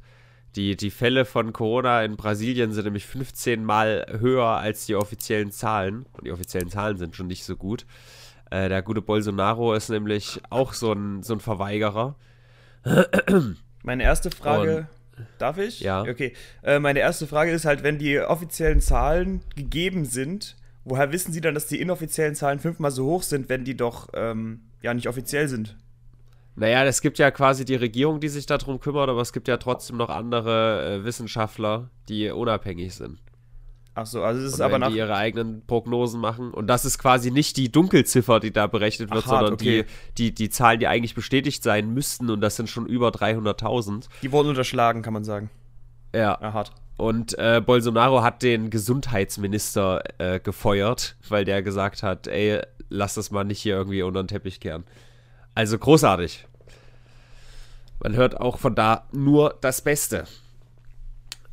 Die, 0.55 0.75
die 0.75 0.89
Fälle 0.89 1.25
von 1.25 1.53
Corona 1.53 2.03
in 2.03 2.15
Brasilien 2.15 2.71
sind 2.71 2.85
nämlich 2.85 3.05
15 3.05 3.63
Mal 3.63 4.17
höher 4.19 4.47
als 4.47 4.87
die 4.87 4.95
offiziellen 4.95 5.51
Zahlen. 5.51 6.07
Und 6.13 6.25
die 6.25 6.31
offiziellen 6.31 6.71
Zahlen 6.71 6.97
sind 6.97 7.15
schon 7.15 7.27
nicht 7.27 7.43
so 7.43 7.55
gut. 7.55 7.85
Äh, 8.49 8.69
der 8.69 8.81
gute 8.81 9.03
Bolsonaro 9.03 9.75
ist 9.75 9.89
nämlich 9.89 10.41
auch 10.49 10.73
so 10.73 10.91
ein, 10.91 11.21
so 11.21 11.33
ein 11.33 11.39
Verweigerer. 11.39 12.15
Meine 13.83 14.03
erste 14.03 14.31
Frage. 14.31 14.87
Darf 15.37 15.57
ich? 15.57 15.79
Ja. 15.79 16.01
Okay. 16.01 16.33
Äh, 16.63 16.79
meine 16.79 16.99
erste 16.99 17.27
Frage 17.27 17.51
ist 17.51 17.65
halt, 17.65 17.83
wenn 17.83 17.97
die 17.97 18.19
offiziellen 18.19 18.81
Zahlen 18.81 19.41
gegeben 19.55 20.05
sind, 20.05 20.55
woher 20.83 21.11
wissen 21.11 21.33
Sie 21.33 21.41
dann, 21.41 21.53
dass 21.53 21.67
die 21.67 21.79
inoffiziellen 21.79 22.35
Zahlen 22.35 22.59
fünfmal 22.59 22.91
so 22.91 23.05
hoch 23.05 23.23
sind, 23.23 23.49
wenn 23.49 23.63
die 23.63 23.75
doch 23.75 24.09
ähm, 24.13 24.61
ja 24.81 24.93
nicht 24.93 25.07
offiziell 25.07 25.47
sind? 25.47 25.77
Naja, 26.57 26.85
es 26.85 27.01
gibt 27.01 27.17
ja 27.17 27.31
quasi 27.31 27.65
die 27.65 27.75
Regierung, 27.75 28.21
die 28.21 28.29
sich 28.29 28.45
darum 28.45 28.79
kümmert, 28.79 29.09
aber 29.09 29.21
es 29.21 29.33
gibt 29.33 29.47
ja 29.49 29.57
trotzdem 29.57 29.97
noch 29.97 30.09
andere 30.09 30.99
äh, 30.99 31.03
Wissenschaftler, 31.03 31.89
die 32.07 32.29
unabhängig 32.29 32.95
sind. 32.95 33.19
Ach 33.97 34.05
so, 34.05 34.23
also 34.23 34.45
es 34.45 34.53
ist 34.53 34.61
aber 34.61 34.77
nach. 34.77 34.89
die 34.89 34.97
ihre 34.97 35.15
eigenen 35.15 35.65
Prognosen 35.65 36.19
machen. 36.19 36.53
Und 36.53 36.67
das 36.67 36.83
ist 36.83 36.97
quasi 36.97 37.31
nicht 37.31 37.55
die 37.55 37.71
Dunkelziffer, 37.71 38.41
die 38.41 38.51
da 38.51 38.67
berechnet 38.67 39.09
wird, 39.09 39.23
Ach, 39.23 39.29
sondern 39.29 39.53
okay. 39.53 39.85
die, 40.17 40.31
die, 40.31 40.35
die 40.35 40.49
Zahlen, 40.49 40.81
die 40.81 40.87
eigentlich 40.87 41.15
bestätigt 41.15 41.63
sein 41.63 41.93
müssten. 41.93 42.29
Und 42.29 42.41
das 42.41 42.57
sind 42.57 42.69
schon 42.69 42.85
über 42.87 43.09
300.000. 43.09 44.07
Die 44.21 44.31
wurden 44.33 44.49
unterschlagen, 44.49 45.01
kann 45.01 45.13
man 45.13 45.23
sagen. 45.23 45.49
Ja. 46.13 46.37
Ja, 46.41 46.53
hart. 46.53 46.73
Und 46.97 47.37
äh, 47.39 47.61
Bolsonaro 47.65 48.21
hat 48.21 48.43
den 48.43 48.69
Gesundheitsminister 48.69 50.03
äh, 50.17 50.39
gefeuert, 50.41 51.15
weil 51.29 51.45
der 51.45 51.63
gesagt 51.63 52.03
hat, 52.03 52.27
ey, 52.27 52.61
lass 52.89 53.15
das 53.15 53.31
mal 53.31 53.45
nicht 53.45 53.61
hier 53.61 53.75
irgendwie 53.75 54.01
unter 54.01 54.23
den 54.23 54.27
Teppich 54.27 54.59
kehren. 54.59 54.83
Also 55.55 55.77
großartig. 55.77 56.47
Man 58.01 58.15
hört 58.15 58.39
auch 58.39 58.59
von 58.59 58.75
da 58.75 59.05
nur 59.13 59.57
das 59.61 59.81
Beste. 59.81 60.25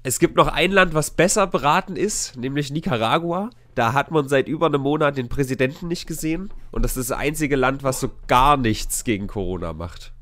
Es 0.03 0.19
gibt 0.19 0.37
noch 0.37 0.49
ein 0.49 0.73
Land, 0.73 0.95
was 0.95 1.11
besser 1.13 1.47
beraten 1.47 1.95
ist, 1.97 2.37
nämlich 2.37 2.71
Nicaragua. 2.71 3.51
Da 3.75 3.93
hat 3.93 4.11
man 4.11 4.29
seit 4.29 4.49
über 4.49 4.67
einem 4.67 4.81
Monat 4.83 5.17
den 5.17 5.29
Präsidenten 5.29 5.89
nicht 5.89 6.07
gesehen. 6.07 6.53
Und 6.73 6.83
das 6.85 6.97
ist 6.97 7.11
das 7.11 7.17
einzige 7.19 7.57
Land, 7.57 7.83
was 7.85 8.01
so 8.01 8.11
gar 8.27 8.57
nichts 8.57 9.05
gegen 9.05 9.29
Corona 9.29 9.73
macht. 9.73 10.13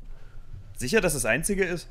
Sicher, 0.77 1.01
dass 1.01 1.13
das 1.13 1.25
einzige 1.25 1.65
ist? 1.65 1.89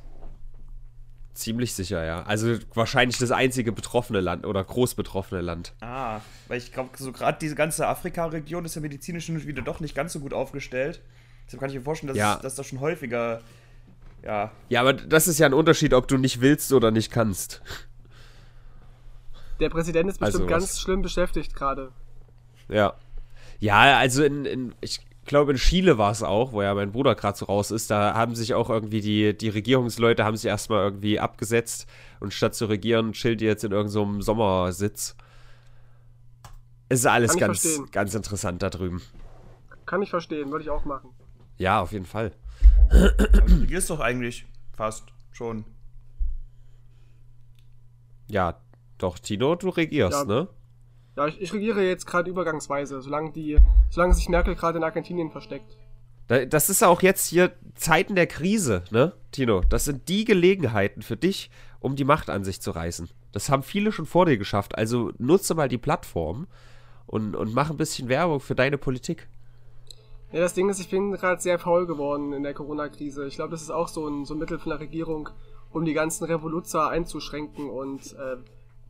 Ziemlich 1.35 1.75
sicher, 1.75 2.05
ja. 2.05 2.23
Also 2.23 2.57
wahrscheinlich 2.75 3.19
das 3.19 3.31
einzige 3.31 3.73
betroffene 3.73 4.21
Land 4.21 4.47
oder 4.47 4.63
groß 4.63 4.95
betroffene 4.95 5.41
Land. 5.41 5.75
Ah, 5.81 6.21
weil 6.49 6.59
ich 6.59 6.73
glaube, 6.73 6.91
so 6.97 7.13
gerade 7.13 7.39
diese 7.41 7.55
ganze 7.55 7.87
Afrika-Region 7.87 8.65
ist 8.65 8.75
ja 8.75 8.81
medizinisch 8.81 9.29
wieder 9.31 9.63
doch 9.63 9.81
nicht 9.81 9.95
ganz 9.95 10.13
so 10.13 10.21
gut 10.21 10.33
aufgestellt. 10.33 11.03
Deshalb 11.47 11.61
kann 11.61 11.71
ich 11.71 11.77
mir 11.77 11.83
vorstellen, 11.83 12.09
dass, 12.09 12.17
Ja. 12.17 12.35
es, 12.37 12.43
dass 12.43 12.55
das 12.57 12.67
schon 12.67 12.81
häufiger, 12.81 13.41
ja, 14.25 14.51
Ja, 14.69 14.81
aber 14.81 14.93
das 14.93 15.29
ist 15.29 15.39
ja 15.39 15.47
ein 15.47 15.55
Unterschied, 15.55 15.95
ob 15.95 16.09
du 16.09 16.17
nicht 16.17 16.41
willst 16.41 16.73
oder 16.73 16.91
nicht 16.91 17.11
kannst. 17.11 17.63
Der 19.61 19.69
Präsident 19.69 20.09
ist 20.09 20.19
bestimmt 20.19 20.45
Also 20.45 20.47
ganz 20.47 20.81
schlimm 20.81 21.03
beschäftigt 21.03 21.55
gerade. 21.55 21.93
Ja. 22.69 22.95
Ja, 23.59 23.99
also 23.99 24.25
in, 24.25 24.47
in 24.47 24.75
ich 24.81 25.01
glaube 25.27 25.53
in 25.53 25.59
Chile 25.59 25.99
war 25.99 26.11
es 26.11 26.23
auch, 26.23 26.53
wo 26.53 26.63
ja 26.63 26.75
mein 26.75 26.93
Bruder 26.93 27.15
gerade 27.15 27.37
so 27.37 27.45
raus 27.45 27.71
ist, 27.71 27.91
da 27.91 28.15
haben 28.15 28.35
sich 28.35 28.55
auch 28.55 28.71
irgendwie 28.71 29.01
die, 29.01 29.37
die 29.37 29.51
Regierungsleute 29.51 30.25
haben 30.25 30.37
sich 30.37 30.47
erstmal 30.47 30.83
irgendwie 30.83 31.21
abgesetzt 31.21 31.87
und 32.21 32.33
statt 32.33 32.55
zu 32.55 32.67
regieren, 32.67 33.13
chillt 33.13 33.41
die 33.41 33.45
jetzt 33.45 33.65
in 33.65 33.73
irgendeinem 33.73 33.93
so 33.93 34.03
einem 34.03 34.23
Sommersitz. 34.23 35.15
Es 36.89 37.01
ist 37.01 37.07
alles 37.07 37.37
ganz, 37.37 37.61
verstehen. 37.61 37.91
ganz 37.93 38.15
interessant 38.15 38.63
da 38.63 38.71
drüben. 38.71 39.03
Kann 39.87 40.03
ich 40.03 40.11
verstehen, 40.11 40.51
würde 40.51 40.65
ich 40.65 40.71
auch 40.71 40.85
machen. 40.85 41.11
Ja, 41.59 41.81
auf 41.81 41.93
jeden 41.93 42.07
Fall. 42.07 42.33
Du 42.91 43.55
regierst 43.61 43.91
doch 43.91 44.01
eigentlich 44.01 44.47
fast 44.73 45.05
schon. 45.33 45.65
Ja, 48.29 48.61
doch, 48.99 49.19
Tino, 49.19 49.55
du 49.57 49.69
regierst, 49.71 50.19
Ja. 50.21 50.25
ne? 50.25 50.49
Ja, 51.17 51.27
ich, 51.27 51.41
ich 51.41 51.53
regiere 51.53 51.83
jetzt 51.83 52.07
gerade 52.07 52.31
übergangsweise, 52.31 53.01
solange 53.03 53.33
die, 53.33 53.59
solange 53.91 54.15
sich 54.15 54.29
Merkel 54.29 54.55
gerade 54.55 54.79
in 54.79 54.85
Argentinien 54.85 55.31
versteckt. 55.31 55.77
Da- 56.29 56.45
Das 56.45 56.71
ist 56.71 56.83
auch 56.85 57.03
jetzt 57.03 57.27
hier 57.27 57.53
Zeiten 57.75 58.15
der 58.15 58.27
Krise, 58.29 58.85
ne, 58.91 59.13
Tino? 59.33 59.61
Das 59.69 59.85
sind 59.85 60.09
die 60.09 60.25
Gelegenheiten 60.25 61.03
für 61.03 61.17
dich, 61.17 61.51
um 61.81 61.97
die 61.97 62.05
Macht 62.05 62.31
an 62.31 62.45
sich 62.45 62.61
zu 62.63 62.71
reißen. 62.71 63.09
Das 63.33 63.49
haben 63.49 63.63
viele 63.65 63.91
schon 63.93 64.07
vor 64.07 64.27
dir 64.27 64.39
geschafft. 64.39 64.77
Also 64.79 65.13
nutze 65.19 65.55
mal 65.55 65.69
die 65.69 65.79
Plattform 65.79 66.47
und, 67.07 67.35
und 67.35 67.53
mach 67.55 67.71
ein 67.71 67.77
bisschen 67.77 68.09
Werbung 68.09 68.39
für 68.41 68.55
deine 68.55 68.79
Politik. 68.79 69.29
Ja, 70.33 70.41
das 70.41 70.55
Ding 70.55 70.69
ist, 70.69 70.79
ich 70.79 70.89
bin 70.89 71.13
gerade 71.13 71.41
sehr 71.41 71.59
faul 71.59 71.87
geworden 71.87 72.33
in 72.33 72.43
der 72.43 72.55
Corona-Krise. 72.55 73.27
Ich 73.27 73.35
glaube, 73.35 73.51
das 73.51 73.63
ist 73.63 73.71
auch 73.71 73.89
so 73.89 74.07
ein, 74.07 74.25
so 74.25 74.35
ein 74.35 74.39
Mittel 74.39 74.59
von 74.59 74.71
der 74.71 74.79
Regierung, 74.79 75.29
um 75.71 75.85
die 75.85 75.93
ganzen 75.93 76.25
Revoluzzer 76.25 76.89
einzuschränken 76.89 77.69
und 77.69 78.13
äh, 78.13 78.37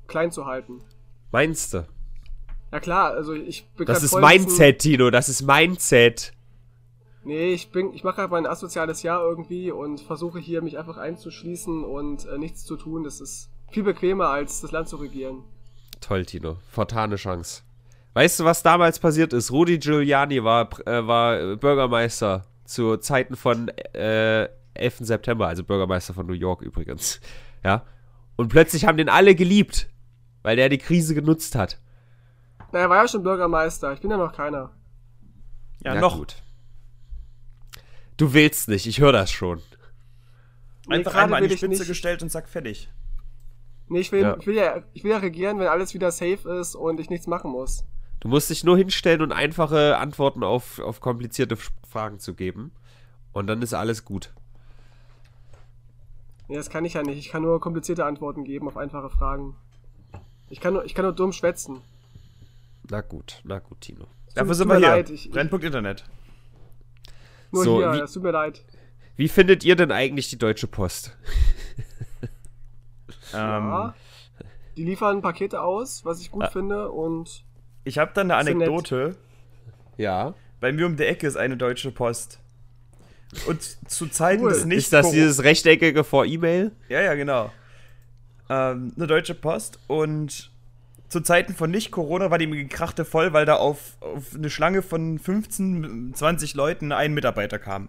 klein 0.07 0.33
zu 0.33 0.45
halten. 0.45 0.83
Meinst 1.33 1.73
du? 1.73 1.87
Ja 2.73 2.81
klar, 2.81 3.13
also 3.13 3.33
ich 3.33 3.69
bin 3.71 3.87
Das 3.87 4.03
ist 4.03 4.15
Mindset, 4.17 4.81
Tino. 4.81 5.11
Das 5.11 5.29
ist 5.29 5.43
Mindset. 5.43 6.33
Nee, 7.25 7.53
ich 7.53 7.71
bin, 7.71 7.93
ich 7.95 8.05
mache 8.05 8.17
gerade 8.17 8.33
mein 8.33 8.47
asoziales 8.47 9.03
Jahr 9.03 9.23
irgendwie 9.23 9.71
und 9.71 10.01
versuche 10.01 10.39
hier 10.39 10.63
mich 10.63 10.79
einfach 10.79 10.97
einzuschließen 10.97 11.85
und 11.85 12.27
äh, 12.27 12.39
nichts 12.39 12.65
zu 12.65 12.77
tun. 12.77 13.05
Das 13.05 13.21
ist 13.21 13.51
viel 13.71 13.83
bequemer, 13.83 14.29
als 14.29 14.61
das 14.61 14.73
Land 14.73 14.89
zu 14.89 14.97
regieren. 14.97 15.45
Toll, 16.01 16.25
Tino. 16.25 16.59
Fortane 16.71 17.17
Chance. 17.17 17.63
Weißt 18.15 18.41
du, 18.41 18.45
was 18.45 18.63
damals 18.63 18.99
passiert 18.99 19.33
ist? 19.33 19.51
Rudi 19.53 19.79
Giuliani 19.79 20.43
war, 20.43 20.69
äh, 20.87 21.07
war 21.07 21.57
Bürgermeister 21.57 22.45
zu 22.65 22.97
Zeiten 22.97 23.37
von 23.37 23.69
äh, 23.95 24.49
11. 24.75 24.99
September, 25.01 25.47
also 25.49 25.63
Bürgermeister 25.65 26.15
von 26.15 26.27
New 26.27 26.33
York 26.33 26.63
übrigens. 26.63 27.21
Ja. 27.65 27.85
Und 28.37 28.49
plötzlich 28.49 28.87
haben 28.87 28.97
den 28.97 29.09
alle 29.09 29.35
geliebt, 29.35 29.89
weil 30.43 30.57
der 30.57 30.69
die 30.69 30.79
Krise 30.79 31.15
genutzt 31.15 31.55
hat. 31.55 31.79
Na, 32.73 32.79
er 32.81 32.91
war 32.91 33.03
ja 33.03 33.09
schon 33.09 33.23
Bürgermeister. 33.23 33.93
Ich 33.93 34.01
bin 34.01 34.11
ja 34.11 34.17
noch 34.17 34.33
keiner. 34.33 34.71
Ja, 35.85 35.95
Na 35.95 36.01
noch. 36.01 36.17
gut. 36.19 36.37
Du 38.17 38.33
willst 38.35 38.69
nicht, 38.69 38.87
ich 38.87 39.01
höre 39.01 39.13
das 39.13 39.31
schon. 39.31 39.61
Nee, 40.89 40.97
Einfach 40.97 41.15
einmal 41.15 41.43
an 41.43 41.49
die 41.49 41.55
ich 41.55 41.61
Spitze 41.61 41.79
nicht. 41.81 41.89
gestellt 41.89 42.23
und 42.23 42.31
zack, 42.31 42.49
fertig. 42.49 42.91
Nee, 43.89 44.01
ich 44.01 44.13
will, 44.13 44.23
Ja. 44.23 44.37
ich, 44.39 44.47
will 44.47 44.55
ja, 44.57 44.83
ich 44.93 45.05
will 45.05 45.11
ja 45.11 45.19
regieren, 45.19 45.59
wenn 45.59 45.67
alles 45.69 45.95
wieder 45.95 46.11
safe 46.11 46.49
ist 46.61 46.75
und 46.75 47.01
ich 47.01 47.11
nichts 47.11 47.27
machen 47.27 47.51
muss. 47.51 47.85
Du 48.21 48.29
musst 48.29 48.51
dich 48.51 48.65
nur 48.65 48.77
hinstellen 48.77 49.23
und 49.23 49.33
einfache 49.33 49.97
Antworten 49.99 50.43
auf, 50.45 50.79
auf 50.79 51.01
komplizierte 51.01 51.57
Fragen 51.89 52.19
zu 52.19 52.35
geben. 52.35 52.71
Und 53.33 53.47
dann 53.47 53.63
ist 53.63 53.73
alles 53.75 54.05
gut. 54.05 54.33
Nee, 56.49 56.57
das 56.57 56.69
kann 56.69 56.85
ich 56.85 56.95
ja 56.95 57.03
nicht. 57.03 57.19
Ich 57.19 57.31
kann 57.31 57.43
nur 57.43 57.61
komplizierte 57.61 58.05
Antworten 58.05 58.45
geben 58.45 58.67
auf 58.69 58.77
einfache 58.77 59.09
Fragen. 59.09 59.57
Ich 60.51 60.61
kann 60.61 60.75
nur, 60.75 60.85
ich 60.85 60.95
kann 60.95 61.05
nur 61.05 61.15
dumm 61.15 61.33
schwätzen. 61.33 61.81
Na 62.91 63.01
gut, 63.03 63.41
na 63.45 63.59
gut, 63.61 63.81
Tino. 63.81 64.07
Dafür 64.35 64.49
tut 64.49 64.57
sind 64.57 64.69
mir 64.69 64.75
wir 64.75 64.79
hier. 64.81 64.89
leid, 64.89 65.11
ich- 65.11 65.31
Brennpunkt 65.31 65.65
Internet. 65.65 66.05
Nur 67.53 67.65
So, 67.65 67.77
hier, 67.79 67.93
wie- 67.93 68.01
es 68.01 68.13
tut 68.13 68.23
mir 68.25 68.33
leid. 68.33 68.65
Wie 69.17 69.29
findet 69.29 69.65
ihr 69.65 69.77
denn 69.77 69.93
eigentlich 69.93 70.29
die 70.29 70.39
Deutsche 70.39 70.67
Post? 70.67 71.17
Ähm, 73.33 73.39
Ja. 73.69 73.95
Die 74.77 74.85
liefern 74.85 75.23
Pakete 75.23 75.63
aus, 75.63 76.05
was 76.05 76.21
ich 76.21 76.31
gut 76.33 76.49
finde 76.49 76.91
und 76.91 77.45
Ich 77.85 77.99
habe 77.99 78.13
da 78.15 78.21
eine. 78.23 78.37
Anekdote. 78.37 79.17
Ja. 79.97 80.35
Bei 80.61 80.73
mir 80.73 80.87
um 80.87 80.97
die 80.97 81.05
Ecke 81.05 81.27
ist 81.27 81.37
eine 81.37 81.57
deutsche 81.57 81.91
Post. 81.91 82.39
Und 83.47 83.63
zu 83.89 84.09
Zeiten 84.09 84.43
Cool. 84.43 84.51
des 84.51 84.65
nicht 84.65 84.79
ist 84.79 84.93
das 84.93 85.11
dieses 85.11 85.45
rechteckige 85.45 86.05
vor 86.05 86.27
E-Mail? 86.27 86.73
Ja, 86.89 87.01
ja, 87.01 87.15
genau. 87.15 87.53
Ähm, 88.49 88.93
eine 88.97 89.07
deutsche 89.07 89.35
Post 89.35 89.79
und 89.87 90.51
zu 91.09 91.21
Zeiten 91.21 91.55
von 91.55 91.71
nicht-Corona 91.71 92.31
war 92.31 92.39
die 92.39 92.49
gekrachte 92.49 93.05
voll, 93.05 93.33
weil 93.33 93.45
da 93.45 93.57
auf, 93.57 93.97
auf 94.01 94.35
eine 94.35 94.51
Schlange 94.51 94.83
von 94.83 95.19
15, 95.19 96.13
20 96.15 96.55
Leuten 96.55 96.93
ein 96.93 97.15
Mitarbeiter 97.15 97.59
kam. 97.59 97.89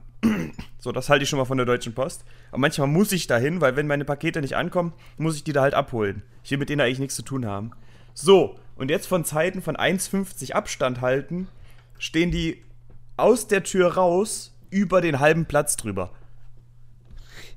so, 0.80 0.92
das 0.92 1.10
halte 1.10 1.24
ich 1.24 1.30
schon 1.30 1.38
mal 1.38 1.46
von 1.46 1.58
der 1.58 1.66
Deutschen 1.66 1.94
Post. 1.94 2.24
Aber 2.50 2.60
manchmal 2.60 2.88
muss 2.88 3.12
ich 3.12 3.28
dahin, 3.28 3.62
weil 3.62 3.76
wenn 3.76 3.88
meine 3.88 4.06
Pakete 4.06 4.42
nicht 4.42 4.56
ankommen, 4.56 4.94
muss 5.18 5.36
ich 5.36 5.44
die 5.44 5.54
da 5.54 5.62
halt 5.62 5.74
abholen. 5.74 6.24
Ich 6.44 6.52
will 6.52 6.58
mit 6.58 6.70
denen 6.70 6.82
eigentlich 6.82 7.00
nichts 7.00 7.16
zu 7.16 7.22
tun 7.22 7.46
haben. 7.46 7.72
So, 8.14 8.60
und 8.76 8.90
jetzt 8.90 9.08
von 9.08 9.26
Zeiten 9.26 9.62
von 9.62 9.76
1,50 9.76 10.54
Abstand 10.54 11.02
halten, 11.02 11.48
stehen 11.98 12.32
die 12.32 12.64
aus 13.18 13.48
der 13.48 13.64
Tür 13.64 13.94
raus 13.94 14.56
über 14.70 15.02
den 15.02 15.20
halben 15.20 15.46
Platz 15.46 15.78
drüber. 15.78 16.12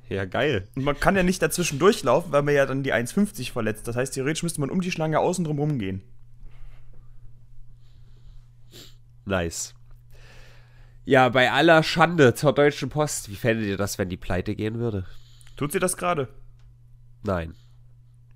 Ja, 0.08 0.26
geil. 0.26 0.68
Und 0.74 0.84
man 0.84 1.00
kann 1.00 1.16
ja 1.16 1.22
nicht 1.22 1.40
dazwischen 1.40 1.78
durchlaufen, 1.78 2.30
weil 2.30 2.42
man 2.42 2.54
ja 2.54 2.66
dann 2.66 2.82
die 2.82 2.92
1,50 2.92 3.52
verletzt. 3.52 3.88
Das 3.88 3.96
heißt, 3.96 4.14
theoretisch 4.14 4.42
müsste 4.42 4.60
man 4.60 4.70
um 4.70 4.80
die 4.80 4.90
Schlange 4.90 5.18
außen 5.18 5.44
drum 5.44 5.58
rumgehen. 5.58 6.02
Nice. 9.24 9.74
Ja, 11.06 11.28
bei 11.30 11.50
aller 11.50 11.82
Schande 11.82 12.34
zur 12.34 12.52
Deutschen 12.52 12.90
Post, 12.90 13.30
wie 13.30 13.36
fändet 13.36 13.66
ihr 13.66 13.76
das, 13.76 13.98
wenn 13.98 14.08
die 14.08 14.16
pleite 14.16 14.54
gehen 14.54 14.78
würde? 14.78 15.06
Tut 15.56 15.72
sie 15.72 15.78
das 15.78 15.96
gerade? 15.96 16.28
Nein. 17.22 17.54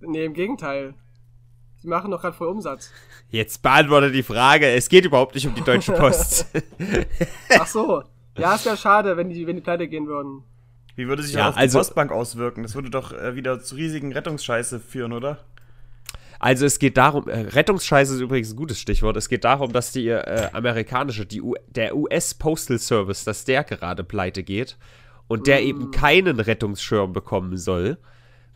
nee, 0.00 0.24
im 0.24 0.34
Gegenteil. 0.34 0.94
Die 1.82 1.86
machen 1.88 2.10
doch 2.10 2.20
gerade 2.20 2.36
voll 2.36 2.48
Umsatz. 2.48 2.90
Jetzt 3.30 3.62
beantworte 3.62 4.10
die 4.10 4.22
Frage. 4.22 4.66
Es 4.68 4.88
geht 4.88 5.04
überhaupt 5.04 5.34
nicht 5.34 5.46
um 5.46 5.54
die 5.54 5.62
Deutsche 5.62 5.92
Post. 5.98 6.46
Ach 7.58 7.66
so. 7.66 8.02
Ja, 8.36 8.54
ist 8.54 8.66
ja 8.66 8.76
schade, 8.76 9.16
wenn 9.16 9.28
die, 9.30 9.46
wenn 9.46 9.56
die 9.56 9.62
pleite 9.62 9.88
gehen 9.88 10.06
würden. 10.06 10.42
Wie 10.96 11.06
würde 11.06 11.22
sich 11.22 11.34
Ja, 11.34 11.46
das 11.46 11.54
auf 11.54 11.56
also- 11.58 11.78
die 11.78 11.84
Postbank 11.84 12.12
auswirken? 12.12 12.62
Das 12.62 12.74
würde 12.74 12.90
doch 12.90 13.12
äh, 13.12 13.34
wieder 13.36 13.60
zu 13.60 13.76
riesigen 13.76 14.12
Rettungsscheiße 14.12 14.80
führen, 14.80 15.12
oder? 15.12 15.38
Also 16.40 16.66
es 16.66 16.78
geht 16.78 16.96
darum, 16.96 17.28
äh, 17.28 17.40
Rettungsscheiße 17.40 18.14
ist 18.14 18.20
übrigens 18.20 18.52
ein 18.52 18.56
gutes 18.56 18.80
Stichwort. 18.80 19.16
Es 19.16 19.28
geht 19.28 19.44
darum, 19.44 19.72
dass 19.72 19.90
die 19.92 20.08
äh, 20.08 20.48
amerikanische, 20.52 21.26
die 21.26 21.42
U 21.42 21.54
der 21.68 21.96
US 21.96 22.34
Postal 22.34 22.78
Service, 22.78 23.24
dass 23.24 23.44
der 23.44 23.64
gerade 23.64 24.04
pleite 24.04 24.42
geht 24.44 24.76
und 25.26 25.46
der 25.48 25.62
eben 25.62 25.90
keinen 25.90 26.38
Rettungsschirm 26.40 27.12
bekommen 27.12 27.56
soll, 27.56 27.98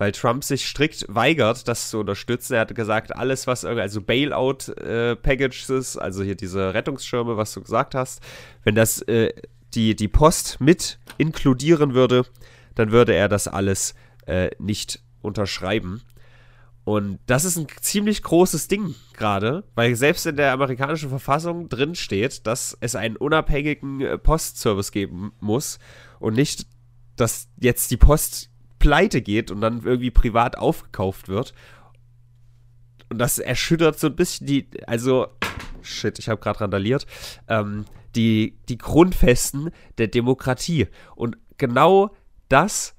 weil 0.02 0.10
Trump 0.10 0.42
sich 0.42 0.66
strikt 0.66 1.06
weigert, 1.08 1.68
das 1.68 1.90
zu 1.90 2.00
unterstützen. 2.00 2.54
Er 2.54 2.62
hatte 2.62 2.74
gesagt, 2.74 3.14
alles 3.14 3.46
was 3.46 3.62
irgendwie, 3.62 3.82
also 3.82 4.00
Bailout 4.02 4.72
äh, 4.72 5.16
also 5.96 6.24
hier 6.24 6.34
diese 6.34 6.74
Rettungsschirme, 6.74 7.36
was 7.36 7.52
du 7.52 7.60
gesagt 7.60 7.94
hast, 7.94 8.20
wenn 8.64 8.74
das 8.74 9.00
äh, 9.02 9.32
die 9.74 9.94
die 9.94 10.08
Post 10.08 10.60
mit 10.60 10.98
inkludieren 11.18 11.94
würde, 11.94 12.26
dann 12.74 12.90
würde 12.90 13.14
er 13.14 13.28
das 13.28 13.46
alles 13.46 13.94
äh, 14.26 14.50
nicht 14.58 15.00
unterschreiben. 15.20 16.02
Und 16.82 17.20
das 17.26 17.44
ist 17.44 17.56
ein 17.56 17.68
ziemlich 17.80 18.24
großes 18.24 18.66
Ding 18.66 18.96
gerade, 19.16 19.62
weil 19.76 19.94
selbst 19.94 20.26
in 20.26 20.34
der 20.34 20.50
amerikanischen 20.50 21.10
Verfassung 21.10 21.68
drin 21.68 21.94
steht, 21.94 22.48
dass 22.48 22.76
es 22.80 22.96
einen 22.96 23.16
unabhängigen 23.16 24.00
äh, 24.00 24.18
Postservice 24.18 24.90
geben 24.90 25.30
muss 25.38 25.78
und 26.18 26.34
nicht, 26.34 26.66
dass 27.14 27.46
jetzt 27.60 27.92
die 27.92 27.98
Post 27.98 28.48
pleite 28.82 29.22
geht 29.22 29.52
und 29.52 29.60
dann 29.60 29.84
irgendwie 29.84 30.10
privat 30.10 30.58
aufgekauft 30.58 31.28
wird. 31.28 31.54
Und 33.08 33.18
das 33.18 33.38
erschüttert 33.38 33.96
so 33.96 34.08
ein 34.08 34.16
bisschen 34.16 34.48
die, 34.48 34.68
also, 34.88 35.28
shit, 35.82 36.18
ich 36.18 36.28
habe 36.28 36.40
gerade 36.40 36.60
randaliert, 36.60 37.06
ähm, 37.46 37.84
die, 38.16 38.58
die 38.68 38.78
Grundfesten 38.78 39.70
der 39.98 40.08
Demokratie. 40.08 40.88
Und 41.14 41.38
genau 41.58 42.10
das 42.48 42.96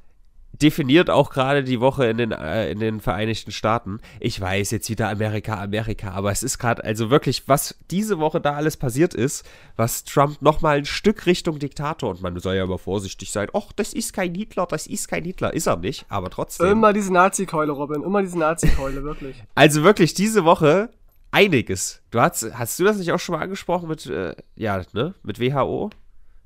definiert 0.62 1.10
auch 1.10 1.30
gerade 1.32 1.64
die 1.64 1.80
Woche 1.80 2.06
in 2.06 2.18
den, 2.18 2.32
äh, 2.32 2.70
in 2.70 2.80
den 2.80 3.00
Vereinigten 3.00 3.52
Staaten. 3.52 4.00
Ich 4.20 4.40
weiß 4.40 4.72
jetzt 4.72 4.90
wieder 4.90 5.10
Amerika, 5.10 5.62
Amerika, 5.62 6.12
aber 6.12 6.32
es 6.32 6.44
ist 6.44 6.60
gerade 6.60 6.84
also 6.84 7.10
wirklich, 7.10 7.48
was 7.48 7.76
diese 7.90 8.20
Woche 8.20 8.40
da 8.40 8.54
alles 8.54 8.78
passiert 8.78 9.14
ist, 9.14 9.46
was 9.76 10.04
Trump 10.04 10.42
nochmal 10.42 10.78
ein 10.78 10.86
Stück 10.86 11.26
Richtung 11.26 11.60
Diktator 11.60 12.12
und 12.12 12.22
man 12.22 12.38
soll 12.40 12.56
ja 12.56 12.64
aber 12.64 12.78
vorsichtig 12.78 13.32
sein. 13.32 13.48
Och, 13.54 13.72
das 13.74 13.94
ist 13.94 14.14
kein 14.14 14.36
Hitler, 14.36 14.68
das 14.68 14.88
ist 14.88 15.08
kein 15.08 15.24
Hitler, 15.24 15.54
ist 15.54 15.68
er 15.68 15.78
nicht, 15.78 16.06
aber 16.10 16.30
trotzdem. 16.30 16.68
Immer 16.68 16.94
diese 16.94 17.12
Nazi-Keule, 17.12 17.72
Robin, 17.72 18.04
immer 18.04 18.22
diese 18.22 18.38
Nazi-Keule, 18.40 19.04
wirklich. 19.04 19.44
Also 19.56 19.84
wirklich 19.84 20.14
diese 20.14 20.46
Woche 20.46 20.90
einiges. 21.32 22.02
Du 22.12 22.20
hast, 22.22 22.46
hast 22.54 22.80
du 22.80 22.84
das 22.84 22.98
nicht 22.98 23.12
auch 23.12 23.20
schon 23.20 23.36
mal 23.36 23.42
angesprochen 23.42 23.88
mit, 23.90 24.06
äh, 24.06 24.36
ja, 24.56 24.82
ne, 24.94 25.16
mit 25.24 25.40
WHO? 25.40 25.90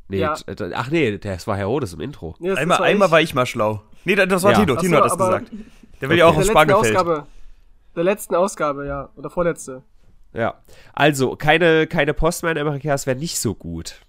Nee, 0.09 0.19
Ja. 0.19 0.35
ach 0.73 0.89
nee, 0.89 1.17
das 1.17 1.47
war 1.47 1.57
Herr 1.57 1.65
Rodes 1.65 1.93
im 1.93 1.99
Intro. 1.99 2.35
Nee, 2.39 2.51
Einmal, 2.51 2.77
das 2.77 2.87
einmal 2.87 3.11
war 3.11 3.21
ich 3.21 3.33
mal 3.33 3.45
schlau. 3.45 3.83
Nee, 4.07 4.15
das 4.25 4.41
war 4.43 4.53
Ja. 4.53 4.59
Tino. 4.59 4.75
Tino 4.77 4.97
so, 4.97 5.03
hat 5.03 5.11
das 5.11 5.17
gesagt. 5.17 5.51
Der 6.01 6.09
will 6.09 6.17
ja 6.17 6.25
auch 6.25 6.29
Okay. 6.29 6.37
letzten 6.39 6.51
Spargelfeld. 6.51 6.95
Ausgabe. 6.97 7.27
Der 7.95 8.03
letzten 8.03 8.35
Ausgabe, 8.35 8.87
ja. 8.87 9.09
Oder 9.15 9.29
vorletzte. 9.29 9.83
Ja. 10.33 10.55
Also, 10.93 11.35
keine, 11.35 11.87
keine 11.87 12.13
Post 12.13 12.43
mehr 12.43 12.51
in 12.53 12.57
Amerika, 12.57 12.89
das 12.89 13.05
wäre 13.07 13.17
nicht 13.17 13.39
so 13.39 13.53
gut. 13.55 14.01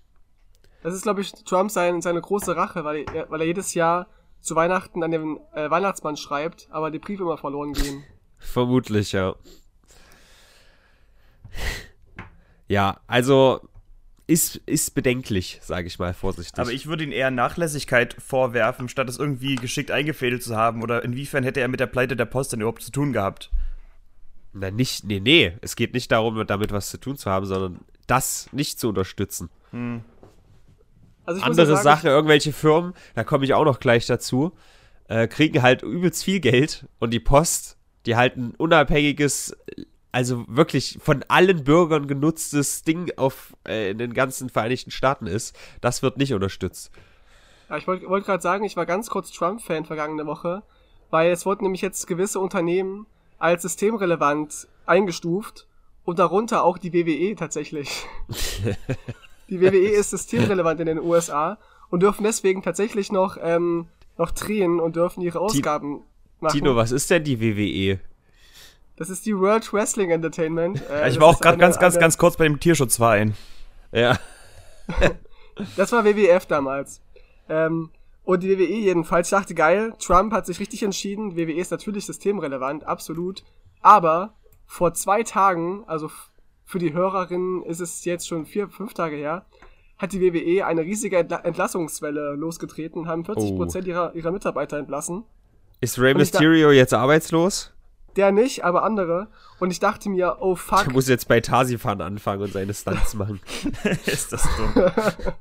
Das 0.82 0.94
ist, 0.94 1.02
glaube 1.02 1.20
ich, 1.22 1.32
Trump 1.44 1.70
sein, 1.70 2.00
seine 2.02 2.20
große 2.20 2.54
Rache, 2.54 2.84
weil 2.84 3.04
er, 3.12 3.28
weil 3.30 3.40
er 3.40 3.46
jedes 3.46 3.74
Jahr 3.74 4.06
zu 4.40 4.54
Weihnachten 4.54 5.02
an 5.02 5.10
den 5.10 5.40
äh, 5.52 5.68
Weihnachtsmann 5.70 6.16
schreibt, 6.16 6.68
aber 6.70 6.90
die 6.92 6.98
Briefe 7.00 7.24
immer 7.24 7.36
verloren 7.38 7.72
gehen. 7.72 8.04
Vermutlich, 8.38 9.12
ja. 9.12 9.34
Ja, 12.68 12.98
also 13.06 13.60
ist, 14.28 14.56
ist 14.66 14.94
bedenklich, 14.94 15.58
sage 15.62 15.86
ich 15.86 15.98
mal 15.98 16.12
vorsichtig. 16.12 16.58
Aber 16.58 16.70
ich 16.70 16.86
würde 16.86 17.02
ihn 17.02 17.12
eher 17.12 17.30
Nachlässigkeit 17.30 18.14
vorwerfen, 18.14 18.88
statt 18.88 19.08
es 19.08 19.18
irgendwie 19.18 19.56
geschickt 19.56 19.90
eingefädelt 19.90 20.42
zu 20.42 20.54
haben. 20.54 20.82
Oder 20.82 21.02
inwiefern 21.02 21.42
hätte 21.42 21.60
er 21.60 21.68
mit 21.68 21.80
der 21.80 21.86
Pleite 21.86 22.14
der 22.14 22.26
Post 22.26 22.52
denn 22.52 22.60
überhaupt 22.60 22.82
zu 22.82 22.92
tun 22.92 23.14
gehabt? 23.14 23.50
Na, 24.52 24.70
nicht, 24.70 25.04
nee, 25.04 25.18
nee. 25.18 25.54
Es 25.62 25.76
geht 25.76 25.94
nicht 25.94 26.12
darum, 26.12 26.46
damit 26.46 26.72
was 26.72 26.90
zu 26.90 27.00
tun 27.00 27.16
zu 27.16 27.30
haben, 27.30 27.46
sondern 27.46 27.80
das 28.06 28.50
nicht 28.52 28.78
zu 28.78 28.90
unterstützen. 28.90 29.48
Also 29.72 31.40
ich 31.40 31.46
muss 31.46 31.56
ja 31.56 31.62
Andere 31.62 31.66
sagen, 31.66 31.82
Sache, 31.82 32.08
irgendwelche 32.08 32.52
Firmen, 32.52 32.92
da 33.14 33.24
komme 33.24 33.46
ich 33.46 33.54
auch 33.54 33.64
noch 33.64 33.80
gleich 33.80 34.06
dazu, 34.06 34.52
äh, 35.08 35.26
kriegen 35.26 35.62
halt 35.62 35.82
übelst 35.82 36.22
viel 36.22 36.40
Geld 36.40 36.86
und 36.98 37.12
die 37.14 37.20
Post, 37.20 37.78
die 38.04 38.14
halt 38.16 38.36
ein 38.36 38.54
unabhängiges, 38.56 39.56
also 40.12 40.44
wirklich 40.48 40.98
von 41.02 41.24
allen 41.28 41.64
Bürgern 41.64 42.06
genutztes 42.06 42.82
Ding 42.82 43.12
auf 43.16 43.54
äh, 43.66 43.90
in 43.90 43.98
den 43.98 44.14
ganzen 44.14 44.48
Vereinigten 44.48 44.90
Staaten 44.90 45.26
ist, 45.26 45.56
das 45.80 46.02
wird 46.02 46.16
nicht 46.16 46.32
unterstützt. 46.32 46.90
Ja, 47.68 47.76
ich 47.76 47.86
wollte 47.86 48.08
wollt 48.08 48.24
gerade 48.24 48.42
sagen, 48.42 48.64
ich 48.64 48.76
war 48.76 48.86
ganz 48.86 49.10
kurz 49.10 49.30
Trump-Fan 49.32 49.84
vergangene 49.84 50.26
Woche, 50.26 50.62
weil 51.10 51.30
es 51.30 51.44
wurden 51.44 51.64
nämlich 51.64 51.82
jetzt 51.82 52.06
gewisse 52.06 52.40
Unternehmen 52.40 53.06
als 53.38 53.62
systemrelevant 53.62 54.68
eingestuft 54.86 55.66
und 56.04 56.18
darunter 56.18 56.64
auch 56.64 56.78
die 56.78 56.92
WWE 56.94 57.34
tatsächlich. 57.36 58.06
die 59.50 59.60
WWE 59.60 59.90
ist 59.90 60.10
systemrelevant 60.10 60.80
in 60.80 60.86
den 60.86 60.98
USA 60.98 61.58
und 61.90 62.02
dürfen 62.02 62.24
deswegen 62.24 62.62
tatsächlich 62.62 63.12
noch, 63.12 63.36
ähm, 63.40 63.88
noch 64.16 64.30
drehen 64.30 64.80
und 64.80 64.96
dürfen 64.96 65.20
ihre 65.20 65.40
Ausgaben 65.40 66.02
machen. 66.40 66.58
Tino, 66.58 66.76
was 66.76 66.92
ist 66.92 67.10
denn 67.10 67.24
die 67.24 67.40
WWE? 67.40 68.00
Das 68.98 69.10
ist 69.10 69.26
die 69.26 69.38
World 69.38 69.72
Wrestling 69.72 70.10
Entertainment. 70.10 70.82
Äh, 70.90 71.00
Ja, 71.02 71.06
ich 71.06 71.20
war 71.20 71.28
auch 71.28 71.40
gerade 71.40 71.56
ganz, 71.56 71.78
ganz, 71.78 71.98
ganz 71.98 72.18
kurz 72.18 72.36
bei 72.36 72.44
dem 72.44 72.60
Tierschutzverein. 72.60 73.34
Ja. 73.92 74.18
Das 75.76 75.90
war 75.90 76.04
WWF 76.04 76.46
damals. 76.46 77.02
Ähm, 77.48 77.90
und 78.22 78.44
die 78.44 78.48
WWE 78.56 78.62
jedenfalls, 78.62 79.26
ich 79.26 79.30
dachte, 79.36 79.54
geil, 79.56 79.92
Trump 79.98 80.32
hat 80.32 80.46
sich 80.46 80.60
richtig 80.60 80.84
entschieden, 80.84 81.36
WWE 81.36 81.54
ist 81.54 81.72
natürlich 81.72 82.06
systemrelevant, 82.06 82.84
absolut. 82.84 83.42
Aber 83.80 84.34
vor 84.66 84.94
zwei 84.94 85.24
Tagen, 85.24 85.82
also 85.88 86.12
für 86.64 86.78
die 86.78 86.92
Hörerinnen 86.92 87.64
ist 87.64 87.80
es 87.80 88.04
jetzt 88.04 88.28
schon 88.28 88.46
vier, 88.46 88.68
fünf 88.68 88.94
Tage 88.94 89.16
her, 89.16 89.46
hat 89.96 90.12
die 90.12 90.20
WWE 90.20 90.64
eine 90.64 90.82
riesige 90.82 91.16
Entla 91.16 91.38
Entlassungswelle 91.38 92.34
losgetreten, 92.36 93.08
haben 93.08 93.24
40 93.24 93.56
Prozent 93.56 93.86
ihrer, 93.88 94.14
ihrer 94.14 94.30
Mitarbeiter 94.30 94.78
entlassen. 94.78 95.24
Ist 95.80 95.98
Rey 95.98 96.14
Mysterio 96.14 96.70
jetzt 96.70 96.94
arbeitslos? 96.94 97.72
Der 98.18 98.32
nicht, 98.32 98.64
aber 98.64 98.82
andere. 98.82 99.28
Und 99.60 99.70
ich 99.70 99.78
dachte 99.78 100.08
mir, 100.10 100.38
oh 100.40 100.56
fuck, 100.56 100.82
Der 100.82 100.92
muss 100.92 101.06
jetzt 101.06 101.28
bei 101.28 101.40
Tarsifan 101.40 102.00
anfangen 102.00 102.42
und 102.42 102.52
seine 102.52 102.74
Stunts 102.74 103.14
machen. 103.14 103.40
ist 104.06 104.32
das 104.32 104.42
dumm. 104.56 104.74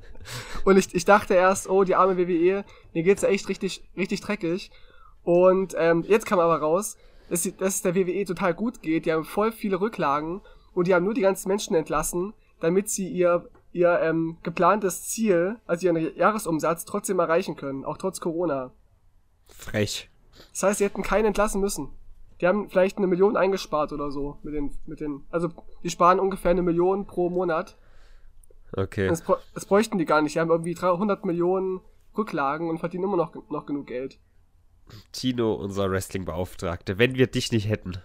Und 0.64 0.76
ich, 0.76 0.94
ich 0.94 1.04
dachte 1.04 1.34
erst, 1.34 1.68
oh, 1.68 1.82
die 1.82 1.96
arme 1.96 2.16
WWE, 2.16 2.64
mir 2.94 3.02
geht's 3.02 3.22
ja 3.22 3.30
echt 3.30 3.48
richtig, 3.48 3.82
richtig 3.96 4.20
dreckig. 4.20 4.70
Und 5.24 5.74
ähm, 5.76 6.04
jetzt 6.06 6.24
kam 6.24 6.38
aber 6.38 6.58
raus, 6.58 6.96
dass, 7.28 7.42
dass 7.56 7.74
es 7.76 7.82
der 7.82 7.96
WWE 7.96 8.24
total 8.24 8.54
gut 8.54 8.80
geht. 8.80 9.06
Die 9.06 9.12
haben 9.12 9.24
voll 9.24 9.50
viele 9.50 9.80
Rücklagen 9.80 10.40
und 10.72 10.86
die 10.86 10.94
haben 10.94 11.04
nur 11.04 11.14
die 11.14 11.22
ganzen 11.22 11.48
Menschen 11.48 11.74
entlassen, 11.74 12.32
damit 12.60 12.90
sie 12.90 13.08
ihr, 13.08 13.48
ihr 13.72 13.98
ähm, 14.02 14.36
geplantes 14.44 15.08
Ziel, 15.08 15.56
also 15.66 15.84
ihren 15.86 16.16
Jahresumsatz, 16.16 16.84
trotzdem 16.84 17.18
erreichen 17.18 17.56
können, 17.56 17.84
auch 17.84 17.98
trotz 17.98 18.20
Corona. 18.20 18.70
Frech. 19.48 20.10
Das 20.52 20.62
heißt, 20.62 20.78
sie 20.78 20.84
hätten 20.84 21.02
keinen 21.02 21.24
entlassen 21.24 21.60
müssen. 21.60 21.97
Die 22.40 22.46
haben 22.46 22.68
vielleicht 22.68 22.98
eine 22.98 23.06
Million 23.06 23.36
eingespart 23.36 23.92
oder 23.92 24.10
so 24.10 24.38
mit 24.42 24.54
den, 24.54 24.70
mit 24.86 25.00
den, 25.00 25.24
also 25.30 25.48
die 25.82 25.90
sparen 25.90 26.20
ungefähr 26.20 26.52
eine 26.52 26.62
Million 26.62 27.06
pro 27.06 27.30
Monat. 27.30 27.76
Okay. 28.76 29.08
Das, 29.08 29.24
das 29.54 29.64
bräuchten 29.66 29.98
die 29.98 30.04
gar 30.04 30.22
nicht. 30.22 30.34
Die 30.34 30.40
haben 30.40 30.50
irgendwie 30.50 30.74
300 30.74 31.24
Millionen 31.24 31.80
Rücklagen 32.16 32.68
und 32.68 32.78
verdienen 32.78 33.04
immer 33.04 33.16
noch, 33.16 33.34
noch 33.50 33.66
genug 33.66 33.86
Geld. 33.86 34.18
Tino, 35.12 35.54
unser 35.54 35.90
Wrestling-Beauftragte, 35.90 36.98
wenn 36.98 37.14
wir 37.16 37.26
dich 37.26 37.50
nicht 37.52 37.68
hätten. 37.68 37.98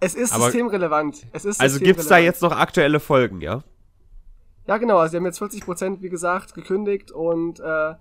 Es 0.00 0.14
ist 0.14 0.32
Aber- 0.34 0.44
systemrelevant. 0.44 1.26
Es 1.32 1.44
ist 1.44 1.60
Also 1.60 1.78
gibt's 1.78 2.06
da 2.08 2.16
systemrelevant. 2.16 2.24
jetzt 2.24 2.42
noch 2.42 2.52
aktuelle 2.52 3.00
Folgen, 3.00 3.40
ja? 3.40 3.62
Ja, 4.66 4.78
genau. 4.78 4.98
Also, 4.98 5.12
die 5.12 5.16
haben 5.18 5.26
jetzt 5.26 5.40
40%, 5.40 6.02
wie 6.02 6.08
gesagt, 6.08 6.54
gekündigt 6.54 7.10
und 7.12 7.60
äh, 7.60 7.94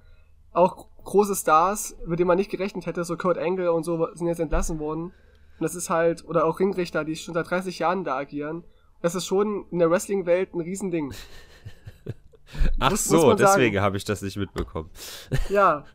auch 0.52 0.88
große 1.04 1.36
Stars, 1.36 1.96
mit 2.06 2.20
denen 2.20 2.28
man 2.28 2.38
nicht 2.38 2.52
gerechnet 2.52 2.86
hätte, 2.86 3.04
so 3.04 3.18
Kurt 3.18 3.38
Angle 3.38 3.72
und 3.72 3.84
so, 3.84 4.08
sind 4.14 4.28
jetzt 4.28 4.40
entlassen 4.40 4.80
worden. 4.80 5.14
Und 5.62 5.66
das 5.66 5.76
ist 5.76 5.92
halt, 5.92 6.26
oder 6.26 6.46
auch 6.46 6.60
Ringrichter, 6.60 7.06
die 7.06 7.16
schon 7.16 7.36
seit 7.36 7.48
30 7.48 7.78
Jahren 7.78 8.04
da 8.04 8.16
agieren. 8.18 8.64
Das 9.04 9.14
ist 9.14 9.28
schon 9.28 9.68
in 9.70 9.78
der 9.78 9.92
Wrestling-Welt 9.92 10.56
ein 10.56 10.62
Riesending. 10.62 11.14
Ach 12.80 12.90
Muss- 12.90 13.08
muss 13.12 13.22
so, 13.22 13.22
sagen. 13.30 13.38
deswegen 13.38 13.80
habe 13.80 13.96
ich 13.96 14.04
das 14.04 14.24
nicht 14.24 14.38
mitbekommen. 14.38 14.90
Ja. 15.50 15.86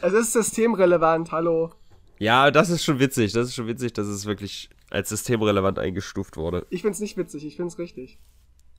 Es 0.00 0.14
ist 0.14 0.32
systemrelevant, 0.32 1.30
hallo. 1.30 1.74
Ja, 2.18 2.50
das 2.50 2.70
ist 2.70 2.84
schon 2.84 2.98
witzig. 2.98 3.34
Das 3.34 3.48
ist 3.48 3.54
schon 3.54 3.66
witzig, 3.66 3.92
dass 3.92 4.06
es 4.06 4.24
wirklich 4.24 4.70
als 4.88 5.10
systemrelevant 5.10 5.78
eingestuft 5.78 6.38
wurde. 6.38 6.66
Ich 6.70 6.80
find's 6.80 7.00
nicht 7.00 7.18
witzig, 7.18 7.44
ich 7.44 7.56
find's 7.56 7.78
richtig. 7.78 8.18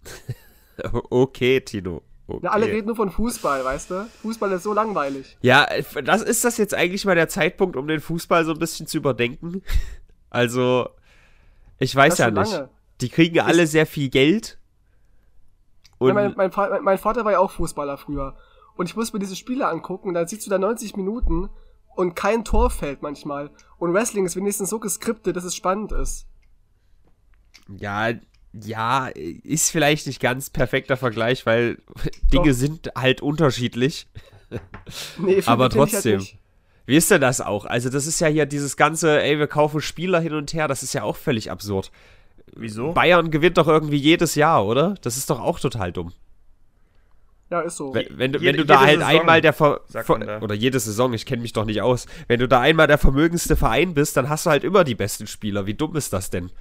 Okay, 1.12 1.62
Tino. 1.62 2.02
Okay. 2.28 2.40
Na, 2.42 2.50
alle 2.52 2.66
reden 2.66 2.88
nur 2.88 2.96
von 2.96 3.10
Fußball, 3.10 3.64
weißt 3.64 3.92
du? 3.92 4.10
Fußball 4.22 4.52
ist 4.52 4.64
so 4.64 4.74
langweilig. 4.74 5.38
Ja, 5.42 5.66
das 6.04 6.22
ist 6.24 6.44
das 6.44 6.58
jetzt 6.58 6.74
eigentlich 6.74 7.06
mal 7.06 7.16
der 7.16 7.30
Zeitpunkt, 7.30 7.76
um 7.78 7.88
den 7.88 8.02
Fußball 8.02 8.44
so 8.46 8.52
ein 8.52 8.60
bisschen 8.60 8.86
zu 8.86 8.98
überdenken. 8.98 9.62
Also, 10.30 10.90
ich 11.80 11.96
weiß 11.96 12.18
ja 12.18 12.32
nicht. 12.32 12.52
lange. 12.52 12.70
Die 13.02 13.10
kriegen 13.10 13.40
alle 13.40 13.68
sehr 13.68 13.86
viel 13.86 14.10
Geld. 14.10 14.58
Ja, 16.00 16.14
mein, 16.14 16.34
mein, 16.36 16.52
mein, 16.84 16.98
Vater 16.98 17.26
war 17.26 17.32
ja 17.32 17.40
auch 17.40 17.52
Fußballer 17.52 17.98
früher. 17.98 18.36
Und 18.76 18.88
ich 18.88 18.96
muss 18.96 19.14
mir 19.14 19.20
diese 19.20 19.36
Spiele 19.36 19.68
angucken, 19.68 20.14
dann 20.14 20.28
siehst 20.28 20.46
du 20.46 20.50
da 20.50 20.60
90 20.60 20.96
Minuten 20.96 21.50
und 21.96 22.16
kein 22.16 22.46
Tor 22.46 22.70
fällt 22.70 23.02
manchmal. 23.02 23.50
Und 23.80 23.94
Wrestling 23.94 24.26
ist 24.26 24.36
wenigstens 24.36 24.70
so 24.70 24.80
geskriptet, 24.80 25.36
dass 25.36 25.44
es 25.44 25.56
spannend 25.56 25.92
ist. 25.92 26.28
ja, 27.68 28.14
ja, 28.54 29.08
ist 29.08 29.72
vielleicht 29.72 30.08
nicht 30.08 30.20
ganz 30.20 30.50
perfekter 30.50 30.98
Vergleich, 30.98 31.46
weil 31.46 31.78
Dinge 32.34 32.50
Doch. 32.50 32.56
sind 32.56 32.92
halt 32.96 33.22
unterschiedlich. 33.22 34.08
Nee, 35.18 35.42
Aber 35.46 35.68
ich 35.68 35.74
trotzdem. 35.74 36.20
nicht. 36.20 36.38
Wie 36.88 36.96
ist 36.96 37.12
denn 37.12 37.22
das 37.22 37.40
auch? 37.42 37.66
Also, 37.66 37.90
das 37.90 38.08
ist 38.08 38.20
ja 38.22 38.28
hier 38.28 38.46
dieses 38.48 38.76
ganze, 38.78 39.22
ey, 39.22 39.38
wir 39.38 39.48
kaufen 39.48 39.82
Spieler 39.82 40.20
hin 40.20 40.34
und 40.34 40.54
her, 40.54 40.68
das 40.68 40.82
ist 40.82 40.94
ja 40.94 41.04
auch 41.04 41.18
völlig 41.18 41.52
absurd. 41.52 41.92
Wieso? 42.56 42.94
Bayern 42.94 43.30
gewinnt 43.30 43.58
doch 43.60 43.68
irgendwie 43.68 43.98
jedes 43.98 44.34
Jahr, 44.36 44.66
oder? 44.66 44.96
Das 45.02 45.18
ist 45.18 45.30
doch 45.30 45.40
auch 45.40 45.60
total 45.60 45.92
dumm. 45.92 46.14
Ja, 47.50 47.62
ist 47.62 47.78
so. 47.78 47.94
Wenn, 47.94 48.08
wenn, 48.18 48.34
du- 48.34 48.40
Jede- 48.40 48.54
wenn 48.54 48.58
du 48.58 48.66
da 48.66 48.80
halt 48.82 49.00
Saison, 49.00 49.20
einmal 49.20 49.42
der 49.42 49.54
Ver 49.54 49.82
da. 49.92 50.40
oder 50.42 50.56
jede 50.56 50.80
Saison, 50.80 51.14
ich 51.14 51.26
kenne 51.26 51.42
mich 51.42 51.54
doch 51.54 51.64
nicht 51.66 51.82
aus, 51.82 52.06
wenn 52.28 52.40
du 52.40 52.48
da 52.48 52.60
einmal 52.62 52.88
der 52.88 52.98
vermögendste 52.98 53.56
Verein 53.56 53.94
bist, 53.94 54.18
dann 54.18 54.28
hast 54.30 54.46
du 54.46 54.50
halt 54.50 54.64
immer 54.64 54.84
die 54.84 54.96
besten 54.96 55.28
Spieler. 55.28 55.66
Wie 55.66 55.74
dumm 55.74 55.96
ist 55.96 56.12
das 56.14 56.30
denn? 56.30 56.52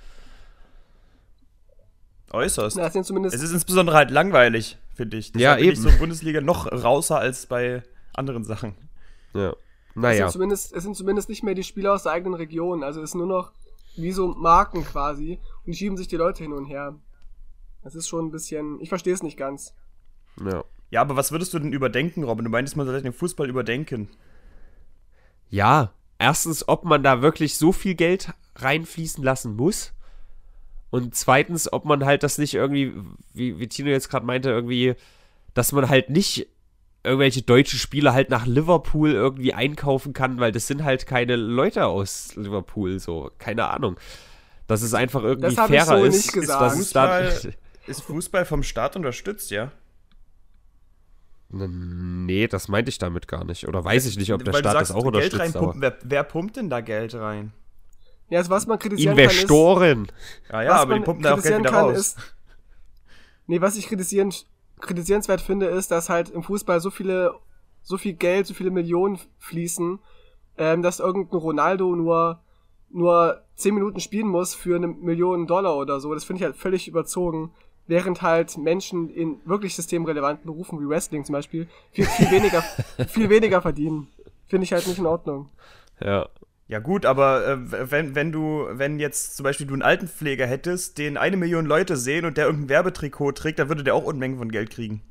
Äußerst. 2.33 2.77
Na, 2.77 2.87
Es 2.87 3.43
ist 3.43 3.53
insbesondere 3.53 3.97
halt 3.97 4.11
langweilig, 4.11 4.77
finde 4.95 5.17
ich. 5.17 5.29
Ja, 5.29 5.57
Deshalb 5.57 5.59
bin 5.61 5.69
eben. 5.69 5.87
ich 5.87 5.93
so 5.93 5.99
Bundesliga 5.99 6.41
noch 6.41 6.67
rauser 6.71 7.19
als 7.19 7.47
bei 7.47 7.83
anderen 8.15 8.45
Sachen. 8.45 8.75
Ja. 9.35 9.55
Es 9.97 10.03
Naja. 10.03 10.27
sind, 10.27 10.33
zumindest, 10.33 10.73
es 10.75 10.83
sind 10.85 10.95
zumindest 10.97 11.29
nicht 11.29 11.43
mehr 11.43 11.55
die 11.55 11.65
Spieler 11.65 11.95
aus 11.95 12.03
der 12.05 12.13
eigenen 12.13 12.35
Region. 12.35 12.83
Also 12.85 13.01
es 13.03 13.13
sind 13.13 13.19
nur 13.19 13.29
noch 13.29 13.53
wie 13.97 14.13
so 14.13 14.29
Marken 14.29 14.85
quasi. 14.85 15.39
Und 15.65 15.73
die 15.73 15.75
schieben 15.75 15.97
sich 15.97 16.07
die 16.07 16.17
Leute 16.17 16.43
hin 16.43 16.53
und 16.53 16.67
her. 16.67 16.95
Das 17.83 17.95
ist 17.95 18.07
schon 18.09 18.27
ein 18.27 18.31
bisschen. 18.31 18.79
Ich 18.81 18.91
verstehe 18.91 19.15
es 19.15 19.23
nicht 19.23 19.37
ganz. 19.39 19.75
Ja. 20.45 20.65
Ja, 20.91 21.01
aber 21.01 21.17
was 21.17 21.33
würdest 21.33 21.53
du 21.53 21.59
denn 21.59 21.73
überdenken, 21.73 22.23
Robin? 22.23 22.45
Du 22.45 22.51
meintest, 22.51 22.77
man 22.77 22.87
sollte 22.87 23.03
den 23.03 23.13
Fußball 23.13 23.49
überdenken. 23.49 24.09
ja, 25.51 25.93
erstens, 26.19 26.69
ob 26.69 26.85
man 26.85 27.03
da 27.03 27.23
wirklich 27.23 27.57
so 27.57 27.73
viel 27.73 27.95
Geld 27.95 28.33
reinfließen 28.57 29.23
lassen 29.25 29.57
muss. 29.57 29.93
Und 30.91 31.15
zweitens, 31.15 31.73
ob 31.73 31.85
man 31.85 32.05
halt 32.05 32.23
das 32.23 32.39
nicht 32.39 32.55
irgendwie, 32.55 32.95
wie, 33.35 33.59
wie 33.59 33.67
Tino 33.69 33.89
jetzt 33.91 34.09
gerade 34.09 34.25
meinte, 34.25 34.51
irgendwie, 34.51 34.95
dass 35.55 35.73
man 35.73 35.89
halt 35.89 36.09
nicht 36.11 36.47
irgendwelche 37.07 37.42
deutsche 37.42 37.79
Spieler 37.79 38.12
halt 38.12 38.29
nach 38.31 38.45
Liverpool 38.47 39.12
irgendwie 39.12 39.55
einkaufen 39.55 40.12
kann, 40.12 40.38
weil 40.38 40.53
das 40.53 40.66
sind 40.66 40.85
halt 40.85 41.07
keine 41.07 41.37
Leute 41.37 41.87
aus 41.87 42.35
Liverpool, 42.37 42.99
so, 42.99 43.31
keine 43.38 43.69
Ahnung. 43.69 43.97
Dass 44.66 44.83
es 44.83 44.92
einfach 44.95 45.23
irgendwie 45.23 45.55
Das 45.55 45.66
fairer 45.69 45.99
so 46.01 46.05
ist, 46.05 46.14
nicht 46.16 46.33
gesagt. 46.35 46.61
dass 46.61 46.79
es 46.79 46.90
dann. 46.90 47.25
Fußball- 47.29 47.55
Ist 47.87 48.03
Fußball 48.03 48.45
vom 48.45 48.62
Staat 48.62 48.97
unterstützt, 48.97 49.51
ja? 49.51 49.71
Nee, 51.49 52.49
das 52.49 52.66
meinte 52.69 52.88
ich 52.88 52.99
damit 52.99 53.29
gar 53.29 53.45
nicht. 53.45 53.69
Oder 53.69 53.85
weiß 53.85 54.07
ich 54.07 54.19
nicht, 54.19 54.33
ob 54.33 54.42
der 54.45 54.53
Weil 54.53 54.62
du 54.62 54.69
Staat 54.69 54.79
sagst, 54.79 54.90
das 54.90 54.97
auch 54.97 55.03
Geld 55.12 55.33
unterstützt. 55.33 55.57
Aber 55.57 55.69
reinpumpen. 55.69 55.81
Wer, 55.83 55.97
wer 56.03 56.25
pumpt 56.25 56.57
denn 56.57 56.69
da 56.69 56.81
Geld 56.81 57.14
rein? 57.14 57.53
Ja, 58.29 58.40
also 58.40 58.51
was 58.51 58.66
man 58.66 58.79
kritisieren 58.81 59.14
kann 59.16 59.25
Investoren. 59.25 60.07
Ja, 60.51 60.62
ist, 60.62 60.66
ja, 60.66 60.75
was 60.75 60.81
aber 60.81 60.95
die 60.99 61.05
pumpen 61.05 61.23
da 61.23 61.35
auch 61.35 61.42
Geld 61.42 61.59
wieder 61.61 61.71
kann, 61.71 61.85
raus. 61.85 61.99
ist. 61.99 62.19
Nee, 63.47 63.61
was 63.61 63.77
ich 63.77 63.87
kritisieren, 63.87 64.35
kritisierenswert 64.81 65.41
finde, 65.41 65.67
ist, 65.67 65.91
dass 65.91 66.09
halt 66.09 66.31
im 66.31 66.43
Fußball 66.43 66.81
so 66.81 66.91
viele, 66.91 67.35
so 67.83 67.97
viel 67.97 68.15
Geld, 68.15 68.47
so 68.47 68.55
viele 68.55 68.71
Millionen 68.71 69.19
fließen, 69.39 69.99
ähm, 70.59 70.83
dass 70.83 71.01
irgendein 71.01 71.39
Ronaldo 71.39 71.95
nur, 71.95 72.41
nur 72.91 73.43
10 73.57 73.75
Minuten 73.75 74.01
spielen 74.01 74.29
muss 74.29 74.55
für 74.55 74.77
eine 74.77 74.89
Million 74.89 75.47
Dollar 75.47 75.77
oder 75.77 76.01
so. 76.01 76.12
Das 76.15 76.25
finde 76.25 76.41
ich 76.41 76.45
halt 76.45 76.57
völlig 76.57 76.89
überzogen. 76.89 77.53
Während 77.89 78.21
halt 78.21 78.59
Menschen 78.59 79.09
in 79.11 79.41
wirklich 79.45 79.77
systemrelevanten 79.77 80.47
Berufen 80.47 80.81
wie 80.81 80.89
Wrestling 80.89 81.25
zum 81.25 81.35
Beispiel 81.35 81.69
viel, 81.93 82.05
viel 82.05 82.31
weniger, 82.33 82.62
viel 83.09 83.31
weniger 83.31 83.62
verdienen. 83.62 84.09
Finde 84.49 84.65
ich 84.65 84.73
halt 84.73 84.87
nicht 84.89 84.99
in 84.99 85.07
Ordnung. 85.07 85.51
Ja. 86.01 86.29
Ja 86.69 86.81
gut, 86.81 87.07
aber 87.07 87.47
äh, 87.47 87.91
wenn, 87.91 88.15
wenn 88.17 88.33
du, 88.33 88.67
wenn 88.73 88.99
jetzt 88.99 89.37
zum 89.37 89.45
Beispiel 89.45 89.67
du 89.67 89.75
einen 89.75 89.83
Altenpfleger 89.83 90.47
hättest, 90.47 90.99
den 90.99 91.17
eine 91.17 91.37
Million 91.37 91.65
Leute 91.65 91.97
sehen 91.97 92.25
und 92.25 92.37
der 92.37 92.47
irgendein 92.47 92.69
Werbetrikot 92.69 93.33
trägt, 93.33 93.61
dann 93.61 93.69
würde 93.69 93.85
der 93.85 93.95
auch 93.95 94.05
Unmengen 94.05 94.39
von 94.39 94.51
Geld 94.51 94.71
kriegen. 94.71 95.03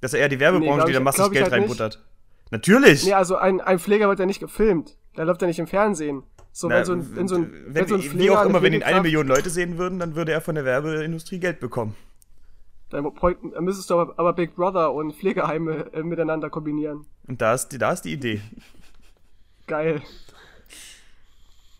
Das 0.00 0.12
ist 0.12 0.18
ja 0.18 0.22
eher 0.22 0.28
die 0.28 0.38
Werbebranche, 0.38 0.76
glaub 0.76 0.86
die 0.86 0.92
da 0.92 1.00
massig 1.00 1.30
Geld 1.32 1.50
halt 1.50 1.52
nicht. 1.52 1.62
reinbuttert. 1.62 2.04
Natürlich! 2.50 3.04
Nee, 3.04 3.14
also 3.14 3.36
ein, 3.36 3.60
ein 3.60 3.80
Pfleger 3.80 4.08
wird 4.08 4.20
ja 4.20 4.26
nicht 4.26 4.38
gefilmt. 4.38 4.96
Der 5.16 5.24
läuft 5.24 5.42
ja 5.42 5.48
nicht 5.48 5.58
im 5.58 5.66
Fernsehen. 5.66 6.22
So, 6.52 6.68
Na, 6.68 6.76
wenn 6.76 6.84
so 6.84 6.92
ein, 6.92 7.16
wenn 7.16 7.28
so 7.28 7.34
ein, 7.34 7.52
wenn, 7.66 7.74
wenn 7.74 7.88
so 7.88 7.94
ein 7.96 8.02
wie 8.02 8.08
Pfleger, 8.10 8.40
auch 8.40 8.46
immer, 8.46 8.62
wenn 8.62 8.74
ihn 8.74 8.84
eine 8.84 9.00
Million 9.00 9.26
Leute 9.26 9.50
sehen 9.50 9.76
würden, 9.76 9.98
dann 9.98 10.14
würde 10.14 10.30
er 10.30 10.40
von 10.40 10.54
der 10.54 10.64
Werbeindustrie 10.64 11.40
Geld 11.40 11.58
bekommen. 11.58 11.96
Dann 12.90 13.10
müsstest 13.60 13.90
du 13.90 13.94
aber, 13.98 14.14
aber 14.18 14.34
Big 14.34 14.54
Brother 14.54 14.92
und 14.92 15.16
Pflegeheime 15.16 15.92
äh, 15.92 16.04
miteinander 16.04 16.48
kombinieren. 16.48 17.06
Und 17.26 17.42
da 17.42 17.54
ist 17.54 17.70
die, 17.70 17.78
da 17.78 17.92
ist 17.92 18.02
die 18.02 18.12
Idee. 18.12 18.40
Geil. 19.66 20.00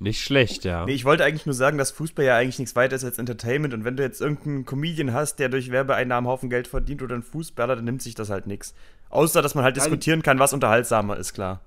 Nicht 0.01 0.21
schlecht, 0.23 0.65
ja. 0.65 0.85
Nee, 0.85 0.93
ich 0.93 1.05
wollte 1.05 1.25
eigentlich 1.25 1.47
nur 1.47 1.55
sagen, 1.55 1.79
dass 1.79 1.93
Fußball 1.93 2.25
ja 2.25 2.37
eigentlich 2.37 2.59
nichts 2.59 2.75
weiter 2.75 2.97
ist 2.97 3.05
als 3.05 3.19
Entertainment. 3.19 3.75
Und 3.75 3.85
wenn 3.85 3.97
du 3.97 4.03
jetzt 4.03 4.21
irgendeinen 4.21 4.65
Comedian 4.65 5.13
hast, 5.13 5.39
der 5.39 5.49
durch 5.49 5.71
Werbeeinnahmen 5.71 6.27
einen 6.27 6.33
Haufen 6.33 6.51
Geld 6.51 6.67
verdient 6.67 7.03
oder 7.03 7.15
einen 7.15 7.23
Fußballer, 7.23 7.77
dann 7.77 7.85
nimmt 7.85 8.03
sich 8.03 8.15
das 8.15 8.29
halt 8.29 8.47
nichts. 8.47 8.75
Außer, 9.11 9.41
dass 9.41 9.55
man 9.55 9.65
halt 9.65 9.77
Nein. 9.77 9.85
diskutieren 9.85 10.23
kann, 10.23 10.39
was 10.39 10.53
unterhaltsamer 10.53 11.17
ist, 11.17 11.33
klar. 11.33 11.61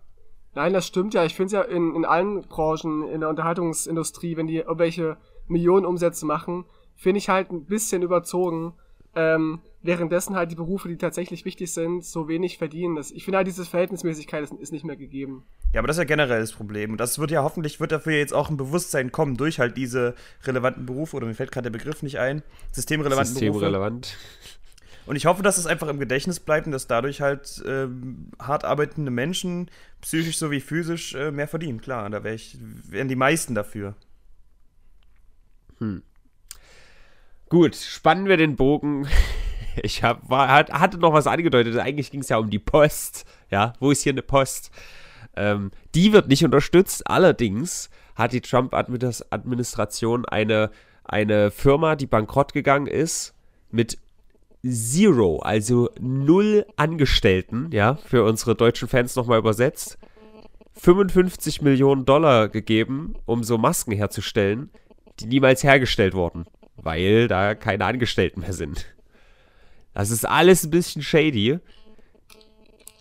Nein, 0.55 0.73
das 0.73 0.87
stimmt 0.87 1.13
ja. 1.13 1.23
Ich 1.23 1.35
finde 1.35 1.45
es 1.45 1.51
ja 1.53 1.61
in, 1.61 1.95
in 1.95 2.03
allen 2.03 2.41
Branchen, 2.41 3.07
in 3.07 3.21
der 3.21 3.29
Unterhaltungsindustrie, 3.29 4.35
wenn 4.37 4.47
die 4.47 4.57
irgendwelche 4.57 5.17
Millionen 5.47 5.85
Umsätze 5.85 6.25
machen, 6.25 6.65
finde 6.95 7.19
ich 7.19 7.29
halt 7.29 7.51
ein 7.51 7.65
bisschen 7.65 8.01
überzogen. 8.01 8.73
Ähm, 9.19 9.61
währenddessen 9.81 10.35
halt 10.35 10.51
die 10.51 10.55
Berufe, 10.55 10.87
die 10.89 10.97
tatsächlich 10.97 11.43
wichtig 11.43 11.73
sind, 11.73 12.05
so 12.05 12.27
wenig 12.27 12.59
verdienen. 12.59 12.95
Das, 12.95 13.09
ich 13.09 13.23
finde 13.23 13.37
halt, 13.37 13.47
diese 13.47 13.65
Verhältnismäßigkeit 13.65 14.43
ist, 14.43 14.53
ist 14.53 14.71
nicht 14.71 14.85
mehr 14.85 14.95
gegeben. 14.95 15.43
Ja, 15.73 15.79
aber 15.79 15.87
das 15.87 15.97
ist 15.97 16.01
ja 16.01 16.05
generell 16.05 16.39
das 16.39 16.51
Problem. 16.51 16.91
Und 16.91 16.99
das 16.99 17.17
wird 17.17 17.31
ja 17.31 17.41
hoffentlich, 17.41 17.79
wird 17.79 17.91
dafür 17.91 18.13
jetzt 18.13 18.31
auch 18.33 18.51
ein 18.51 18.57
Bewusstsein 18.57 19.11
kommen 19.11 19.35
durch 19.35 19.59
halt 19.59 19.75
diese 19.75 20.13
relevanten 20.43 20.85
Berufe, 20.85 21.15
oder 21.15 21.25
mir 21.25 21.33
fällt 21.33 21.51
gerade 21.51 21.71
der 21.71 21.77
Begriff 21.79 22.03
nicht 22.03 22.19
ein, 22.19 22.43
systemrelevanten 22.73 23.33
Berufe. 23.33 23.59
Systemrelevant. 23.59 24.17
Und 25.07 25.15
ich 25.15 25.25
hoffe, 25.25 25.41
dass 25.41 25.57
es 25.57 25.65
einfach 25.65 25.87
im 25.87 25.99
Gedächtnis 25.99 26.39
bleibt 26.39 26.67
und 26.67 26.73
dass 26.73 26.85
dadurch 26.85 27.21
halt 27.21 27.63
ähm, 27.65 28.29
hart 28.39 28.65
arbeitende 28.65 29.09
Menschen, 29.09 29.71
psychisch 30.01 30.37
sowie 30.37 30.59
physisch, 30.59 31.15
äh, 31.15 31.31
mehr 31.31 31.47
verdienen. 31.47 31.81
Klar, 31.81 32.07
da 32.11 32.23
wär 32.23 32.35
ich, 32.35 32.57
wären 32.87 33.07
die 33.07 33.15
meisten 33.15 33.55
dafür. 33.55 33.95
Gut, 37.49 37.75
spannen 37.75 38.27
wir 38.27 38.37
den 38.37 38.55
Bogen. 38.55 39.07
Ich 39.83 40.01
hab, 40.01 40.27
war, 40.27 40.47
hat, 40.47 40.71
hatte 40.71 40.97
noch 40.97 41.13
was 41.13 41.27
angedeutet. 41.27 41.77
Eigentlich 41.77 42.09
ging 42.09 42.21
es 42.21 42.29
ja 42.29 42.37
um 42.37 42.49
die 42.49 42.57
Post. 42.57 43.25
Ja, 43.51 43.73
wo 43.79 43.91
ist 43.91 44.01
hier 44.01 44.11
eine 44.11 44.23
Post? 44.23 44.71
Ähm, 45.35 45.69
die 45.93 46.13
wird 46.13 46.29
nicht 46.29 46.43
unterstützt. 46.43 47.07
Allerdings 47.07 47.91
hat 48.15 48.33
die 48.33 48.41
Trump-Administration 48.41 50.25
eine, 50.25 50.71
eine 51.03 51.51
Firma, 51.51 51.95
die 51.95 52.07
bankrott 52.07 52.53
gegangen 52.53 52.87
ist, 52.87 53.35
mit 53.69 53.99
Zero, 54.65 55.39
also 55.39 55.89
null 55.99 56.65
Angestellten, 56.75 57.69
ja, 57.71 57.95
für 57.95 58.23
unsere 58.23 58.55
deutschen 58.55 58.87
Fans 58.87 59.15
nochmal 59.15 59.37
übersetzt, 59.37 59.99
55 60.73 61.61
Millionen 61.61 62.05
Dollar 62.05 62.49
gegeben, 62.49 63.13
um 63.25 63.43
so 63.43 63.59
Masken 63.59 63.91
herzustellen, 63.91 64.71
die 65.19 65.27
niemals 65.27 65.63
hergestellt 65.63 66.15
wurden, 66.15 66.45
weil 66.77 67.27
da 67.27 67.55
keine 67.55 67.85
Angestellten 67.85 68.41
mehr 68.41 68.53
sind. 68.53 68.85
Das 69.93 70.11
ist 70.11 70.25
alles 70.25 70.63
ein 70.63 70.69
bisschen 70.69 71.01
shady. 71.01 71.59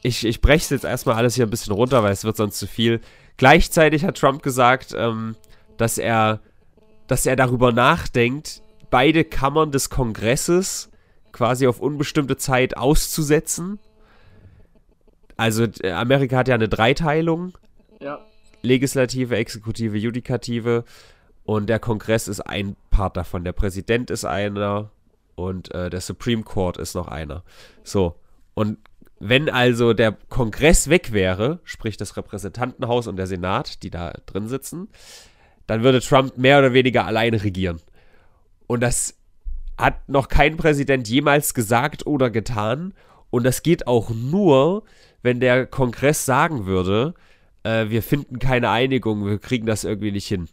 Ich, 0.02 0.24
ich 0.24 0.40
breche 0.40 0.64
es 0.64 0.70
jetzt 0.70 0.84
erstmal 0.84 1.16
alles 1.16 1.34
hier 1.34 1.46
ein 1.46 1.50
bisschen 1.50 1.74
runter, 1.74 2.02
weil 2.02 2.12
es 2.12 2.24
wird 2.24 2.36
sonst 2.36 2.58
zu 2.58 2.66
viel. 2.66 3.00
Gleichzeitig 3.36 4.04
hat 4.04 4.16
Trump 4.16 4.42
gesagt, 4.42 4.94
ähm, 4.96 5.36
dass 5.76 5.98
er, 5.98 6.40
dass 7.06 7.26
er 7.26 7.36
darüber 7.36 7.72
nachdenkt, 7.72 8.62
beide 8.90 9.24
Kammern 9.24 9.72
des 9.72 9.90
Kongresses 9.90 10.90
quasi 11.32 11.66
auf 11.66 11.80
unbestimmte 11.80 12.36
Zeit 12.38 12.76
auszusetzen. 12.76 13.78
Also 15.36 15.66
äh, 15.82 15.90
Amerika 15.90 16.38
hat 16.38 16.48
ja 16.48 16.54
eine 16.54 16.68
Dreiteilung. 16.68 17.52
Ja. 18.00 18.24
Legislative, 18.62 19.36
Exekutive, 19.36 19.98
Judikative. 19.98 20.84
Und 21.46 21.68
der 21.68 21.78
Kongress 21.78 22.28
ist 22.28 22.40
ein 22.40 22.76
Part 22.90 23.16
davon. 23.16 23.44
Der 23.44 23.52
Präsident 23.52 24.10
ist 24.10 24.24
einer 24.24 24.90
und 25.36 25.72
äh, 25.72 25.88
der 25.90 26.00
Supreme 26.00 26.42
Court 26.42 26.76
ist 26.76 26.94
noch 26.94 27.08
einer. 27.08 27.44
So. 27.84 28.16
Und 28.54 28.78
wenn 29.20 29.48
also 29.48 29.92
der 29.92 30.12
Kongress 30.28 30.88
weg 30.88 31.12
wäre, 31.12 31.60
sprich 31.64 31.96
das 31.96 32.16
Repräsentantenhaus 32.16 33.06
und 33.06 33.16
der 33.16 33.28
Senat, 33.28 33.82
die 33.82 33.90
da 33.90 34.12
drin 34.26 34.48
sitzen, 34.48 34.88
dann 35.66 35.82
würde 35.82 36.00
Trump 36.00 36.36
mehr 36.36 36.58
oder 36.58 36.72
weniger 36.72 37.06
alleine 37.06 37.42
regieren. 37.42 37.80
Und 38.66 38.80
das 38.82 39.14
hat 39.78 40.08
noch 40.08 40.28
kein 40.28 40.56
Präsident 40.56 41.08
jemals 41.08 41.54
gesagt 41.54 42.06
oder 42.06 42.30
getan. 42.30 42.92
Und 43.30 43.44
das 43.44 43.62
geht 43.62 43.86
auch 43.86 44.10
nur, 44.10 44.82
wenn 45.22 45.40
der 45.40 45.66
Kongress 45.66 46.24
sagen 46.26 46.66
würde, 46.66 47.14
äh, 47.62 47.88
wir 47.88 48.02
finden 48.02 48.38
keine 48.38 48.70
Einigung, 48.70 49.24
wir 49.26 49.38
kriegen 49.38 49.66
das 49.66 49.84
irgendwie 49.84 50.12
nicht 50.12 50.26
hin. 50.26 50.48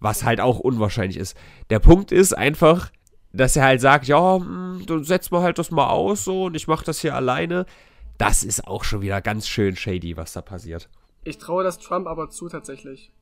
Was 0.00 0.24
halt 0.24 0.40
auch 0.40 0.58
unwahrscheinlich 0.58 1.16
ist. 1.16 1.36
Der 1.70 1.80
Punkt 1.80 2.12
ist 2.12 2.32
einfach, 2.32 2.90
dass 3.32 3.56
er 3.56 3.64
halt 3.64 3.80
sagt, 3.80 4.06
ja, 4.06 4.36
hm, 4.36 4.84
dann 4.86 5.04
setzen 5.04 5.32
wir 5.32 5.42
halt 5.42 5.58
das 5.58 5.70
mal 5.70 5.88
aus 5.88 6.24
so 6.24 6.44
und 6.44 6.54
ich 6.54 6.68
mache 6.68 6.84
das 6.84 7.00
hier 7.00 7.14
alleine. 7.14 7.66
Das 8.16 8.42
ist 8.42 8.66
auch 8.66 8.84
schon 8.84 9.00
wieder 9.00 9.20
ganz 9.20 9.48
schön 9.48 9.76
shady, 9.76 10.16
was 10.16 10.32
da 10.32 10.42
passiert. 10.42 10.88
Ich 11.24 11.38
traue 11.38 11.64
das 11.64 11.78
Trump 11.78 12.06
aber 12.06 12.30
zu, 12.30 12.48
tatsächlich. 12.48 13.12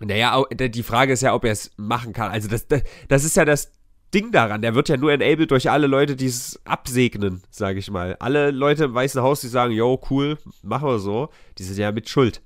Naja, 0.00 0.42
die 0.52 0.82
Frage 0.82 1.12
ist 1.12 1.22
ja, 1.22 1.34
ob 1.34 1.44
er 1.44 1.52
es 1.52 1.70
machen 1.76 2.12
kann. 2.12 2.30
Also 2.30 2.48
das, 2.48 2.66
das, 2.66 2.82
das 3.08 3.24
ist 3.24 3.36
ja 3.36 3.44
das 3.44 3.72
Ding 4.12 4.32
daran. 4.32 4.62
Der 4.62 4.74
wird 4.74 4.88
ja 4.88 4.96
nur 4.96 5.12
enabled 5.12 5.50
durch 5.50 5.70
alle 5.70 5.86
Leute, 5.86 6.16
die 6.16 6.26
es 6.26 6.60
absegnen, 6.64 7.42
sage 7.50 7.78
ich 7.78 7.90
mal. 7.90 8.16
Alle 8.18 8.50
Leute 8.50 8.84
im 8.84 8.94
Weißen 8.94 9.22
Haus, 9.22 9.40
die 9.40 9.48
sagen, 9.48 9.72
yo, 9.72 10.00
cool, 10.10 10.38
machen 10.62 10.88
wir 10.88 10.98
so, 10.98 11.30
die 11.58 11.62
sind 11.62 11.78
ja 11.78 11.92
mit 11.92 12.08
Schuld. 12.08 12.42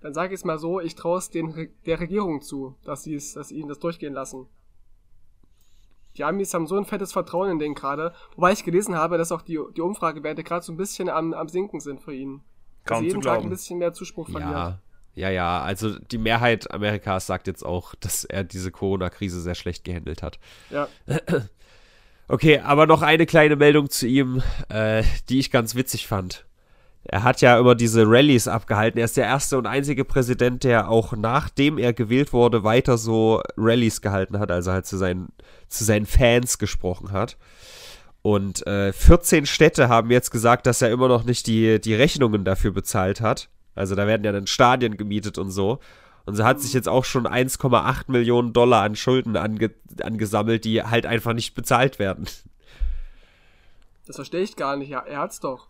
Dann 0.00 0.14
sage 0.14 0.34
ich 0.34 0.40
es 0.40 0.44
mal 0.44 0.58
so, 0.58 0.80
ich 0.80 0.94
traue 0.94 1.18
es 1.18 1.30
den 1.30 1.70
der 1.86 2.00
Regierung 2.00 2.40
zu, 2.40 2.76
dass 2.84 3.02
sie 3.02 3.14
es, 3.14 3.34
dass 3.34 3.48
sie 3.48 3.56
ihnen 3.56 3.68
das 3.68 3.80
durchgehen 3.80 4.14
lassen. 4.14 4.46
Die 6.16 6.24
Amis 6.24 6.52
haben 6.54 6.66
so 6.66 6.76
ein 6.76 6.84
fettes 6.84 7.12
Vertrauen 7.12 7.50
in 7.50 7.58
den 7.58 7.74
gerade, 7.74 8.12
wobei 8.34 8.52
ich 8.52 8.64
gelesen 8.64 8.96
habe, 8.96 9.18
dass 9.18 9.30
auch 9.30 9.42
die, 9.42 9.58
die 9.76 9.80
Umfragewerte 9.80 10.42
gerade 10.42 10.64
so 10.64 10.72
ein 10.72 10.76
bisschen 10.76 11.08
am, 11.08 11.32
am 11.32 11.48
sinken 11.48 11.80
sind 11.80 12.00
für 12.00 12.14
ihn. 12.14 12.40
Dass 12.84 12.94
Kaum 12.94 13.04
sie 13.04 13.10
zu 13.10 13.16
jeden 13.16 13.22
Tag 13.22 13.40
ein 13.40 13.50
bisschen 13.50 13.78
mehr 13.78 13.92
Zuspruch 13.92 14.28
verlieren. 14.28 14.52
Ja, 14.52 14.80
ja, 15.14 15.30
ja. 15.30 15.62
Also 15.62 15.98
die 15.98 16.18
Mehrheit 16.18 16.72
Amerikas 16.72 17.26
sagt 17.26 17.46
jetzt 17.46 17.64
auch, 17.64 17.94
dass 17.96 18.24
er 18.24 18.44
diese 18.44 18.70
Corona-Krise 18.70 19.40
sehr 19.40 19.54
schlecht 19.54 19.84
gehandelt 19.84 20.22
hat. 20.22 20.38
Ja. 20.70 20.88
Okay, 22.30 22.58
aber 22.58 22.86
noch 22.86 23.00
eine 23.00 23.24
kleine 23.24 23.56
Meldung 23.56 23.88
zu 23.88 24.06
ihm, 24.06 24.42
äh, 24.68 25.02
die 25.30 25.38
ich 25.38 25.50
ganz 25.50 25.74
witzig 25.74 26.06
fand. 26.06 26.44
Er 27.10 27.22
hat 27.22 27.40
ja 27.40 27.58
immer 27.58 27.74
diese 27.74 28.04
Rallyes 28.06 28.48
abgehalten. 28.48 28.98
Er 28.98 29.06
ist 29.06 29.16
der 29.16 29.24
erste 29.24 29.56
und 29.56 29.66
einzige 29.66 30.04
Präsident, 30.04 30.62
der 30.62 30.90
auch 30.90 31.14
nachdem 31.14 31.78
er 31.78 31.94
gewählt 31.94 32.34
wurde, 32.34 32.64
weiter 32.64 32.98
so 32.98 33.42
Rallyes 33.56 34.02
gehalten 34.02 34.38
hat, 34.38 34.50
also 34.50 34.72
halt 34.72 34.84
zu 34.84 34.98
seinen, 34.98 35.28
zu 35.68 35.84
seinen 35.84 36.04
Fans 36.04 36.58
gesprochen 36.58 37.10
hat. 37.10 37.38
Und 38.20 38.66
äh, 38.66 38.92
14 38.92 39.46
Städte 39.46 39.88
haben 39.88 40.10
jetzt 40.10 40.30
gesagt, 40.30 40.66
dass 40.66 40.82
er 40.82 40.90
immer 40.90 41.08
noch 41.08 41.24
nicht 41.24 41.46
die, 41.46 41.80
die 41.80 41.94
Rechnungen 41.94 42.44
dafür 42.44 42.72
bezahlt 42.72 43.22
hat. 43.22 43.48
Also 43.74 43.94
da 43.94 44.06
werden 44.06 44.24
ja 44.24 44.32
dann 44.32 44.46
Stadien 44.46 44.98
gemietet 44.98 45.38
und 45.38 45.50
so. 45.50 45.78
Und 46.26 46.36
sie 46.36 46.44
hat 46.44 46.60
sich 46.60 46.74
jetzt 46.74 46.90
auch 46.90 47.06
schon 47.06 47.26
1,8 47.26 48.02
Millionen 48.08 48.52
Dollar 48.52 48.82
an 48.82 48.96
Schulden 48.96 49.34
ange 49.34 49.70
angesammelt, 50.02 50.66
die 50.66 50.82
halt 50.82 51.06
einfach 51.06 51.32
nicht 51.32 51.54
bezahlt 51.54 51.98
werden. 51.98 52.26
Das 54.06 54.16
verstehe 54.16 54.42
ich 54.42 54.56
gar 54.56 54.76
nicht. 54.76 54.90
Ja, 54.90 55.00
er 55.00 55.20
hat's 55.20 55.40
doch. 55.40 55.68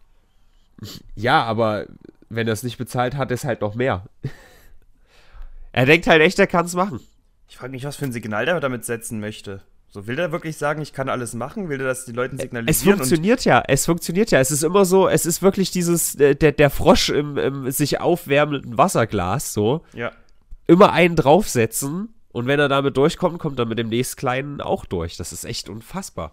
Ja, 1.15 1.43
aber 1.45 1.87
wenn 2.29 2.47
er 2.47 2.53
es 2.53 2.63
nicht 2.63 2.79
bezahlt 2.79 3.17
hat, 3.17 3.31
ist 3.31 3.45
halt 3.45 3.61
noch 3.61 3.75
mehr. 3.75 4.05
er 5.73 5.87
denkt 5.87 6.07
halt 6.07 6.23
echt, 6.23 6.39
er 6.39 6.47
kann 6.47 6.67
es 6.67 6.75
machen. 6.75 7.01
Ich 7.49 7.57
frage 7.57 7.73
mich, 7.73 7.85
was 7.85 7.97
für 7.97 8.05
ein 8.05 8.13
Signal 8.13 8.45
der 8.45 8.61
damit 8.61 8.85
setzen 8.85 9.21
möchte. 9.21 9.63
So, 9.91 10.07
will 10.07 10.17
der 10.17 10.33
wirklich 10.33 10.59
sagen, 10.59 10.83
ich 10.83 10.93
kann 10.93 11.09
alles 11.09 11.33
machen? 11.33 11.71
Will 11.71 11.79
der 11.79 11.87
das 11.87 12.05
den 12.05 12.15
Leuten 12.15 12.39
signalisieren? 12.39 12.95
Es 12.95 12.99
funktioniert 12.99 13.45
ja, 13.47 13.63
es 13.67 13.87
funktioniert 13.87 14.31
ja. 14.31 14.39
Es 14.39 14.51
ist 14.51 14.63
immer 14.63 14.85
so, 14.85 15.09
es 15.09 15.25
ist 15.25 15.41
wirklich 15.41 15.71
dieses, 15.71 16.15
äh, 16.17 16.35
der, 16.35 16.53
der 16.53 16.69
Frosch 16.69 17.09
im, 17.09 17.39
im 17.39 17.71
sich 17.71 17.99
aufwärmenden 17.99 18.77
Wasserglas, 18.77 19.55
so. 19.55 19.85
Ja. 19.95 20.13
Immer 20.67 20.93
einen 20.93 21.17
draufsetzen 21.17 22.13
und 22.33 22.47
wenn 22.47 22.61
er 22.61 22.69
damit 22.69 22.99
durchkommt, 22.99 23.39
kommt 23.39 23.59
er 23.59 23.65
mit 23.65 23.79
dem 23.79 23.89
nächsten 23.89 24.19
kleinen 24.19 24.61
auch 24.61 24.85
durch. 24.85 25.17
Das 25.17 25.33
ist 25.33 25.45
echt 25.45 25.71
unfassbar. 25.71 26.33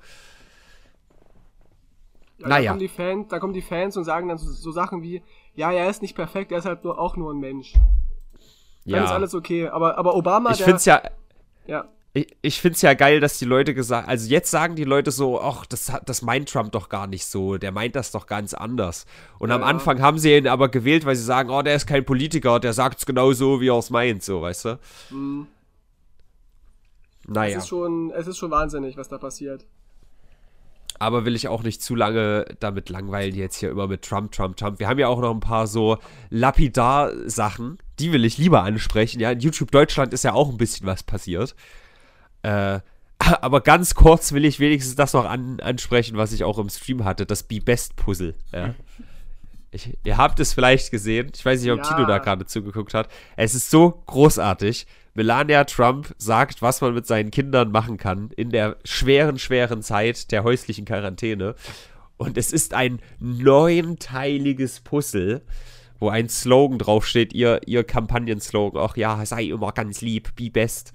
Ja, 2.38 2.48
Naja. 2.50 2.64
Da 2.64 2.70
kommen, 2.70 2.80
die 2.80 2.88
Fans, 2.88 3.28
da 3.30 3.40
kommen 3.40 3.54
die 3.54 3.62
Fans 3.62 3.98
und 3.98 4.04
sagen 4.04 4.28
dann 4.28 4.38
so, 4.38 4.52
so 4.52 4.72
Sachen 4.72 5.02
wie, 5.02 5.22
ja, 5.54 5.72
er 5.72 5.90
ist 5.90 6.02
nicht 6.02 6.16
perfekt, 6.16 6.52
er 6.52 6.58
ist 6.60 6.66
halt 6.66 6.84
nur, 6.84 7.00
auch 7.00 7.16
nur 7.16 7.34
ein 7.34 7.40
Mensch. 7.40 7.74
Dann 8.86 9.04
ist 9.04 9.10
Ja. 9.10 9.16
alles 9.16 9.34
okay. 9.34 9.68
Aber, 9.70 9.98
aber 9.98 10.16
Obama, 10.16 10.52
Ich 10.52 10.58
der, 10.58 10.66
finde 10.66 10.78
es 10.78 10.86
ja, 10.86 11.02
ja, 11.66 11.88
ich, 12.14 12.34
ich 12.42 12.62
finde 12.62 12.76
es 12.76 12.82
ja 12.82 12.94
geil, 12.94 13.20
dass 13.20 13.40
die 13.40 13.46
Leute 13.46 13.74
gesagt, 13.74 14.08
also 14.08 14.30
jetzt 14.30 14.50
sagen 14.50 14.76
die 14.76 14.86
Leute 14.86 15.12
so, 15.12 15.42
ach, 15.42 15.66
das, 15.66 15.92
das 16.06 16.22
meint 16.22 16.50
Trump 16.50 16.72
doch 16.72 16.88
gar 16.88 17.08
nicht 17.08 17.26
so, 17.26 17.58
der 17.58 17.74
meint 17.74 17.96
das 17.98 18.12
doch 18.12 18.26
ganz 18.26 18.54
anders. 18.54 19.06
Und 19.38 19.50
Ja, 19.50 19.56
am 19.56 19.62
ja. 19.62 19.68
Anfang 19.68 20.02
haben 20.02 20.18
sie 20.18 20.34
ihn 20.38 20.48
aber 20.48 20.70
gewählt, 20.70 21.06
weil 21.06 21.18
sie 21.18 21.26
sagen, 21.26 21.50
oh, 21.50 21.62
der 21.62 21.76
ist 21.76 21.88
kein 21.88 22.06
Politiker, 22.06 22.62
der 22.62 22.72
sagt 22.72 23.00
es 23.00 23.06
genau 23.06 23.34
so, 23.34 23.60
wie 23.60 23.68
er 23.68 23.78
es 23.80 23.90
meint, 23.90 24.24
so, 24.24 24.42
weißt 24.42 24.66
du? 24.66 24.80
Mhm. 25.10 25.48
Naja, 27.28 27.58
es, 27.58 27.64
ist 27.64 27.70
schon, 27.70 28.12
es 28.12 28.28
ist 28.28 28.38
schon 28.38 28.52
wahnsinnig, 28.52 28.96
was 28.96 29.10
da 29.10 29.18
passiert. 29.18 29.66
Aber 31.00 31.26
will 31.26 31.36
ich 31.36 31.48
auch 31.48 31.64
nicht 31.64 31.82
zu 31.82 31.96
lange 31.96 32.46
damit 32.60 32.90
langweilen, 32.90 33.36
jetzt 33.36 33.58
hier 33.58 33.70
immer 33.70 33.88
mit 33.88 34.02
Trump, 34.04 34.32
Trump, 34.32 34.58
Trump. 34.58 34.80
Wir 34.80 34.88
haben 34.88 35.00
ja 35.00 35.08
auch 35.08 35.20
noch 35.20 35.34
ein 35.34 35.40
paar 35.40 35.68
so 35.68 35.98
Lapidar-Sachen, 36.30 37.78
die 38.00 38.12
will 38.12 38.26
ich 38.26 38.38
lieber 38.38 38.64
ansprechen. 38.64 39.20
Ja, 39.20 39.32
in 39.32 39.40
YouTube 39.40 39.72
Deutschland 39.72 40.14
ist 40.14 40.24
ja 40.24 40.34
auch 40.34 40.50
ein 40.50 40.58
bisschen 40.58 40.86
was 40.86 41.04
passiert. 41.04 41.56
Äh, 42.44 42.80
aber 43.18 43.62
ganz 43.62 43.96
kurz 43.96 44.34
will 44.34 44.46
ich 44.46 44.60
wenigstens 44.60 44.96
das 44.96 45.14
noch 45.14 45.26
an, 45.26 45.60
ansprechen, 45.60 46.18
was 46.18 46.32
ich 46.32 46.44
auch 46.44 46.58
im 46.58 46.70
Stream 46.70 47.06
hatte, 47.06 47.26
das 47.26 47.44
Be-Best-Puzzle. 47.44 48.36
Ja. 48.54 48.76
Ich, 49.76 49.98
ihr 50.06 50.16
habt 50.16 50.40
es 50.40 50.54
vielleicht 50.54 50.90
gesehen. 50.90 51.32
Ich 51.36 51.46
weiß 51.46 51.62
nicht, 51.62 51.72
ob 51.72 51.80
Ja. 51.80 51.84
Tino 51.84 52.06
da 52.08 52.20
gerade 52.20 52.46
zugeguckt 52.46 52.94
hat. 52.94 53.10
Es 53.36 53.54
ist 53.56 53.70
so 53.70 54.02
großartig. 54.06 54.88
Melania 55.16 55.66
Trump 55.66 56.14
sagt, 56.18 56.62
was 56.62 56.80
man 56.80 56.94
mit 56.94 57.06
seinen 57.06 57.30
Kindern 57.30 57.72
machen 57.72 57.98
kann 57.98 58.32
in 58.38 58.52
der 58.52 58.78
schweren, 58.86 59.38
schweren 59.38 59.82
Zeit 59.82 60.32
der 60.32 60.44
häuslichen 60.46 60.86
Quarantäne. 60.86 61.56
Und 62.18 62.38
es 62.38 62.54
ist 62.54 62.74
ein 62.74 63.02
neunteiliges 63.20 64.80
Puzzle, 64.80 65.42
wo 66.00 66.08
ein 66.08 66.30
Slogan 66.30 66.80
draufsteht, 66.80 67.34
ihr, 67.34 67.60
ihr 67.66 67.84
Kampagnenslogan. 67.84 68.82
Ach 68.82 68.96
ja, 68.96 69.26
sei 69.26 69.44
immer 69.46 69.74
ganz 69.74 70.00
lieb, 70.00 70.36
be 70.38 70.50
best. 70.50 70.94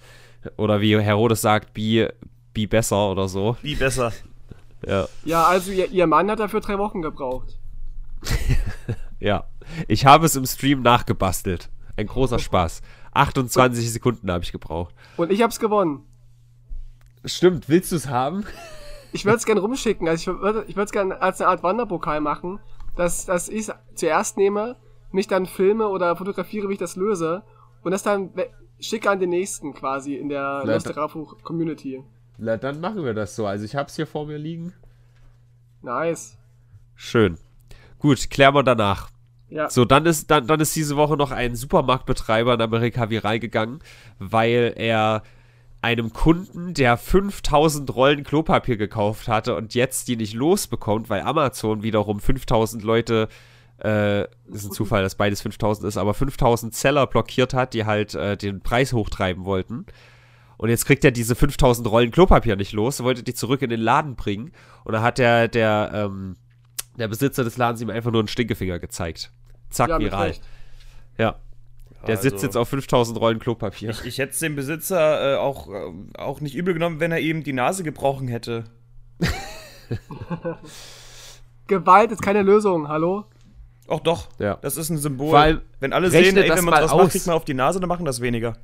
Oder 0.56 0.80
wie 0.80 0.98
Herodes 0.98 1.42
sagt, 1.42 1.74
be, 1.74 2.14
be 2.54 2.66
besser 2.66 3.10
oder 3.10 3.28
so. 3.28 3.58
Wie 3.60 3.74
besser. 3.74 4.12
Ja. 4.86 5.06
Ja, 5.26 5.44
also 5.44 5.70
ihr, 5.70 5.90
ihr 5.90 6.06
Mann 6.06 6.30
hat 6.30 6.40
dafür 6.40 6.60
drei 6.60 6.78
Wochen 6.78 7.02
gebraucht. 7.02 7.58
Ja, 9.20 9.44
ich 9.86 10.06
habe 10.06 10.24
es 10.24 10.34
im 10.34 10.46
Stream 10.46 10.80
nachgebastelt. 10.80 11.68
Ein 11.96 12.06
großer 12.06 12.38
Spaß. 12.38 12.80
28 13.12 13.92
Sekunden 13.92 14.30
habe 14.30 14.42
ich 14.42 14.52
gebraucht. 14.52 14.94
Und 15.18 15.30
ich 15.30 15.42
hab's 15.42 15.60
gewonnen. 15.60 16.06
Stimmt, 17.26 17.68
willst 17.68 17.92
du 17.92 17.96
es 17.96 18.08
haben? 18.08 18.46
Ich 19.12 19.26
würde 19.26 19.36
es 19.36 19.44
gerne 19.44 19.60
rumschicken. 19.60 20.08
Also 20.08 20.32
ich 20.32 20.40
würde 20.40 20.64
ich 20.68 20.76
es 20.76 20.90
gerne 20.92 21.20
als 21.20 21.40
eine 21.40 21.50
Art 21.50 21.62
Wanderpokal 21.62 22.20
machen, 22.20 22.60
dass, 22.96 23.26
dass 23.26 23.48
ich 23.48 23.68
zuerst 23.94 24.38
nehme, 24.38 24.76
mich 25.12 25.26
dann 25.26 25.46
filme 25.46 25.88
oder 25.88 26.16
fotografiere, 26.16 26.68
wie 26.68 26.74
ich 26.74 26.78
das 26.78 26.96
löse 26.96 27.42
und 27.82 27.90
das 27.90 28.02
dann 28.02 28.30
schicke 28.78 29.10
an 29.10 29.20
den 29.20 29.30
nächsten 29.30 29.74
quasi 29.74 30.14
in 30.14 30.28
der 30.28 30.62
Na, 30.64 30.72
Nosterafu 30.74 31.26
Community. 31.42 32.02
Na, 32.38 32.56
dann 32.56 32.80
machen 32.80 33.04
wir 33.04 33.12
das 33.12 33.36
so. 33.36 33.46
Also 33.46 33.66
ich 33.66 33.76
habe 33.76 33.88
es 33.88 33.96
hier 33.96 34.06
vor 34.06 34.26
mir 34.26 34.38
liegen. 34.38 34.72
Nice. 35.82 36.38
Schön. 36.94 37.36
Gut, 38.00 38.30
klären 38.30 38.54
wir 38.54 38.62
danach. 38.62 39.10
Ja. 39.48 39.68
So, 39.68 39.84
dann 39.84 40.06
ist, 40.06 40.30
dann, 40.30 40.46
dann 40.46 40.60
ist 40.60 40.74
diese 40.74 40.96
Woche 40.96 41.16
noch 41.16 41.30
ein 41.30 41.54
Supermarktbetreiber 41.54 42.54
in 42.54 42.60
Amerika 42.60 43.10
viral 43.10 43.38
gegangen, 43.38 43.80
weil 44.18 44.72
er 44.76 45.22
einem 45.82 46.12
Kunden, 46.12 46.74
der 46.74 46.96
5000 46.96 47.94
Rollen 47.94 48.24
Klopapier 48.24 48.76
gekauft 48.76 49.28
hatte 49.28 49.56
und 49.56 49.74
jetzt 49.74 50.08
die 50.08 50.16
nicht 50.16 50.34
losbekommt, 50.34 51.08
weil 51.08 51.22
Amazon 51.22 51.82
wiederum 51.82 52.20
5000 52.20 52.82
Leute, 52.82 53.28
äh, 53.82 54.22
ist 54.22 54.66
ein 54.66 54.72
Zufall, 54.72 55.02
dass 55.02 55.14
beides 55.14 55.40
5000 55.40 55.88
ist, 55.88 55.96
aber 55.96 56.14
5000 56.14 56.74
Seller 56.74 57.06
blockiert 57.06 57.54
hat, 57.54 57.74
die 57.74 57.86
halt 57.86 58.14
äh, 58.14 58.36
den 58.36 58.60
Preis 58.60 58.92
hochtreiben 58.92 59.44
wollten. 59.44 59.86
Und 60.58 60.68
jetzt 60.68 60.84
kriegt 60.84 61.04
er 61.04 61.10
diese 61.10 61.34
5000 61.34 61.90
Rollen 61.90 62.10
Klopapier 62.10 62.56
nicht 62.56 62.72
los, 62.72 63.02
wollte 63.02 63.22
die 63.22 63.32
zurück 63.32 63.62
in 63.62 63.70
den 63.70 63.80
Laden 63.80 64.16
bringen. 64.16 64.52
Und 64.84 64.92
da 64.92 65.00
hat 65.00 65.16
der, 65.16 65.48
der, 65.48 65.90
ähm, 65.94 66.36
der 67.00 67.08
Besitzer 67.08 67.42
des 67.44 67.56
Ladens 67.56 67.80
ihm 67.80 67.90
einfach 67.90 68.10
nur 68.12 68.20
einen 68.20 68.28
Stinkefinger 68.28 68.78
gezeigt. 68.78 69.32
Zack, 69.70 69.88
ja, 69.88 69.98
viral. 69.98 70.34
Ja. 71.18 71.36
Der 72.06 72.16
Also- 72.16 72.22
sitzt 72.30 72.42
jetzt 72.42 72.56
auf 72.56 72.68
5000 72.68 73.20
Rollen 73.20 73.38
Klopapier. 73.38 73.90
Ich 74.04 74.18
hätte 74.18 74.32
es 74.32 74.38
dem 74.38 74.56
Besitzer 74.56 75.34
äh, 75.34 75.36
auch, 75.36 75.68
äh, 75.68 75.92
auch 76.16 76.40
nicht 76.40 76.54
übel 76.54 76.72
genommen, 76.74 76.98
wenn 77.00 77.12
er 77.12 77.20
ihm 77.20 77.42
die 77.44 77.52
Nase 77.52 77.82
gebrochen 77.82 78.28
hätte. 78.28 78.64
Gewalt 81.66 82.10
ist 82.10 82.22
keine 82.22 82.42
Lösung, 82.42 82.88
hallo? 82.88 83.24
Auch 83.86 84.00
doch. 84.00 84.28
Ja. 84.38 84.56
Das 84.62 84.76
ist 84.76 84.88
ein 84.90 84.98
Symbol. 84.98 85.34
Allem, 85.36 85.60
wenn 85.80 85.92
alle 85.92 86.10
sehen, 86.10 86.36
ey, 86.36 86.46
das 86.48 86.58
wenn 86.58 86.64
man 86.64 86.74
aus. 86.82 86.94
macht, 86.94 87.10
kriegt 87.10 87.26
man 87.26 87.36
auf 87.36 87.44
die 87.44 87.54
Nase, 87.54 87.80
dann 87.80 87.88
machen 87.88 88.04
das 88.04 88.20
weniger. 88.20 88.56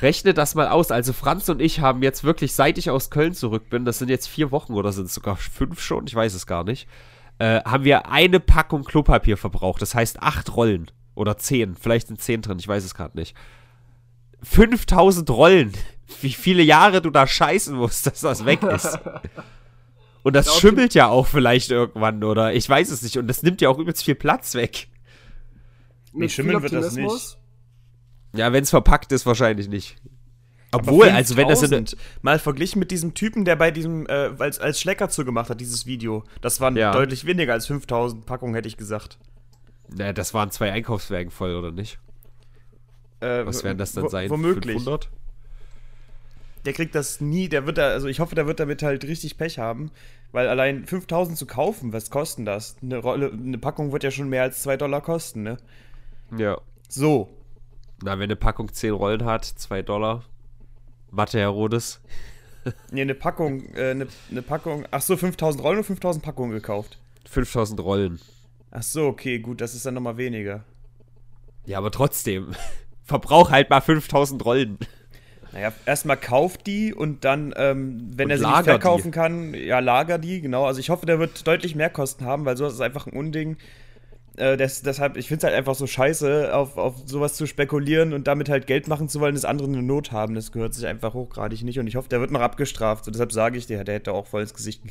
Rechne 0.00 0.32
das 0.34 0.54
mal 0.54 0.68
aus. 0.68 0.90
Also 0.90 1.12
Franz 1.12 1.48
und 1.48 1.60
ich 1.60 1.80
haben 1.80 2.02
jetzt 2.02 2.24
wirklich, 2.24 2.54
seit 2.54 2.78
ich 2.78 2.90
aus 2.90 3.10
Köln 3.10 3.34
zurück 3.34 3.68
bin, 3.68 3.84
das 3.84 3.98
sind 3.98 4.08
jetzt 4.08 4.28
vier 4.28 4.50
Wochen 4.50 4.74
oder 4.74 4.92
sind 4.92 5.06
es 5.06 5.14
sogar 5.14 5.36
fünf 5.36 5.80
schon, 5.80 6.06
ich 6.06 6.14
weiß 6.14 6.34
es 6.34 6.46
gar 6.46 6.64
nicht, 6.64 6.86
äh, 7.40 7.62
haben 7.64 7.84
wir 7.84 8.06
eine 8.06 8.38
Packung 8.38 8.84
Klopapier 8.84 9.38
verbraucht. 9.38 9.80
Das 9.80 9.94
heißt 9.94 10.22
acht 10.22 10.54
Rollen 10.54 10.90
oder 11.14 11.38
zehn. 11.38 11.74
Vielleicht 11.74 12.08
sind 12.08 12.20
zehn 12.20 12.42
drin, 12.42 12.58
ich 12.58 12.68
weiß 12.68 12.84
es 12.84 12.94
gerade 12.94 13.18
nicht. 13.18 13.34
5000 14.42 15.28
Rollen. 15.30 15.72
Wie 16.20 16.32
viele 16.32 16.62
Jahre 16.62 17.00
du 17.00 17.08
da 17.08 17.26
scheißen 17.26 17.74
musst, 17.74 18.06
dass 18.06 18.20
das 18.20 18.44
weg 18.44 18.62
ist. 18.62 18.98
Und 20.22 20.36
das 20.36 20.58
schimmelt 20.58 20.92
ja 20.92 21.08
auch 21.08 21.26
vielleicht 21.26 21.70
irgendwann, 21.70 22.22
oder? 22.22 22.52
Ich 22.52 22.68
weiß 22.68 22.90
es 22.90 23.00
nicht. 23.00 23.16
Und 23.16 23.26
das 23.26 23.42
nimmt 23.42 23.62
ja 23.62 23.70
auch 23.70 23.78
übelst 23.78 24.04
viel 24.04 24.16
Platz 24.16 24.54
weg. 24.54 24.88
Mit 26.12 26.30
schimmeln 26.30 26.60
viel 26.60 26.72
wird 26.72 26.74
das 26.74 26.90
Optimismus. 26.92 27.38
Ja, 28.36 28.52
wenn 28.52 28.64
es 28.64 28.70
verpackt 28.70 29.12
ist, 29.12 29.24
wahrscheinlich 29.24 29.68
nicht. 29.68 29.96
Obwohl, 30.72 31.08
also 31.08 31.36
wenn 31.36 31.48
das 31.48 31.62
in 31.62 31.68
5000, 31.70 31.96
Mal 32.22 32.38
verglichen 32.38 32.78
mit 32.78 32.90
diesem 32.90 33.14
Typen, 33.14 33.44
der 33.44 33.56
bei 33.56 33.70
diesem, 33.70 34.06
äh, 34.06 34.30
als, 34.38 34.58
als 34.60 34.80
Schlecker 34.80 35.08
zugemacht 35.08 35.50
hat, 35.50 35.60
dieses 35.60 35.84
Video. 35.86 36.22
Das 36.40 36.60
waren 36.60 36.76
Ja. 36.76 36.92
deutlich 36.92 37.24
weniger 37.26 37.52
als 37.54 37.66
5000 37.66 38.24
Packungen, 38.24 38.54
hätte 38.54 38.68
ich 38.68 38.76
gesagt. 38.76 39.18
Na, 39.88 40.12
das 40.12 40.32
waren 40.34 40.50
zwei 40.52 40.70
Einkaufswagen 40.70 41.30
voll, 41.32 41.54
oder 41.56 41.72
nicht? 41.72 41.98
Äh, 43.20 43.44
Was 43.44 43.64
werden 43.64 43.78
das 43.78 43.92
dann 43.92 44.08
sein? 44.08 44.30
Womöglich. 44.30 44.76
500? 44.76 45.08
Der 46.64 46.72
kriegt 46.74 46.94
das 46.94 47.20
nie, 47.20 47.48
der 47.48 47.66
wird 47.66 47.78
da, 47.78 47.88
also 47.88 48.06
ich 48.06 48.20
hoffe, 48.20 48.34
der 48.34 48.46
wird 48.46 48.60
damit 48.60 48.82
halt 48.82 49.04
richtig 49.04 49.38
Pech 49.38 49.58
haben, 49.58 49.90
weil 50.30 50.46
allein 50.46 50.84
5000 50.86 51.36
zu 51.36 51.46
kaufen, 51.46 51.92
was 51.92 52.10
kosten 52.10 52.44
das? 52.44 52.76
Eine 52.82 52.98
Rolle, 52.98 53.32
eine 53.32 53.58
Packung 53.58 53.92
wird 53.92 54.04
ja 54.04 54.10
schon 54.10 54.28
mehr 54.28 54.42
als 54.42 54.62
2 54.62 54.76
Dollar 54.76 55.00
kosten, 55.00 55.42
ne? 55.42 55.56
Ja. 56.36 56.58
So. 56.88 57.28
Na, 58.02 58.12
wenn 58.12 58.24
eine 58.24 58.36
Packung 58.36 58.72
10 58.72 58.92
Rollen 58.92 59.24
hat, 59.24 59.44
2 59.44 59.82
Dollar. 59.82 60.22
Mathe 61.10 61.38
Herodes. 61.38 62.00
Ne, 62.90 63.02
eine 63.02 63.14
Packung, 63.14 63.64
äh, 63.74 63.90
eine, 63.90 64.06
eine 64.30 64.42
Packung, 64.42 64.84
ach 64.90 65.02
so, 65.02 65.16
5000 65.16 65.62
Rollen 65.64 65.78
und 65.78 65.84
5000 65.84 66.24
Packungen 66.24 66.52
gekauft. 66.52 66.98
5000 67.28 67.80
Rollen. 67.80 68.20
Ach 68.70 68.82
so, 68.82 69.06
okay, 69.06 69.38
gut, 69.38 69.60
das 69.60 69.74
ist 69.74 69.86
dann 69.86 69.94
nochmal 69.94 70.16
weniger. 70.16 70.64
Ja, 71.66 71.78
aber 71.78 71.90
trotzdem. 71.90 72.54
Verbrauch 73.04 73.50
halt 73.50 73.70
mal 73.70 73.80
5000 73.80 74.44
Rollen. 74.44 74.78
Naja, 75.52 75.72
erstmal 75.84 76.16
kauft 76.16 76.66
die 76.66 76.94
und 76.94 77.24
dann, 77.24 77.52
ähm, 77.56 78.10
wenn 78.14 78.26
Und 78.26 78.30
er 78.30 78.38
sie 78.38 78.44
nicht 78.44 78.52
lager 78.52 78.64
verkaufen 78.64 79.10
kann, 79.10 79.52
ja, 79.54 79.80
lager 79.80 80.18
die, 80.18 80.40
genau. 80.40 80.66
Also 80.66 80.78
ich 80.78 80.90
hoffe, 80.90 81.06
der 81.06 81.18
wird 81.18 81.44
deutlich 81.46 81.74
mehr 81.74 81.90
Kosten 81.90 82.24
haben, 82.24 82.44
weil 82.44 82.56
sowas 82.56 82.74
ist 82.74 82.80
einfach 82.80 83.08
ein 83.08 83.12
Unding. 83.14 83.56
Äh, 84.36 84.56
des, 84.56 84.82
deshalb, 84.82 85.16
ich 85.16 85.28
finde 85.28 85.38
es 85.38 85.44
halt 85.44 85.54
einfach 85.54 85.74
so 85.74 85.86
scheiße, 85.86 86.54
auf, 86.54 86.76
auf 86.76 86.94
sowas 87.04 87.34
zu 87.34 87.46
spekulieren 87.46 88.12
und 88.12 88.26
damit 88.26 88.48
halt 88.48 88.66
Geld 88.66 88.88
machen 88.88 89.08
zu 89.08 89.20
wollen, 89.20 89.34
dass 89.34 89.44
andere 89.44 89.68
eine 89.68 89.82
Not 89.82 90.12
haben. 90.12 90.34
Das 90.34 90.52
gehört 90.52 90.74
sich 90.74 90.86
einfach 90.86 91.14
hochgradig 91.14 91.62
nicht 91.62 91.78
und 91.78 91.86
ich 91.86 91.96
hoffe, 91.96 92.08
der 92.08 92.20
wird 92.20 92.30
noch 92.30 92.40
abgestraft. 92.40 93.06
Und 93.06 93.14
deshalb 93.14 93.32
sage 93.32 93.58
ich 93.58 93.66
dir, 93.66 93.82
der 93.84 93.96
hätte 93.96 94.12
auch 94.12 94.26
voll 94.26 94.42
ins 94.42 94.54
Gesicht 94.54 94.82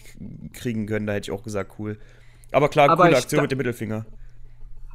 kriegen 0.53 0.85
können, 0.85 1.07
da 1.07 1.13
hätte 1.13 1.31
ich 1.31 1.37
auch 1.37 1.43
gesagt, 1.43 1.75
cool. 1.79 1.97
Aber 2.51 2.69
klar, 2.69 2.89
Aber 2.89 3.05
coole 3.05 3.17
Aktion 3.17 3.41
mit 3.41 3.51
dem 3.51 3.57
Mittelfinger. 3.57 4.05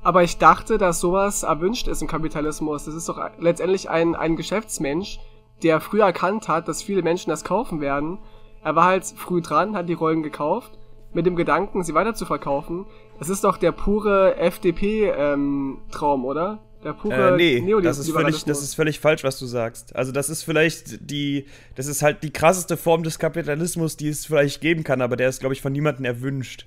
Aber 0.02 0.22
ich 0.22 0.36
dachte, 0.36 0.76
dass 0.76 1.00
sowas 1.00 1.44
erwünscht 1.44 1.88
ist 1.88 2.02
im 2.02 2.08
Kapitalismus. 2.08 2.84
Das 2.84 2.94
ist 2.94 3.08
doch 3.08 3.18
letztendlich 3.38 3.88
ein, 3.88 4.14
ein 4.14 4.36
Geschäftsmensch, 4.36 5.18
der 5.62 5.80
früh 5.80 6.02
erkannt 6.02 6.48
hat, 6.48 6.68
dass 6.68 6.82
viele 6.82 7.02
Menschen 7.02 7.30
das 7.30 7.42
kaufen 7.42 7.80
werden. 7.80 8.18
Er 8.62 8.76
war 8.76 8.84
halt 8.84 9.04
früh 9.04 9.40
dran, 9.40 9.74
hat 9.74 9.88
die 9.88 9.94
Rollen 9.94 10.22
gekauft, 10.22 10.78
mit 11.14 11.24
dem 11.24 11.36
Gedanken, 11.36 11.82
sie 11.82 11.94
weiter 11.94 12.14
zu 12.14 12.26
verkaufen. 12.26 12.86
Das 13.18 13.28
ist 13.28 13.44
doch 13.44 13.56
der 13.56 13.72
pure 13.72 14.36
FDP-Traum, 14.36 16.20
ähm, 16.20 16.24
oder? 16.24 16.60
Der 16.82 16.92
pure 16.92 17.34
äh, 17.34 17.36
nee, 17.36 17.74
das 17.82 17.98
ist, 17.98 18.10
völlig, 18.10 18.44
das 18.44 18.62
ist 18.62 18.74
völlig 18.74 19.00
falsch, 19.00 19.24
was 19.24 19.38
du 19.38 19.46
sagst. 19.46 19.96
Also 19.96 20.12
das 20.12 20.28
ist 20.28 20.42
vielleicht 20.42 21.10
die, 21.10 21.46
das 21.76 21.86
ist 21.86 22.02
halt 22.02 22.22
die 22.22 22.32
krasseste 22.32 22.76
Form 22.76 23.02
des 23.02 23.18
Kapitalismus, 23.18 23.96
die 23.96 24.08
es 24.08 24.26
vielleicht 24.26 24.60
geben 24.60 24.84
kann, 24.84 25.00
aber 25.00 25.16
der 25.16 25.30
ist, 25.30 25.40
glaube 25.40 25.54
ich, 25.54 25.62
von 25.62 25.72
niemandem 25.72 26.04
erwünscht. 26.04 26.66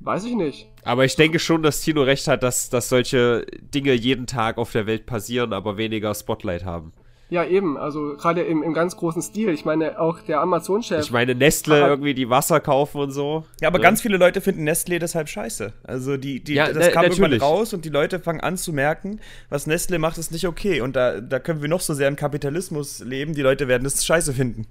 Weiß 0.00 0.24
ich 0.24 0.34
nicht. 0.34 0.68
Aber 0.82 1.06
ich 1.06 1.16
denke 1.16 1.38
schon, 1.38 1.62
dass 1.62 1.80
Tino 1.80 2.02
recht 2.02 2.28
hat, 2.28 2.42
dass, 2.42 2.68
dass 2.68 2.90
solche 2.90 3.46
Dinge 3.62 3.94
jeden 3.94 4.26
Tag 4.26 4.58
auf 4.58 4.70
der 4.72 4.86
Welt 4.86 5.06
passieren, 5.06 5.54
aber 5.54 5.78
weniger 5.78 6.14
Spotlight 6.14 6.66
haben. 6.66 6.92
Ja, 7.30 7.44
eben. 7.44 7.76
Also 7.76 8.16
gerade 8.16 8.42
im, 8.42 8.62
im 8.62 8.74
ganz 8.74 8.96
großen 8.96 9.22
Stil. 9.22 9.48
Ich 9.50 9.64
meine, 9.64 9.98
auch 10.00 10.20
der 10.20 10.40
Amazon-Chef. 10.40 11.04
Ich 11.04 11.10
meine, 11.10 11.34
Nestle 11.34 11.78
irgendwie 11.78 12.14
die 12.14 12.28
Wasser 12.28 12.60
kaufen 12.60 13.00
und 13.00 13.10
so. 13.10 13.44
Ja, 13.60 13.68
aber 13.68 13.78
ne? 13.78 13.84
ganz 13.84 14.02
viele 14.02 14.18
Leute 14.18 14.40
finden 14.40 14.64
Nestle 14.64 14.98
deshalb 14.98 15.28
scheiße. 15.28 15.72
Also 15.84 16.16
die, 16.16 16.44
die 16.44 16.54
ja, 16.54 16.72
das 16.72 16.92
kam 16.92 17.04
irgendwann 17.04 17.32
raus 17.34 17.72
und 17.72 17.84
die 17.84 17.88
Leute 17.88 18.20
fangen 18.20 18.40
an 18.40 18.56
zu 18.56 18.72
merken, 18.72 19.20
was 19.48 19.66
Nestle 19.66 19.98
macht, 19.98 20.18
ist 20.18 20.32
nicht 20.32 20.46
okay. 20.46 20.80
Und 20.80 20.96
da, 20.96 21.20
da 21.20 21.38
können 21.38 21.62
wir 21.62 21.68
noch 21.68 21.80
so 21.80 21.94
sehr 21.94 22.08
im 22.08 22.16
Kapitalismus 22.16 23.00
leben, 23.00 23.34
die 23.34 23.42
Leute 23.42 23.68
werden 23.68 23.86
es 23.86 24.04
scheiße 24.04 24.32
finden. 24.34 24.66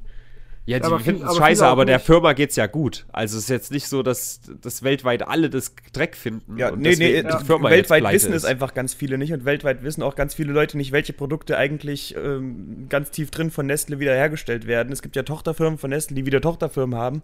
Ja, 0.65 0.79
die 0.79 1.03
finden 1.03 1.27
es 1.27 1.35
scheiße, 1.35 1.65
aber 1.65 1.83
der 1.83 1.99
Firma 1.99 2.31
geht's 2.31 2.55
ja 2.55 2.67
gut. 2.67 3.05
Also 3.11 3.37
es 3.37 3.45
ist 3.45 3.49
jetzt 3.49 3.71
nicht 3.71 3.87
so, 3.89 4.01
dass, 4.01 4.39
dass 4.61 4.81
weltweit 4.81 5.27
alle 5.27 5.49
das 5.49 5.75
Dreck 5.91 6.15
finden. 6.15 6.57
Ja, 6.57 6.71
nee, 6.71 6.95
nee, 6.95 7.21
die 7.21 7.27
ja. 7.27 7.39
Firma 7.39 7.69
weltweit 7.69 8.09
wissen 8.13 8.31
es 8.31 8.45
einfach 8.45 8.73
ganz 8.73 8.93
viele 8.93 9.17
nicht 9.17 9.33
und 9.33 9.43
weltweit 9.43 9.83
wissen 9.83 10.01
auch 10.03 10.15
ganz 10.15 10.33
viele 10.33 10.53
Leute 10.53 10.77
nicht, 10.77 10.93
welche 10.93 11.11
Produkte 11.11 11.57
eigentlich 11.57 12.15
ähm, 12.15 12.85
ganz 12.87 13.11
tief 13.11 13.29
drin 13.29 13.51
von 13.51 13.65
Nestle 13.65 13.99
wiederhergestellt 13.99 14.65
werden. 14.65 14.93
Es 14.93 15.01
gibt 15.01 15.17
ja 15.17 15.23
Tochterfirmen 15.23 15.77
von 15.77 15.89
Nestle, 15.89 16.15
die 16.15 16.25
wieder 16.25 16.39
Tochterfirmen 16.39 16.97
haben, 16.97 17.23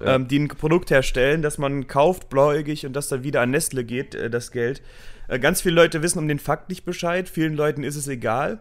ja. 0.00 0.14
ähm, 0.14 0.26
die 0.26 0.38
ein 0.38 0.48
Produkt 0.48 0.90
herstellen, 0.90 1.42
das 1.42 1.58
man 1.58 1.86
kauft, 1.86 2.30
blauäugig 2.30 2.86
und 2.86 2.94
das 2.94 3.08
dann 3.08 3.24
wieder 3.24 3.42
an 3.42 3.50
Nestle 3.50 3.84
geht, 3.84 4.14
äh, 4.14 4.30
das 4.30 4.52
Geld. 4.52 4.80
Äh, 5.28 5.38
ganz 5.38 5.60
viele 5.60 5.74
Leute 5.74 6.00
wissen 6.00 6.18
um 6.18 6.28
den 6.28 6.38
Fakt 6.38 6.70
nicht 6.70 6.86
Bescheid, 6.86 7.28
vielen 7.28 7.54
Leuten 7.54 7.84
ist 7.84 7.96
es 7.96 8.08
egal. 8.08 8.58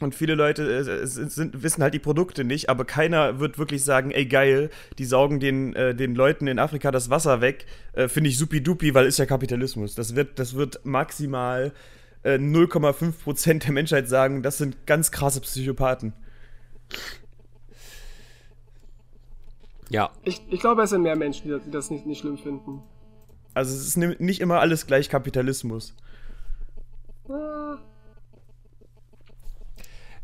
Und 0.00 0.14
viele 0.14 0.34
Leute 0.34 0.62
äh, 0.62 1.06
sind, 1.06 1.62
wissen 1.62 1.82
halt 1.82 1.94
die 1.94 1.98
Produkte 1.98 2.44
nicht, 2.44 2.68
aber 2.68 2.84
keiner 2.84 3.40
wird 3.40 3.58
wirklich 3.58 3.82
sagen, 3.82 4.10
ey 4.10 4.26
geil, 4.26 4.68
die 4.98 5.06
saugen 5.06 5.40
den, 5.40 5.74
äh, 5.74 5.94
den 5.94 6.14
Leuten 6.14 6.46
in 6.46 6.58
Afrika 6.58 6.90
das 6.90 7.08
Wasser 7.08 7.40
weg. 7.40 7.64
Äh, 7.94 8.08
Finde 8.08 8.28
ich 8.28 8.36
supi-dupi, 8.36 8.92
weil 8.92 9.06
ist 9.06 9.18
ja 9.18 9.24
Kapitalismus. 9.24 9.94
Das 9.94 10.14
wird, 10.14 10.38
das 10.38 10.54
wird 10.54 10.84
maximal 10.84 11.72
äh, 12.24 12.34
0,5% 12.34 13.64
der 13.64 13.72
Menschheit 13.72 14.08
sagen, 14.08 14.42
das 14.42 14.58
sind 14.58 14.86
ganz 14.86 15.10
krasse 15.10 15.40
Psychopathen. 15.40 16.12
Ja. 19.88 20.10
Ich, 20.24 20.42
ich 20.50 20.60
glaube, 20.60 20.82
es 20.82 20.90
sind 20.90 21.02
mehr 21.02 21.16
Menschen, 21.16 21.48
die 21.48 21.70
das 21.70 21.90
nicht, 21.90 22.04
nicht 22.04 22.20
schlimm 22.20 22.36
finden. 22.36 22.82
Also 23.54 23.74
es 23.74 23.86
ist 23.86 23.96
nicht 23.96 24.40
immer 24.40 24.60
alles 24.60 24.86
gleich 24.86 25.08
Kapitalismus. 25.08 25.94
Ah. 27.30 27.78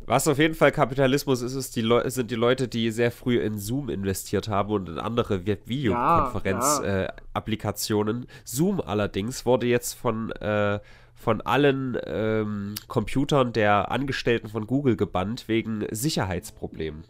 Was 0.06 0.28
auf 0.28 0.38
jeden 0.38 0.54
Fall 0.54 0.70
Kapitalismus 0.72 1.42
ist, 1.42 1.54
ist 1.54 1.76
die 1.76 1.86
sind 2.06 2.30
die 2.30 2.36
Leute, 2.36 2.68
die 2.68 2.90
sehr 2.90 3.10
früh 3.10 3.38
in 3.38 3.58
Zoom 3.58 3.88
investiert 3.88 4.48
haben 4.48 4.72
und 4.72 4.88
in 4.88 4.98
andere 4.98 5.46
Videokonferenz-Applikationen. 5.46 8.16
Ja, 8.16 8.22
ja. 8.22 8.26
äh, 8.26 8.28
Zoom 8.44 8.80
allerdings 8.80 9.46
wurde 9.46 9.66
jetzt 9.66 9.94
von, 9.94 10.32
äh, 10.32 10.80
von 11.14 11.40
allen 11.40 11.96
ähm, 12.04 12.74
Computern 12.88 13.52
der 13.52 13.92
Angestellten 13.92 14.48
von 14.48 14.66
Google 14.66 14.96
gebannt 14.96 15.46
wegen 15.46 15.86
Sicherheitsproblemen. 15.90 17.04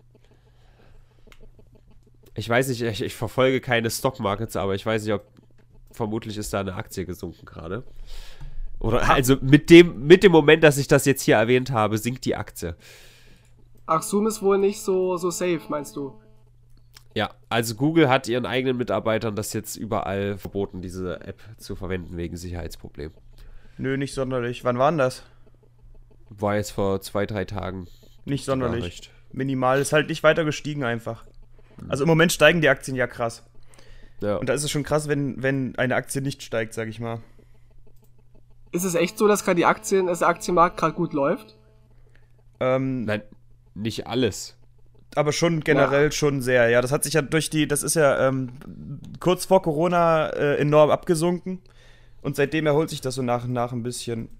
Ich 2.35 2.49
weiß 2.49 2.69
nicht, 2.69 2.81
ich, 2.83 3.03
ich 3.03 3.15
verfolge 3.15 3.61
keine 3.61 3.91
Stockmarkets, 3.91 4.57
aber 4.57 4.75
ich 4.75 4.85
weiß 4.85 5.05
nicht, 5.05 5.13
ob 5.13 5.25
vermutlich 5.93 6.37
ist 6.39 6.53
da 6.53 6.61
eine 6.61 6.75
Aktie 6.75 7.05
gesunken 7.05 7.47
gerade. 7.47 7.85
Oder 8.83 9.09
also 9.09 9.37
mit 9.41 9.71
dem, 9.71 10.07
mit 10.09 10.25
dem 10.25 10.33
Moment, 10.33 10.65
dass 10.65 10.77
ich 10.77 10.89
das 10.89 11.05
jetzt 11.05 11.23
hier 11.23 11.37
erwähnt 11.37 11.71
habe, 11.71 11.99
sinkt 11.99 12.25
die 12.25 12.35
Aktie. 12.35 12.75
Ach, 13.87 14.03
Zoom 14.03 14.27
ist 14.27 14.43
wohl 14.43 14.59
nicht 14.59 14.81
so, 14.81 15.17
so 15.17 15.31
safe, 15.31 15.61
meinst 15.69 15.95
du? 15.95 16.21
Ja, 17.15 17.31
also 17.49 17.77
Google 17.77 18.09
hat 18.09 18.27
ihren 18.27 18.45
eigenen 18.45 18.77
Mitarbeitern 18.77 19.37
das 19.37 19.53
jetzt 19.53 19.77
überall 19.77 20.37
verboten, 20.37 20.83
diese 20.83 21.21
App 21.21 21.41
zu 21.59 21.77
verwenden 21.77 22.17
wegen 22.17 22.37
Sicherheitsproblemen. 22.37 23.15
Nö, 23.79 23.97
nicht 23.97 24.15
sonderlich. 24.15 24.65
Wann 24.65 24.79
war 24.79 24.91
denn 24.91 24.99
das? 24.99 25.23
War 26.31 26.57
jetzt 26.57 26.73
vor 26.73 27.01
zwei, 27.03 27.25
drei 27.25 27.45
Tagen. 27.45 27.87
Nicht 28.25 28.45
sonderlich. 28.45 29.13
Minimal. 29.31 29.81
Ist 29.81 29.93
halt 29.93 30.09
nicht 30.09 30.25
weiter 30.25 30.45
gestiegen 30.45 30.83
einfach. 30.83 31.25
Also 31.89 32.03
im 32.03 32.09
Moment 32.09 32.33
steigen 32.33 32.61
die 32.61 32.69
Aktien 32.69 32.97
ja 32.97 33.07
krass. 33.07 33.45
Ja. 34.21 34.37
Und 34.37 34.49
da 34.49 34.55
ist 34.55 34.65
es 34.65 34.71
schon 34.71 34.83
krass, 34.83 35.09
wenn, 35.09 35.41
wenn 35.43 35.77
eine 35.77 35.95
Aktie 35.95 36.21
nicht 36.21 36.43
steigt, 36.43 36.75
sag 36.75 36.89
ich 36.89 36.99
mal. 36.99 37.21
Ist 38.73 38.85
es 38.85 38.95
echt 38.95 39.19
so, 39.19 39.29
dass 39.29 39.45
gerade 39.45 39.57
die 39.57 39.67
Aktien, 39.67 40.07
dass 40.07 40.21
der 40.21 40.29
Aktienmarkt 40.29 40.79
gerade 40.79 40.95
gut 40.95 41.13
läuft? 41.13 41.57
Ähm, 42.59 43.05
Nein, 43.05 43.23
nicht 43.75 44.07
alles. 44.07 44.57
Aber 45.15 45.33
schon 45.33 45.61
generell 45.61 46.05
ja. 46.05 46.11
schon 46.11 46.41
sehr, 46.41 46.71
ja. 46.71 46.81
Das 46.81 46.91
hat 46.91 47.05
sich 47.05 47.13
ja 47.15 47.23
durch 47.23 47.51
die, 47.51 47.69
das 47.69 47.83
ist 47.83 47.95
ja 47.95 48.29
ähm, 48.29 48.49
kurz 49.21 49.45
vor 49.45 49.61
Corona 49.61 50.29
äh, 50.31 50.57
enorm 50.57 50.91
abgesunken. 50.91 51.61
Und 52.23 52.37
seitdem 52.37 52.67
erholt 52.67 52.89
sich 52.89 53.03
das 53.03 53.17
so 53.17 53.23
nach 53.23 53.45
und 53.45 53.53
nach 53.53 53.73
ein 53.73 53.83
bisschen. 53.83 54.31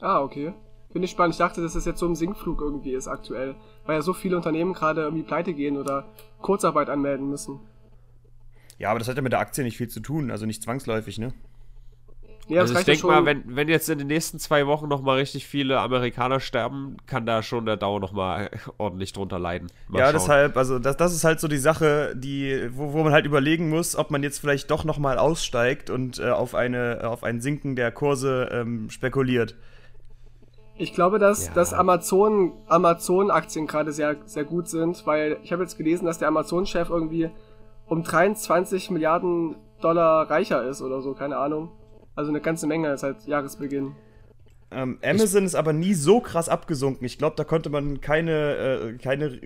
Ah, 0.00 0.20
okay. 0.20 0.52
Finde 0.92 1.06
ich 1.06 1.10
spannend. 1.10 1.34
Ich 1.34 1.38
dachte, 1.38 1.62
dass 1.62 1.72
das 1.72 1.84
jetzt 1.84 1.98
so 1.98 2.06
im 2.06 2.14
Sinkflug 2.14 2.60
irgendwie 2.60 2.92
ist 2.92 3.08
aktuell. 3.08 3.56
Weil 3.86 3.96
ja 3.96 4.02
so 4.02 4.12
viele 4.12 4.36
Unternehmen 4.36 4.74
gerade 4.74 5.00
irgendwie 5.00 5.24
pleite 5.24 5.54
gehen 5.54 5.78
oder 5.78 6.04
Kurzarbeit 6.42 6.90
anmelden 6.90 7.28
müssen. 7.28 7.58
Ja, 8.78 8.90
aber 8.90 8.98
das 8.98 9.08
hat 9.08 9.16
ja 9.16 9.22
mit 9.22 9.32
der 9.32 9.40
Aktie 9.40 9.64
nicht 9.64 9.78
viel 9.78 9.88
zu 9.88 10.00
tun, 10.00 10.30
also 10.30 10.44
nicht 10.44 10.62
zwangsläufig, 10.62 11.18
ne? 11.18 11.32
Ja, 12.48 12.62
also 12.62 12.76
ich 12.76 12.84
denke 12.84 13.06
mal, 13.06 13.24
wenn, 13.24 13.56
wenn 13.56 13.68
jetzt 13.68 13.88
in 13.88 13.98
den 13.98 14.08
nächsten 14.08 14.38
zwei 14.38 14.66
Wochen 14.66 14.88
noch 14.88 15.00
mal 15.00 15.18
richtig 15.18 15.46
viele 15.46 15.78
Amerikaner 15.80 16.40
sterben, 16.40 16.96
kann 17.06 17.24
da 17.24 17.42
schon 17.42 17.66
der 17.66 17.76
Dauer 17.76 18.00
noch 18.00 18.12
mal 18.12 18.50
ordentlich 18.78 19.12
drunter 19.12 19.38
leiden. 19.38 19.68
Mal 19.88 20.00
ja, 20.00 20.04
schauen. 20.06 20.14
deshalb, 20.14 20.56
also 20.56 20.78
das, 20.78 20.96
das 20.96 21.14
ist 21.14 21.24
halt 21.24 21.40
so 21.40 21.46
die 21.46 21.58
Sache, 21.58 22.14
die, 22.16 22.68
wo, 22.72 22.92
wo 22.92 23.04
man 23.04 23.12
halt 23.12 23.26
überlegen 23.26 23.68
muss, 23.68 23.96
ob 23.96 24.10
man 24.10 24.22
jetzt 24.22 24.40
vielleicht 24.40 24.70
doch 24.70 24.84
noch 24.84 24.98
mal 24.98 25.18
aussteigt 25.18 25.88
und 25.88 26.18
äh, 26.18 26.30
auf, 26.30 26.54
eine, 26.54 27.02
auf 27.04 27.22
ein 27.22 27.40
Sinken 27.40 27.76
der 27.76 27.92
Kurse 27.92 28.48
ähm, 28.52 28.90
spekuliert. 28.90 29.56
Ich 30.76 30.94
glaube, 30.94 31.18
dass, 31.18 31.46
ja. 31.46 31.52
dass 31.54 31.72
Amazon, 31.72 32.54
Amazon-Aktien 32.66 33.66
gerade 33.68 33.92
sehr, 33.92 34.16
sehr 34.24 34.44
gut 34.44 34.68
sind, 34.68 35.06
weil 35.06 35.38
ich 35.44 35.52
habe 35.52 35.62
jetzt 35.62 35.78
gelesen, 35.78 36.06
dass 36.06 36.18
der 36.18 36.28
Amazon-Chef 36.28 36.90
irgendwie 36.90 37.30
um 37.86 38.02
23 38.02 38.90
Milliarden 38.90 39.56
Dollar 39.80 40.28
reicher 40.30 40.64
ist 40.64 40.82
oder 40.82 41.02
so, 41.02 41.14
keine 41.14 41.36
Ahnung. 41.36 41.70
Also 42.14 42.30
eine 42.30 42.40
ganze 42.40 42.66
Menge 42.66 42.96
seit 42.98 43.26
Jahresbeginn. 43.26 43.94
Ähm, 44.70 44.98
Amazon 45.04 45.42
ich, 45.42 45.46
ist 45.46 45.54
aber 45.54 45.72
nie 45.72 45.94
so 45.94 46.20
krass 46.20 46.48
abgesunken. 46.48 47.04
Ich 47.04 47.18
glaube, 47.18 47.36
da 47.36 47.44
konnte 47.44 47.68
man 47.68 48.00
keine, 48.00 48.56
äh, 48.56 48.98
keine, 48.98 49.38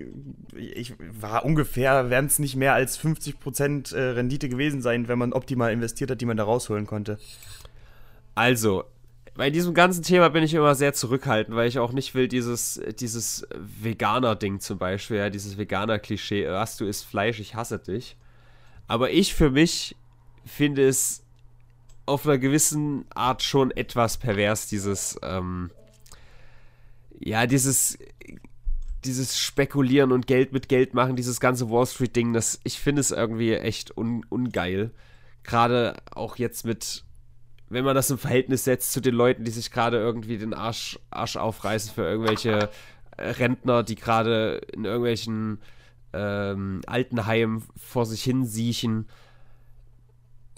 ich 0.55 0.93
war 0.99 1.43
ungefähr, 1.43 2.09
wären 2.09 2.25
es 2.25 2.39
nicht 2.39 2.55
mehr 2.55 2.73
als 2.73 2.99
50% 2.99 3.95
äh, 3.95 4.01
Rendite 4.11 4.47
gewesen 4.47 4.81
sein, 4.81 5.07
wenn 5.07 5.19
man 5.19 5.33
optimal 5.33 5.73
investiert 5.73 6.11
hat, 6.11 6.21
die 6.21 6.25
man 6.25 6.37
da 6.37 6.43
rausholen 6.43 6.85
konnte. 6.85 7.17
Also, 8.35 8.85
bei 9.35 9.49
diesem 9.49 9.73
ganzen 9.73 10.03
Thema 10.03 10.29
bin 10.29 10.43
ich 10.43 10.53
immer 10.53 10.75
sehr 10.75 10.93
zurückhaltend, 10.93 11.55
weil 11.55 11.67
ich 11.67 11.77
auch 11.77 11.91
nicht 11.91 12.15
will, 12.15 12.27
dieses, 12.27 12.81
dieses 12.99 13.47
Veganer-Ding 13.53 14.61
zum 14.61 14.77
Beispiel, 14.77 15.17
ja, 15.17 15.29
dieses 15.29 15.57
Veganer-Klischee, 15.57 16.47
was 16.47 16.77
du 16.77 16.85
isst 16.85 17.05
Fleisch, 17.05 17.39
ich 17.39 17.53
hasse 17.53 17.79
dich. 17.79 18.15
Aber 18.87 19.11
ich 19.11 19.35
für 19.35 19.51
mich 19.51 19.95
finde 20.45 20.87
es 20.87 21.26
auf 22.07 22.25
einer 22.25 22.37
gewissen 22.37 23.05
Art 23.13 23.43
schon 23.43 23.71
etwas 23.71 24.17
pervers, 24.17 24.67
dieses, 24.67 25.19
ähm, 25.21 25.71
ja, 27.19 27.45
dieses, 27.45 27.99
dieses 29.03 29.37
Spekulieren 29.37 30.11
und 30.11 30.25
Geld 30.25 30.53
mit 30.53 30.69
Geld 30.69 30.93
machen, 30.93 31.15
dieses 31.15 31.39
ganze 31.39 31.69
Wall 31.69 31.85
Street-Ding, 31.85 32.33
das, 32.33 32.59
ich 32.63 32.79
finde 32.79 33.01
es 33.01 33.11
irgendwie 33.11 33.53
echt 33.53 33.97
un, 33.97 34.25
ungeil. 34.29 34.91
Gerade 35.43 35.97
auch 36.11 36.37
jetzt 36.37 36.65
mit, 36.65 37.03
wenn 37.69 37.83
man 37.83 37.95
das 37.95 38.09
im 38.09 38.17
Verhältnis 38.17 38.63
setzt 38.63 38.93
zu 38.93 39.01
den 39.01 39.13
Leuten, 39.13 39.43
die 39.43 39.51
sich 39.51 39.71
gerade 39.71 39.97
irgendwie 39.97 40.37
den 40.37 40.53
Arsch, 40.53 40.99
Arsch 41.11 41.35
aufreißen 41.35 41.93
für 41.93 42.03
irgendwelche 42.03 42.69
äh, 43.17 43.29
Rentner, 43.31 43.83
die 43.83 43.95
gerade 43.95 44.61
in 44.73 44.85
irgendwelchen 44.85 45.59
ähm, 46.13 46.81
Altenheimen 46.87 47.63
vor 47.75 48.05
sich 48.05 48.23
hin 48.23 48.45
siechen 48.45 49.07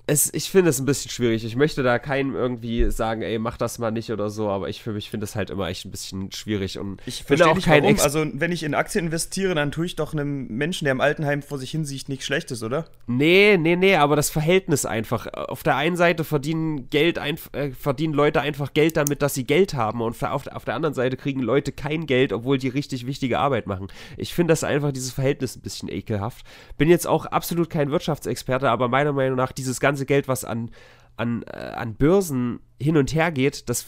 es, 0.09 0.33
ich 0.33 0.49
finde 0.49 0.69
es 0.69 0.79
ein 0.79 0.85
bisschen 0.85 1.11
schwierig. 1.11 1.45
Ich 1.45 1.55
möchte 1.55 1.83
da 1.83 1.99
keinem 1.99 2.35
irgendwie 2.35 2.89
sagen, 2.89 3.21
ey, 3.21 3.37
mach 3.39 3.57
das 3.57 3.79
mal 3.79 3.91
nicht 3.91 4.11
oder 4.11 4.29
so, 4.29 4.49
aber 4.49 4.67
ich 4.69 4.81
für 4.81 4.93
mich 4.93 5.09
finde 5.09 5.25
es 5.25 5.35
halt 5.35 5.49
immer 5.49 5.67
echt 5.67 5.85
ein 5.85 5.91
bisschen 5.91 6.31
schwierig 6.31 6.79
und 6.79 7.01
Ich 7.05 7.19
bin 7.19 7.37
verstehe 7.37 7.51
auch 7.51 7.55
nicht 7.55 7.65
kein 7.65 7.83
warum. 7.83 7.95
Ex 7.95 8.03
Also, 8.03 8.25
wenn 8.33 8.51
ich 8.51 8.63
in 8.63 8.73
Aktien 8.73 9.05
investiere, 9.05 9.55
dann 9.55 9.71
tue 9.71 9.85
ich 9.85 9.95
doch 9.95 10.13
einem 10.13 10.47
Menschen, 10.47 10.85
der 10.85 10.91
im 10.91 11.01
Altenheim 11.01 11.41
vor 11.41 11.57
sich 11.59 11.71
hin 11.71 11.85
sieht, 11.85 12.09
nichts 12.09 12.25
Schlechtes, 12.25 12.63
oder? 12.63 12.85
Nee, 13.07 13.57
nee, 13.59 13.75
nee, 13.75 13.95
aber 13.95 14.15
das 14.15 14.29
Verhältnis 14.29 14.85
einfach. 14.85 15.27
Auf 15.27 15.63
der 15.63 15.75
einen 15.75 15.95
Seite 15.95 16.23
verdienen 16.23 16.89
Geld 16.89 17.19
einf- 17.19 17.55
äh, 17.55 17.71
verdienen 17.71 18.13
Leute 18.13 18.41
einfach 18.41 18.73
Geld 18.73 18.97
damit, 18.97 19.21
dass 19.21 19.35
sie 19.35 19.43
Geld 19.45 19.73
haben 19.73 20.01
und 20.01 20.21
auf, 20.23 20.47
auf 20.47 20.65
der 20.65 20.75
anderen 20.75 20.95
Seite 20.95 21.17
kriegen 21.17 21.41
Leute 21.41 21.71
kein 21.71 22.05
Geld, 22.05 22.33
obwohl 22.33 22.57
die 22.57 22.67
richtig 22.69 23.05
wichtige 23.05 23.39
Arbeit 23.39 23.67
machen. 23.67 23.87
Ich 24.17 24.33
finde 24.33 24.51
das 24.51 24.63
einfach 24.63 24.91
dieses 24.91 25.11
Verhältnis 25.11 25.55
ein 25.55 25.61
bisschen 25.61 25.89
ekelhaft. 25.89 26.45
Bin 26.77 26.89
jetzt 26.89 27.07
auch 27.07 27.25
absolut 27.25 27.69
kein 27.69 27.91
Wirtschaftsexperte, 27.91 28.69
aber 28.69 28.87
meiner 28.87 29.13
Meinung 29.13 29.37
nach 29.37 29.51
dieses 29.51 29.79
ganze 29.79 29.98
Geld, 30.05 30.27
was 30.27 30.45
an 30.45 30.71
an, 31.19 31.43
äh, 31.43 31.57
an 31.57 31.95
Börsen 31.95 32.61
hin 32.81 32.95
und 32.95 33.13
her 33.13 33.31
geht, 33.31 33.69
das 33.69 33.87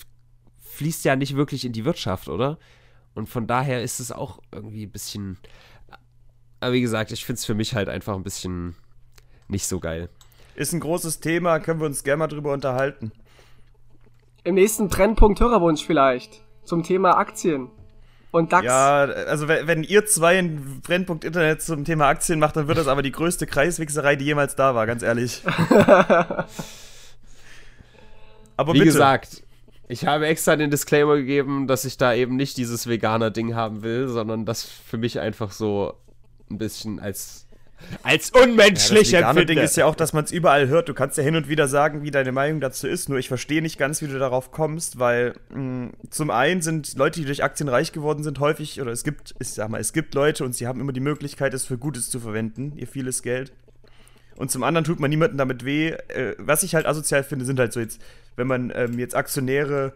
fließt 0.59 1.05
ja 1.05 1.15
nicht 1.15 1.35
wirklich 1.35 1.65
in 1.65 1.71
die 1.71 1.85
Wirtschaft, 1.85 2.27
oder? 2.27 2.59
Und 3.15 3.29
von 3.29 3.47
daher 3.47 3.81
ist 3.81 3.99
es 3.99 4.11
auch 4.11 4.39
irgendwie 4.51 4.85
ein 4.85 4.91
bisschen. 4.91 5.37
Aber 6.59 6.73
wie 6.73 6.81
gesagt, 6.81 7.11
ich 7.11 7.25
finde 7.25 7.37
es 7.37 7.45
für 7.45 7.55
mich 7.55 7.73
halt 7.73 7.89
einfach 7.89 8.15
ein 8.15 8.23
bisschen 8.23 8.75
nicht 9.47 9.65
so 9.65 9.79
geil. 9.79 10.09
Ist 10.55 10.73
ein 10.73 10.81
großes 10.81 11.21
Thema, 11.21 11.59
können 11.59 11.79
wir 11.79 11.87
uns 11.87 12.03
gerne 12.03 12.17
mal 12.17 12.27
drüber 12.27 12.51
unterhalten. 12.51 13.11
Im 14.43 14.55
nächsten 14.55 14.89
Brennpunkt 14.89 15.39
Hörerwunsch 15.39 15.85
vielleicht. 15.85 16.41
Zum 16.65 16.83
Thema 16.83 17.17
Aktien. 17.17 17.69
Und 18.31 18.53
DAX. 18.53 18.65
Ja, 18.65 19.03
also 19.03 19.47
wenn, 19.47 19.67
wenn 19.67 19.83
ihr 19.83 20.05
zwei 20.05 20.39
einen 20.39 20.81
Brennpunkt 20.81 21.25
Internet 21.25 21.61
zum 21.61 21.83
Thema 21.83 22.07
Aktien 22.07 22.39
macht, 22.39 22.55
dann 22.55 22.67
wird 22.67 22.77
das 22.77 22.87
aber 22.87 23.01
die 23.01 23.11
größte 23.11 23.45
Kreiswichserei, 23.45 24.15
die 24.15 24.25
jemals 24.25 24.55
da 24.55 24.73
war, 24.73 24.87
ganz 24.87 25.03
ehrlich. 25.03 25.43
aber 28.55 28.73
Wie 28.73 28.79
bitte. 28.79 28.85
gesagt, 28.85 29.43
ich 29.89 30.05
habe 30.05 30.27
extra 30.27 30.55
den 30.55 30.71
Disclaimer 30.71 31.17
gegeben, 31.17 31.67
dass 31.67 31.83
ich 31.83 31.97
da 31.97 32.13
eben 32.13 32.37
nicht 32.37 32.55
dieses 32.55 32.87
Veganer-Ding 32.87 33.53
haben 33.53 33.83
will, 33.83 34.07
sondern 34.07 34.45
das 34.45 34.63
für 34.63 34.97
mich 34.97 35.19
einfach 35.19 35.51
so 35.51 35.95
ein 36.49 36.57
bisschen 36.57 37.01
als, 37.01 37.45
als 38.03 38.31
Ja, 38.33 38.43
unmenschlich 38.43 39.11
das 39.11 39.19
vegane 39.19 39.41
empfinde. 39.41 39.55
Ding 39.55 39.63
ist 39.63 39.77
ja 39.77 39.85
auch, 39.85 39.95
dass 39.95 40.13
man 40.13 40.23
es 40.23 40.31
überall 40.31 40.67
hört. 40.67 40.89
Du 40.89 40.93
kannst 40.93 41.17
ja 41.17 41.23
hin 41.23 41.35
und 41.35 41.49
wieder 41.49 41.67
sagen, 41.67 42.03
wie 42.03 42.11
deine 42.11 42.31
Meinung 42.31 42.61
dazu 42.61 42.87
ist. 42.87 43.09
Nur 43.09 43.19
ich 43.19 43.27
verstehe 43.27 43.61
nicht 43.61 43.77
ganz, 43.77 44.01
wie 44.01 44.07
du 44.07 44.17
darauf 44.17 44.51
kommst, 44.51 44.99
weil 44.99 45.35
mh, 45.53 45.91
zum 46.09 46.31
einen 46.31 46.61
sind 46.61 46.97
Leute, 46.97 47.19
die 47.19 47.25
durch 47.25 47.43
Aktien 47.43 47.69
reich 47.69 47.91
geworden 47.91 48.23
sind, 48.23 48.39
häufig, 48.39 48.81
oder 48.81 48.91
es 48.91 49.03
gibt, 49.03 49.35
ich 49.39 49.49
sag 49.49 49.69
mal, 49.69 49.79
es 49.79 49.93
gibt 49.93 50.13
Leute 50.15 50.43
und 50.45 50.55
sie 50.55 50.67
haben 50.67 50.79
immer 50.79 50.93
die 50.93 50.99
Möglichkeit, 50.99 51.53
es 51.53 51.65
für 51.65 51.77
Gutes 51.77 52.09
zu 52.09 52.19
verwenden, 52.19 52.73
ihr 52.75 52.87
vieles 52.87 53.21
Geld. 53.21 53.51
Und 54.35 54.49
zum 54.49 54.63
anderen 54.63 54.85
tut 54.85 54.99
man 54.99 55.09
niemandem 55.09 55.37
damit 55.37 55.65
weh. 55.65 55.89
Äh, 55.89 56.35
was 56.39 56.63
ich 56.63 56.75
halt 56.75 56.85
asozial 56.85 57.23
finde, 57.23 57.45
sind 57.45 57.59
halt 57.59 57.73
so 57.73 57.79
jetzt, 57.79 58.01
wenn 58.35 58.47
man 58.47 58.71
ähm, 58.75 58.97
jetzt 58.97 59.15
Aktionäre 59.15 59.93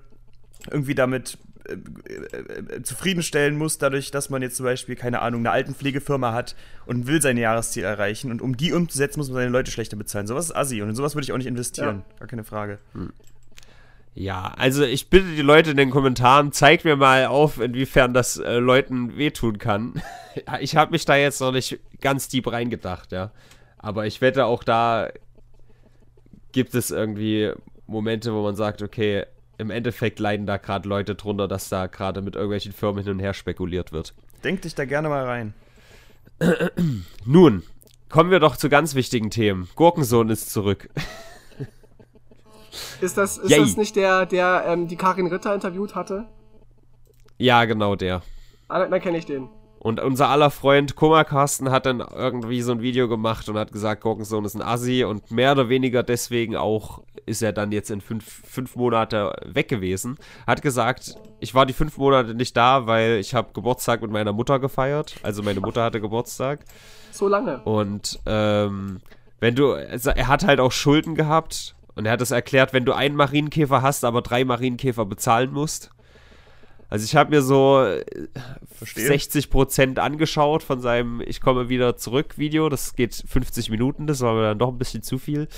irgendwie 0.70 0.96
damit 0.96 1.38
äh, 1.68 2.76
äh, 2.76 2.84
zufriedenstellen 2.84 3.58
muss, 3.58 3.78
dadurch, 3.78 4.12
dass 4.12 4.30
man 4.30 4.42
jetzt 4.42 4.58
zum 4.58 4.66
Beispiel, 4.66 4.96
keine 4.96 5.22
Ahnung, 5.22 5.42
eine 5.42 5.52
Altenpflegefirma 5.52 6.34
hat 6.34 6.56
und 6.86 7.08
will 7.08 7.22
sein 7.22 7.38
Jahresziel 7.38 7.84
erreichen. 7.84 8.32
Und 8.32 8.42
um 8.42 8.58
die 8.58 8.74
umzusetzen, 8.74 9.20
muss 9.20 9.30
man 9.30 9.36
seine 9.36 9.52
Leute 9.52 9.72
schlechter 9.72 9.98
bezahlen. 9.98 10.28
Sowas 10.28 10.46
ist 10.46 10.56
assi 10.56 10.82
und 10.82 10.90
in 10.90 10.96
sowas 10.96 11.16
würde 11.16 11.26
ich 11.26 11.32
auch 11.32 11.38
nicht 11.38 11.48
investieren. 11.48 12.04
Gar 12.20 12.28
keine 12.28 12.44
Frage. 12.44 12.80
Ja, 14.14 14.54
also 14.58 14.84
ich 14.84 15.10
bitte 15.10 15.28
die 15.36 15.42
Leute 15.42 15.72
in 15.72 15.78
den 15.78 15.90
Kommentaren, 15.90 16.54
zeigt 16.54 16.86
mir 16.86 16.96
mal 16.96 17.26
auf, 17.26 17.60
inwiefern 17.60 18.14
das 18.14 18.38
äh, 18.38 18.60
Leuten 18.60 19.18
wehtun 19.18 19.58
kann. 19.58 20.02
ich 20.62 20.76
habe 20.78 20.92
mich 20.92 21.04
da 21.06 21.18
jetzt 21.18 21.42
noch 21.42 21.52
nicht 21.52 21.80
ganz 22.00 22.30
deep 22.30 22.52
reingedacht, 22.52 23.12
ja. 23.12 23.32
Aber 23.78 24.06
ich 24.06 24.22
wette, 24.22 24.46
auch 24.46 24.64
da 24.64 25.10
gibt 26.54 26.76
es 26.76 26.92
irgendwie 26.92 27.52
Momente, 27.88 28.34
wo 28.34 28.42
man 28.42 28.56
sagt, 28.56 28.82
okay, 28.82 29.26
im 29.58 29.70
Endeffekt 29.70 30.20
leiden 30.20 30.46
da 30.46 30.58
gerade 30.58 30.88
Leute 30.88 31.16
drunter, 31.16 31.48
dass 31.48 31.70
da 31.70 31.88
gerade 31.88 32.22
mit 32.22 32.36
irgendwelchen 32.36 32.74
Firmen 32.74 33.04
hin 33.04 33.14
und 33.14 33.20
her 33.20 33.34
spekuliert 33.34 33.92
wird. 33.92 34.14
Denk 34.44 34.62
dich 34.62 34.76
da 34.76 34.86
gerne 34.86 35.10
mal 35.10 35.26
rein. 35.26 35.54
Nun, 37.26 37.64
kommen 38.10 38.32
wir 38.32 38.40
doch 38.40 38.58
zu 38.58 38.70
ganz 38.70 38.96
wichtigen 38.96 39.30
Themen. 39.30 39.70
Gurkensohn 39.76 40.30
ist 40.30 40.52
zurück. 40.52 40.90
Ist 43.00 43.18
das, 43.18 43.38
ist 43.38 43.52
Yay. 43.52 43.60
das 43.62 43.78
nicht 43.78 43.96
der, 43.96 44.26
der 44.26 44.66
ähm, 44.68 44.88
die 44.90 44.98
Karin 44.98 45.28
Ritter 45.28 45.54
interviewt 45.54 45.96
hatte? 45.96 46.28
ja, 47.38 47.64
genau 47.66 47.96
der. 47.96 48.22
Ah, 48.68 48.80
dann, 48.80 48.92
dann 48.92 49.00
kenne 49.02 49.18
ich 49.18 49.26
den. 49.26 49.48
Und 49.86 50.00
unser 50.00 50.30
aller 50.30 50.50
Freund 50.50 50.96
Kummercarsten 50.96 51.70
hat 51.70 51.86
dann 51.86 52.00
irgendwie 52.00 52.64
so 52.64 52.72
ein 52.72 52.82
Video 52.82 53.08
gemacht 53.08 53.48
und 53.50 53.56
hat 53.56 53.72
gesagt, 53.72 54.02
Gurkensohn 54.02 54.44
ist 54.44 54.56
ein 54.56 54.64
Assi 54.64 55.04
und 55.04 55.30
mehr 55.30 55.52
oder 55.52 55.70
weniger 55.70 56.02
deswegen 56.02 56.56
auch 56.56 57.04
ist 57.28 57.44
er 57.44 57.54
dann 57.54 57.72
jetzt 57.72 57.92
in 57.92 58.02
fünf, 58.02 58.26
fünf 58.26 58.76
Monate 58.76 59.36
weg 59.46 59.68
gewesen. 59.68 60.18
Hat 60.48 60.64
gesagt, 60.64 61.18
ich 61.40 61.54
war 61.54 61.68
die 61.68 61.74
fünf 61.74 62.00
Monate 62.00 62.34
nicht 62.34 62.58
da, 62.58 62.88
weil 62.88 63.20
ich 63.20 63.36
habe 63.36 63.50
Geburtstag 63.54 64.02
mit 64.02 64.10
meiner 64.10 64.34
Mutter 64.34 64.58
gefeiert. 64.58 65.18
Also 65.22 65.44
meine 65.44 65.60
Mutter 65.60 65.84
hatte 65.84 66.02
Geburtstag. 66.02 66.62
So 67.12 67.28
lange. 67.28 67.62
Und 67.62 68.20
ähm, 68.26 69.02
wenn 69.40 69.54
du, 69.54 69.74
also 69.74 70.10
er 70.10 70.28
hat 70.28 70.48
halt 70.48 70.60
auch 70.60 70.72
Schulden 70.72 71.14
gehabt 71.14 71.76
und 71.94 72.08
er 72.08 72.14
hat 72.14 72.22
es 72.22 72.32
erklärt, 72.32 72.74
wenn 72.74 72.86
du 72.86 72.94
einen 72.94 73.16
Marienkäfer 73.16 73.84
hast, 73.84 74.04
aber 74.04 74.24
drei 74.24 74.46
Marienkäfer 74.46 75.06
bezahlen 75.06 75.52
musst. 75.52 75.92
Also 76.96 77.04
ich 77.04 77.16
habe 77.18 77.32
mir 77.32 77.42
so 77.42 77.84
äh, 77.84 78.06
Verstehe. 78.72 79.10
60% 79.10 79.98
angeschaut 79.98 80.64
von 80.64 80.80
seinem 80.80 81.20
Ich 81.20 81.42
komme 81.42 81.68
wieder 81.68 81.98
zurück 81.98 82.38
Video. 82.38 82.70
Das 82.70 82.96
geht 82.96 83.14
50 83.14 83.70
Minuten, 83.70 84.08
das 84.08 84.22
war 84.22 84.34
mir 84.34 84.44
dann 84.44 84.60
doch 84.60 84.70
ein 84.70 84.78
bisschen 84.78 85.04
zu 85.04 85.18
viel. 85.18 85.50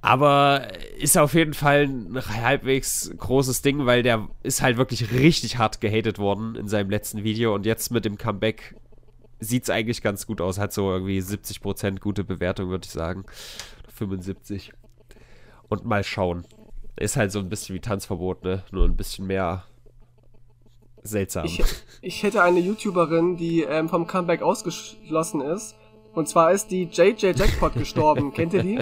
Aber 0.00 0.68
ist 0.96 1.18
auf 1.18 1.34
jeden 1.34 1.54
Fall 1.54 1.88
ein 1.88 2.24
halbwegs 2.24 3.12
großes 3.18 3.62
Ding, 3.62 3.84
weil 3.84 4.04
der 4.04 4.28
ist 4.44 4.62
halt 4.62 4.76
wirklich 4.76 5.10
richtig 5.12 5.58
hart 5.58 5.80
gehatet 5.80 6.20
worden 6.20 6.54
in 6.54 6.68
seinem 6.68 6.88
letzten 6.88 7.24
Video 7.24 7.52
und 7.52 7.66
jetzt 7.66 7.90
mit 7.90 8.04
dem 8.04 8.16
Comeback 8.16 8.76
sieht 9.40 9.64
es 9.64 9.70
eigentlich 9.70 10.02
ganz 10.02 10.24
gut 10.24 10.40
aus. 10.40 10.60
Hat 10.60 10.72
so 10.72 10.88
irgendwie 10.92 11.18
70% 11.18 11.98
gute 11.98 12.22
Bewertung, 12.22 12.68
würde 12.68 12.86
ich 12.86 12.92
sagen. 12.92 13.24
75. 13.92 14.72
Und 15.68 15.84
mal 15.84 16.04
schauen. 16.04 16.44
Ist 16.94 17.16
halt 17.16 17.32
so 17.32 17.40
ein 17.40 17.48
bisschen 17.48 17.74
wie 17.74 17.80
Tanzverbot, 17.80 18.44
ne? 18.44 18.62
Nur 18.70 18.84
ein 18.84 18.96
bisschen 18.96 19.26
mehr 19.26 19.64
seltsam. 21.02 21.44
Ich, 21.44 21.62
ich 22.02 22.22
hätte 22.22 22.42
eine 22.42 22.60
YouTuberin, 22.60 23.36
die 23.36 23.62
ähm, 23.62 23.88
vom 23.88 24.06
Comeback 24.06 24.42
ausgeschlossen 24.42 25.40
ist. 25.40 25.76
Und 26.12 26.28
zwar 26.28 26.50
ist 26.50 26.72
die 26.72 26.84
JJ 26.84 27.26
Jackpot 27.36 27.74
gestorben. 27.74 28.32
Kennt 28.34 28.52
ihr 28.52 28.62
die? 28.62 28.80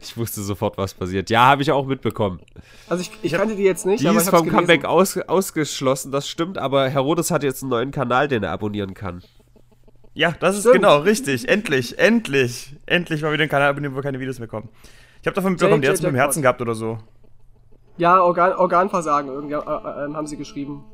Ich 0.00 0.16
wusste 0.16 0.42
sofort, 0.42 0.76
was 0.76 0.92
passiert. 0.92 1.30
Ja, 1.30 1.46
habe 1.46 1.62
ich 1.62 1.72
auch 1.72 1.86
mitbekommen. 1.86 2.40
Also 2.88 3.02
ich, 3.02 3.10
ich 3.22 3.32
kannte 3.32 3.56
die 3.56 3.62
jetzt 3.62 3.86
nicht, 3.86 4.02
Die 4.02 4.08
aber 4.08 4.18
ist 4.18 4.28
vom 4.28 4.40
gelesen. 4.40 4.56
Comeback 4.56 4.84
aus, 4.84 5.16
ausgeschlossen, 5.16 6.12
das 6.12 6.28
stimmt, 6.28 6.58
aber 6.58 6.88
Herodes 6.90 7.30
hat 7.30 7.42
jetzt 7.42 7.62
einen 7.62 7.70
neuen 7.70 7.90
Kanal, 7.92 8.28
den 8.28 8.42
er 8.42 8.50
abonnieren 8.50 8.92
kann. 8.92 9.22
Ja, 10.14 10.32
das 10.38 10.56
ist 10.56 10.62
Stimmt. 10.62 10.76
genau 10.76 10.98
richtig. 10.98 11.48
Endlich, 11.48 11.98
endlich. 11.98 12.76
Endlich 12.84 13.22
mal 13.22 13.32
wieder 13.32 13.44
ein 13.44 13.48
Kanal 13.48 13.70
abonnieren, 13.70 13.96
wo 13.96 14.00
keine 14.02 14.20
Videos 14.20 14.38
mehr 14.38 14.48
kommen. 14.48 14.68
Ich 15.22 15.26
habe 15.26 15.34
davon 15.34 15.52
mitbekommen, 15.52 15.80
die 15.80 15.86
JJ 15.86 15.90
hat 15.92 15.94
es 15.96 16.02
mit 16.02 16.12
dem. 16.12 16.16
Herzen 16.16 16.42
gehabt 16.42 16.60
oder 16.60 16.74
so. 16.74 16.98
Ja, 17.96 18.20
Organ, 18.22 18.52
Organversagen 18.54 19.30
irgendwie, 19.30 19.54
äh, 19.54 19.58
äh, 19.58 20.14
haben 20.14 20.26
sie 20.26 20.36
geschrieben. 20.36 20.84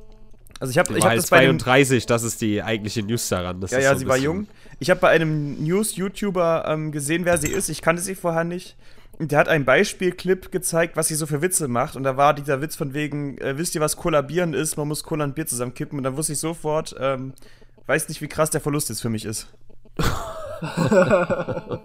Also 0.61 0.73
ich 0.73 0.79
habe 0.79 0.93
ich 0.93 1.05
hab 1.05 1.11
halt 1.11 1.19
das 1.19 1.31
bei 1.31 1.39
einem, 1.39 1.59
32, 1.59 2.07
das 2.07 2.25
ist 2.25 2.41
die 2.41 2.63
eigentliche 2.63 3.03
News 3.03 3.29
daran. 3.29 3.61
Das 3.61 3.71
Ja, 3.71 3.79
ist 3.79 3.85
ja, 3.85 3.93
so 3.93 3.99
sie 4.01 4.09
war 4.09 4.17
jung. 4.17 4.49
Ich 4.81 4.91
habe 4.91 5.01
bei 5.01 5.09
einem 5.09 5.63
News-YouTuber 5.63 6.65
ähm, 6.67 6.91
gesehen, 6.91 7.25
wer 7.25 7.39
sie 7.39 7.49
ist. 7.49 7.69
Ich 7.69 7.81
kannte 7.81 8.03
sie 8.03 8.17
vorher 8.17 8.45
nicht. 8.45 8.77
Und 9.21 9.31
der 9.33 9.39
hat 9.39 9.49
einen 9.49 9.65
Beispielclip 9.65 10.51
gezeigt, 10.51 10.97
was 10.97 11.09
sie 11.09 11.15
so 11.15 11.27
für 11.27 11.43
Witze 11.43 11.69
macht. 11.69 11.97
Und 11.97 12.03
da 12.03 12.17
war 12.17 12.35
dieser 12.35 12.61
Witz 12.61 12.75
von 12.77 12.95
wegen, 12.95 13.39
äh, 13.39 13.57
wisst 13.57 13.75
ihr, 13.75 13.81
was 13.81 13.97
Kollabieren 13.97 14.55
ist? 14.55 14.77
Man 14.77 14.89
muss 14.89 15.05
Cola 15.05 15.25
und 15.25 15.35
Bier 15.35 15.47
zusammenkippen. 15.47 15.99
Und 15.99 16.05
dann 16.05 16.17
wusste 16.17 16.33
ich 16.33 16.41
sofort, 16.41 16.95
ähm, 16.99 17.35
weiß 17.87 18.09
nicht, 18.09 18.21
wie 18.21 18.29
krass 18.29 18.51
der 18.51 18.61
Verlust 18.61 18.89
jetzt 18.89 19.01
für 19.03 19.11
mich 19.11 19.25
ist. 19.25 19.49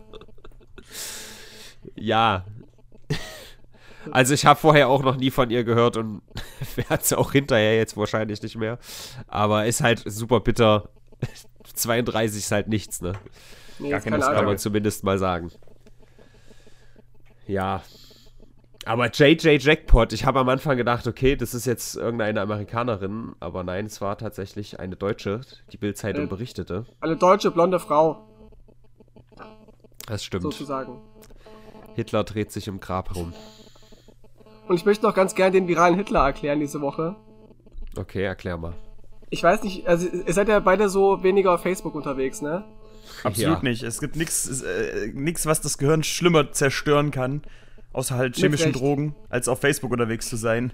Ja. 1.95 2.45
Also 4.11 4.33
ich 4.33 4.45
habe 4.45 4.59
vorher 4.59 4.89
auch 4.89 5.03
noch 5.03 5.15
nie 5.15 5.31
von 5.31 5.49
ihr 5.49 5.63
gehört 5.63 5.97
und 5.97 6.21
werde 6.75 7.01
es 7.01 7.13
auch 7.13 7.31
hinterher 7.31 7.77
jetzt 7.77 7.95
wahrscheinlich 7.97 8.41
nicht 8.41 8.57
mehr. 8.57 8.77
Aber 9.27 9.65
ist 9.65 9.81
halt 9.81 10.03
super 10.05 10.39
bitter. 10.39 10.89
32 11.73 12.43
ist 12.43 12.51
halt 12.51 12.67
nichts, 12.67 13.01
ne? 13.01 13.13
Nee, 13.79 13.89
Gar 13.89 14.01
keine. 14.01 14.19
Kann 14.19 14.45
man 14.45 14.57
zumindest 14.57 15.03
mal 15.03 15.17
sagen. 15.17 15.51
Ja. 17.47 17.81
Aber 18.85 19.09
JJ 19.09 19.57
Jackpot, 19.61 20.11
ich 20.11 20.25
habe 20.25 20.41
am 20.41 20.49
Anfang 20.49 20.75
gedacht, 20.75 21.07
okay, 21.07 21.37
das 21.37 21.53
ist 21.53 21.65
jetzt 21.65 21.95
irgendeine 21.95 22.41
Amerikanerin, 22.41 23.33
aber 23.39 23.63
nein, 23.63 23.85
es 23.85 24.01
war 24.01 24.17
tatsächlich 24.17 24.77
eine 24.81 24.97
Deutsche, 24.97 25.39
die 25.71 25.77
Bildzeitung 25.77 26.25
Äh. 26.25 26.27
berichtete. 26.27 26.85
Eine 26.99 27.15
deutsche 27.15 27.49
blonde 27.51 27.79
Frau, 27.79 28.27
Das 30.05 30.25
stimmt. 30.25 30.43
sozusagen. 30.43 30.99
Hitler 31.95 32.25
dreht 32.25 32.51
sich 32.51 32.67
im 32.67 32.81
Grab 32.81 33.15
rum. 33.15 33.33
Und 34.73 34.79
ich 34.79 34.85
möchte 34.85 35.05
noch 35.05 35.13
ganz 35.13 35.35
gern 35.35 35.53
den 35.53 35.67
viralen 35.67 35.93
Hitler 35.93 36.21
erklären 36.21 36.59
diese 36.59 36.81
Woche. 36.81 37.15
Okay, 37.95 38.23
erklär 38.23 38.57
mal. 38.57 38.73
Ich 39.29 39.43
weiß 39.43 39.61
nicht, 39.61 39.87
also 39.87 40.07
ihr 40.07 40.33
seid 40.33 40.47
ja 40.47 40.59
beide 40.61 40.89
so 40.89 41.21
weniger 41.21 41.53
auf 41.53 41.61
Facebook 41.61 41.93
unterwegs, 41.93 42.41
ne? 42.41 42.63
Absolut 43.23 43.57
Ja. 43.57 43.61
nicht. 43.69 43.83
Es 43.83 43.99
gibt 43.99 44.15
nichts, 44.15 44.63
äh, 44.63 45.11
nix, 45.13 45.45
was 45.45 45.61
das 45.61 45.77
Gehirn 45.77 46.01
schlimmer 46.01 46.51
zerstören 46.53 47.11
kann, 47.11 47.43
außer 47.91 48.15
halt 48.15 48.35
chemischen. 48.35 48.73
Drogen, 48.73 49.15
als 49.29 49.47
auf 49.47 49.59
Facebook 49.59 49.91
unterwegs 49.91 50.27
zu 50.27 50.37
sein. 50.37 50.73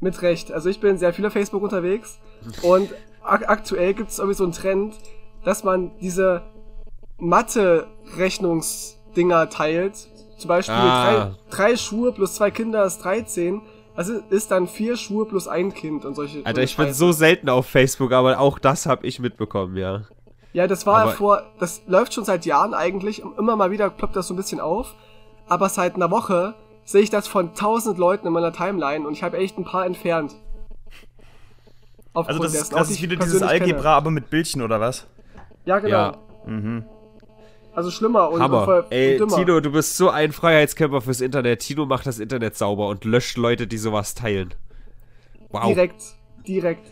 Mit 0.00 0.20
Recht. 0.20 0.52
Also 0.52 0.68
ich 0.68 0.80
bin 0.80 0.98
sehr 0.98 1.14
viel 1.14 1.24
auf 1.24 1.32
Facebook 1.32 1.62
unterwegs 1.62 2.20
und 2.60 2.90
ak 3.22 3.48
aktuell 3.48 3.94
gibt 3.94 4.10
es 4.10 4.18
irgendwie 4.18 4.36
so 4.36 4.44
einen 4.44 4.52
Trend, 4.52 4.96
dass 5.44 5.64
man 5.64 5.92
diese 5.98 6.42
Mathe-Rechnungsdinger 7.16 9.48
teilt. 9.48 10.10
Zum 10.36 10.48
Beispiel 10.48 10.74
Ah. 10.74 11.30
drei, 11.50 11.66
drei 11.70 11.76
Schuhe 11.76 12.12
plus 12.12 12.34
zwei 12.34 12.50
Kinder 12.50 12.84
ist 12.84 12.98
13. 12.98 13.62
Also 13.96 14.14
ist 14.30 14.50
dann 14.50 14.66
vier 14.66 14.96
Schuhe 14.96 15.24
plus 15.24 15.46
ein 15.46 15.72
Kind 15.72 16.04
und 16.04 16.14
solche. 16.16 16.38
Alter, 16.38 16.54
solche 16.56 16.64
ich 16.64 16.76
bin 16.76 16.92
so 16.92 17.12
selten 17.12 17.48
auf 17.48 17.66
Facebook, 17.66 18.12
aber 18.12 18.40
auch 18.40 18.58
das 18.58 18.86
habe 18.86 19.06
ich 19.06 19.20
mitbekommen, 19.20 19.76
ja. 19.76 20.02
Ja, 20.52 20.66
das 20.66 20.86
war 20.86 21.02
Aber- 21.02 21.10
vor, 21.12 21.42
das 21.60 21.82
läuft 21.86 22.14
schon 22.14 22.24
seit 22.24 22.44
Jahren 22.46 22.74
eigentlich. 22.74 23.22
Immer 23.38 23.56
mal 23.56 23.70
wieder 23.70 23.90
ploppt 23.90 24.16
das 24.16 24.26
so 24.28 24.34
ein 24.34 24.36
bisschen 24.36 24.60
auf. 24.60 24.94
Aber 25.48 25.68
seit 25.68 25.94
einer 25.96 26.10
Woche 26.10 26.54
sehe 26.84 27.02
ich 27.02 27.10
das 27.10 27.26
von 27.28 27.54
tausend 27.54 27.98
Leuten 27.98 28.26
in 28.26 28.32
meiner 28.32 28.52
Timeline 28.52 29.06
und 29.06 29.12
ich 29.14 29.22
habe 29.22 29.36
echt 29.38 29.58
ein 29.58 29.64
paar 29.64 29.86
entfernt. 29.86 30.34
Also 32.12 32.30
Aufgrund 32.30 32.44
das 32.44 32.52
ist, 32.54 32.60
dessen, 32.62 32.74
das 32.76 32.90
ist 32.90 33.02
wieder 33.02 33.16
dieses 33.16 33.42
Algebra, 33.42 33.76
kenne. 33.76 33.88
aber 33.90 34.10
mit 34.10 34.30
Bildchen 34.30 34.62
oder 34.62 34.80
was? 34.80 35.06
Ja, 35.64 35.78
genau. 35.80 35.96
Ja. 35.96 36.12
Also 37.74 37.90
schlimmer 37.90 38.30
und, 38.30 38.40
Hammer. 38.40 38.64
voll- 38.64 38.86
Ey, 38.90 39.12
und 39.20 39.30
dümmer. 39.30 39.36
Tino, 39.44 39.60
du 39.60 39.72
bist 39.72 39.96
so 39.96 40.10
ein 40.10 40.32
Freiheitskämpfer 40.32 41.00
fürs 41.00 41.20
Internet. 41.20 41.60
Tino 41.60 41.86
macht 41.86 42.06
das 42.06 42.18
Internet 42.18 42.56
sauber 42.56 42.88
und 42.88 43.04
löscht 43.04 43.36
Leute, 43.36 43.66
die 43.66 43.78
sowas 43.78 44.14
teilen. 44.14 44.54
Wow. 45.50 45.66
Direkt, 45.66 46.02
direkt. 46.46 46.90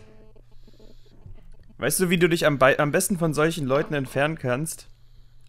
Weißt 1.77 1.99
du, 1.99 2.09
wie 2.09 2.17
du 2.17 2.27
dich 2.29 2.45
am, 2.45 2.57
bei- 2.59 2.77
am 2.79 2.91
besten 2.91 3.17
von 3.17 3.33
solchen 3.33 3.65
Leuten 3.65 3.93
entfernen 3.93 4.37
kannst? 4.37 4.87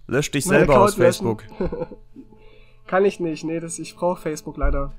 Lösch 0.06 0.30
dich 0.30 0.46
Mein 0.46 0.58
selber 0.58 0.74
Account 0.74 0.88
aus 0.90 0.94
Facebook. 0.96 1.44
Kann 2.86 3.04
ich 3.04 3.18
nicht, 3.20 3.44
nee, 3.44 3.60
das, 3.60 3.78
ich 3.78 3.96
brauche 3.96 4.20
Facebook 4.20 4.56
leider. 4.56 4.92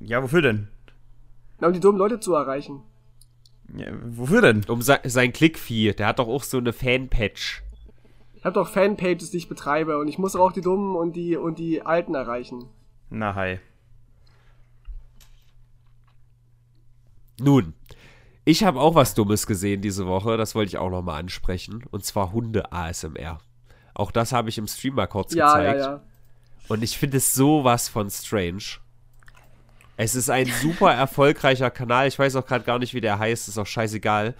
Ja, 0.00 0.22
wofür 0.22 0.42
denn? 0.42 0.68
Na, 1.60 1.68
um 1.68 1.72
die 1.72 1.80
dummen 1.80 1.98
Leute 1.98 2.20
zu 2.20 2.34
erreichen. 2.34 2.82
Ja, 3.76 3.86
wofür 4.04 4.42
denn? 4.42 4.64
Um 4.68 4.82
se 4.82 4.98
sein 5.04 5.32
Klickvieh, 5.32 5.92
der 5.92 6.08
hat 6.08 6.18
doch 6.18 6.28
auch 6.28 6.42
so 6.42 6.58
eine 6.58 6.72
Fanpatch. 6.72 7.62
Ich 8.34 8.44
habe 8.44 8.54
doch 8.54 8.68
Fanpages, 8.68 9.30
die 9.30 9.38
ich 9.38 9.48
betreibe 9.48 9.98
und 9.98 10.08
ich 10.08 10.18
muss 10.18 10.36
auch 10.36 10.52
die 10.52 10.60
dummen 10.60 10.96
und 10.96 11.16
die 11.16 11.36
und 11.36 11.58
die 11.58 11.82
alten 11.82 12.14
erreichen. 12.14 12.66
Na, 13.10 13.34
hi. 13.34 13.58
Nun, 17.40 17.74
ich 18.44 18.62
habe 18.64 18.80
auch 18.80 18.94
was 18.94 19.14
Dummes 19.14 19.46
gesehen 19.46 19.80
diese 19.80 20.06
Woche, 20.06 20.36
das 20.36 20.54
wollte 20.54 20.68
ich 20.68 20.78
auch 20.78 20.90
nochmal 20.90 21.18
ansprechen. 21.20 21.84
Und 21.90 22.04
zwar 22.04 22.32
Hunde-ASMR. 22.32 23.38
Auch 23.94 24.10
das 24.10 24.32
habe 24.32 24.48
ich 24.48 24.58
im 24.58 24.66
Stream 24.66 24.94
mal 24.94 25.06
kurz 25.06 25.34
Ja, 25.34 25.46
gezeigt. 25.56 25.80
ja, 25.80 25.86
ja. 25.94 26.02
Und 26.68 26.82
ich 26.82 26.98
finde 26.98 27.16
es 27.18 27.34
sowas 27.34 27.88
von 27.88 28.10
strange. 28.10 28.62
Es 29.96 30.14
ist 30.14 30.30
ein 30.30 30.46
super 30.46 30.92
erfolgreicher 30.92 31.70
Kanal. 31.70 32.08
Ich 32.08 32.18
weiß 32.18 32.36
auch 32.36 32.46
gerade 32.46 32.64
gar 32.64 32.78
nicht, 32.78 32.94
wie 32.94 33.00
der 33.00 33.18
heißt. 33.18 33.48
Ist 33.48 33.58
auch 33.58 33.66
scheißegal. 33.66 34.34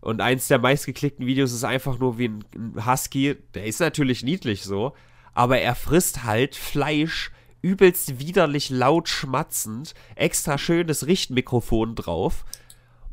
Und 0.00 0.20
eins 0.20 0.48
der 0.48 0.58
meistgeklickten 0.58 1.26
Videos 1.26 1.52
ist 1.52 1.64
einfach 1.64 1.98
nur 1.98 2.18
wie 2.18 2.28
ein 2.28 2.44
Husky. 2.86 3.36
Der 3.54 3.66
ist 3.66 3.80
natürlich 3.80 4.22
niedlich 4.22 4.62
so. 4.62 4.94
Aber 5.34 5.58
er 5.58 5.74
frisst 5.74 6.24
halt 6.24 6.54
Fleisch 6.54 7.30
übelst 7.60 8.20
widerlich 8.20 8.70
laut 8.70 9.08
schmatzend. 9.08 9.94
Extra 10.14 10.56
schönes 10.56 11.06
Richtmikrofon 11.06 11.94
drauf. 11.94 12.44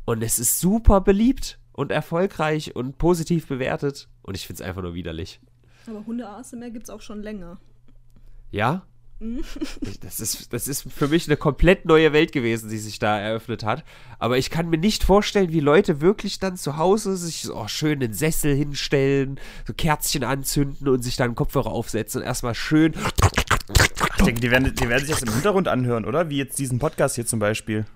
Und 0.06 0.22
es 0.22 0.38
ist 0.38 0.60
super 0.60 1.00
beliebt 1.00 1.58
und 1.72 1.90
erfolgreich 1.90 2.76
und 2.76 2.96
positiv 2.98 3.46
bewertet. 3.48 4.08
Und 4.22 4.36
ich 4.36 4.46
finde 4.46 4.62
es 4.62 4.68
einfach 4.68 4.82
nur 4.82 4.94
widerlich. 4.94 5.40
Aber 5.86 6.06
Hunde-ASMR 6.06 6.70
gibt's 6.70 6.88
auch 6.88 7.02
schon 7.02 7.22
länger. 7.22 7.58
Ja? 8.50 8.86
Das 10.00 10.20
ist, 10.20 10.52
das 10.52 10.68
ist 10.68 10.86
für 10.92 11.08
mich 11.08 11.26
eine 11.26 11.36
komplett 11.36 11.86
neue 11.86 12.12
Welt 12.12 12.32
gewesen, 12.32 12.68
die 12.68 12.78
sich 12.78 12.98
da 12.98 13.18
eröffnet 13.18 13.64
hat. 13.64 13.84
Aber 14.18 14.38
ich 14.38 14.50
kann 14.50 14.68
mir 14.68 14.78
nicht 14.78 15.04
vorstellen, 15.04 15.52
wie 15.52 15.60
Leute 15.60 16.00
wirklich 16.00 16.38
dann 16.38 16.56
zu 16.56 16.76
Hause 16.76 17.16
sich 17.16 17.42
so 17.42 17.56
oh, 17.56 17.68
schön 17.68 17.92
in 17.92 18.00
den 18.00 18.12
Sessel 18.12 18.54
hinstellen, 18.54 19.40
so 19.66 19.72
Kerzchen 19.72 20.24
anzünden 20.24 20.88
und 20.88 21.02
sich 21.02 21.16
dann 21.16 21.28
einen 21.28 21.34
Kopfhörer 21.34 21.70
aufsetzen 21.70 22.20
und 22.20 22.26
erstmal 22.26 22.54
schön. 22.54 22.94
Ich 24.18 24.24
denke, 24.24 24.40
die 24.40 24.50
werden, 24.50 24.74
die 24.74 24.88
werden 24.88 25.06
sich 25.06 25.14
das 25.14 25.22
im 25.22 25.32
Hintergrund 25.32 25.68
anhören, 25.68 26.04
oder? 26.04 26.28
Wie 26.28 26.38
jetzt 26.38 26.58
diesen 26.58 26.78
Podcast 26.78 27.14
hier 27.14 27.26
zum 27.26 27.38
Beispiel. 27.38 27.86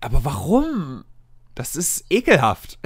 Aber 0.00 0.24
warum? 0.24 1.04
Das 1.54 1.76
ist 1.76 2.04
ekelhaft. 2.10 2.78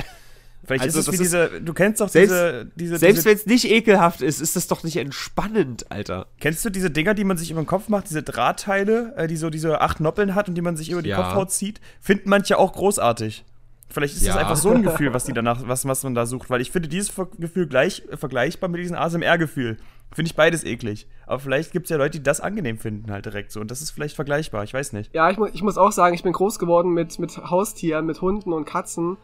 Vielleicht 0.64 0.84
Also 0.84 0.98
ist 0.98 1.06
es 1.08 1.10
das 1.10 1.18
wie 1.20 1.24
ist- 1.24 1.32
diese, 1.32 1.60
du 1.62 1.72
kennst 1.72 2.00
doch 2.00 2.08
Selbst- 2.08 2.30
diese, 2.30 2.70
diese, 2.76 2.98
Selbst 2.98 3.24
wenn 3.24 3.34
es 3.34 3.46
nicht 3.46 3.64
ekelhaft 3.70 4.20
ist, 4.20 4.40
ist 4.40 4.56
das 4.56 4.66
doch 4.68 4.82
nicht 4.84 4.96
entspannend, 4.96 5.90
Alter. 5.90 6.26
kennst 6.38 6.64
du 6.64 6.70
diese 6.70 6.90
Dinger, 6.90 7.14
die 7.14 7.24
man 7.24 7.36
sich 7.38 7.50
über 7.50 7.62
den 7.62 7.66
Kopf 7.66 7.88
macht, 7.88 8.10
diese 8.10 8.22
Drahtteile, 8.22 9.14
äh, 9.16 9.26
die 9.26 9.36
so 9.36 9.48
diese 9.50 9.80
acht 9.80 10.00
Noppeln 10.00 10.34
hat 10.34 10.48
und 10.48 10.54
die 10.54 10.60
man 10.62 10.76
sich 10.76 10.90
über 10.90 11.02
die 11.02 11.08
Ja. 11.10 11.16
Kopfhaut 11.22 11.50
zieht? 11.50 11.80
Finden 12.00 12.28
manche 12.28 12.58
auch 12.58 12.72
großartig. 12.72 13.44
Vielleicht 13.92 14.14
ist 14.14 14.26
das 14.26 14.34
Ja. 14.36 14.40
einfach 14.40 14.54
so 14.56 14.70
ein 14.70 14.82
Gefühl, 14.82 15.12
was 15.14 15.24
die 15.24 15.32
danach, 15.32 15.66
was, 15.66 15.84
was 15.84 16.04
man 16.04 16.14
da 16.14 16.24
sucht, 16.26 16.48
weil 16.48 16.60
ich 16.60 16.70
finde 16.70 16.88
dieses 16.88 17.12
Gefühl 17.38 17.66
gleich 17.66 18.04
äh, 18.10 18.16
vergleichbar 18.16 18.68
mit 18.70 18.80
diesem 18.80 18.96
ASMR-Gefühl. 18.96 19.78
Finde 20.12 20.28
ich 20.28 20.36
beides 20.36 20.62
eklig. 20.64 21.08
Aber 21.26 21.40
vielleicht 21.40 21.72
gibt 21.72 21.86
es 21.86 21.90
ja 21.90 21.96
Leute, 21.96 22.18
die 22.18 22.22
das 22.22 22.40
angenehm 22.40 22.78
finden, 22.78 23.10
halt 23.10 23.24
direkt 23.26 23.50
so. 23.52 23.60
Und 23.60 23.70
das 23.70 23.80
ist 23.80 23.90
vielleicht 23.92 24.14
vergleichbar, 24.16 24.62
ich 24.64 24.74
weiß 24.74 24.92
nicht. 24.92 25.12
Ja, 25.14 25.30
ich, 25.30 25.38
mu 25.38 25.46
ich 25.52 25.62
muss 25.62 25.78
auch 25.78 25.92
sagen, 25.92 26.14
ich 26.14 26.22
bin 26.22 26.32
groß 26.32 26.58
geworden 26.58 26.92
mit, 26.92 27.18
mit 27.18 27.36
Haustieren, 27.36 28.06
mit 28.06 28.20
Hunden 28.20 28.52
und 28.52 28.64
Katzen. 28.64 29.16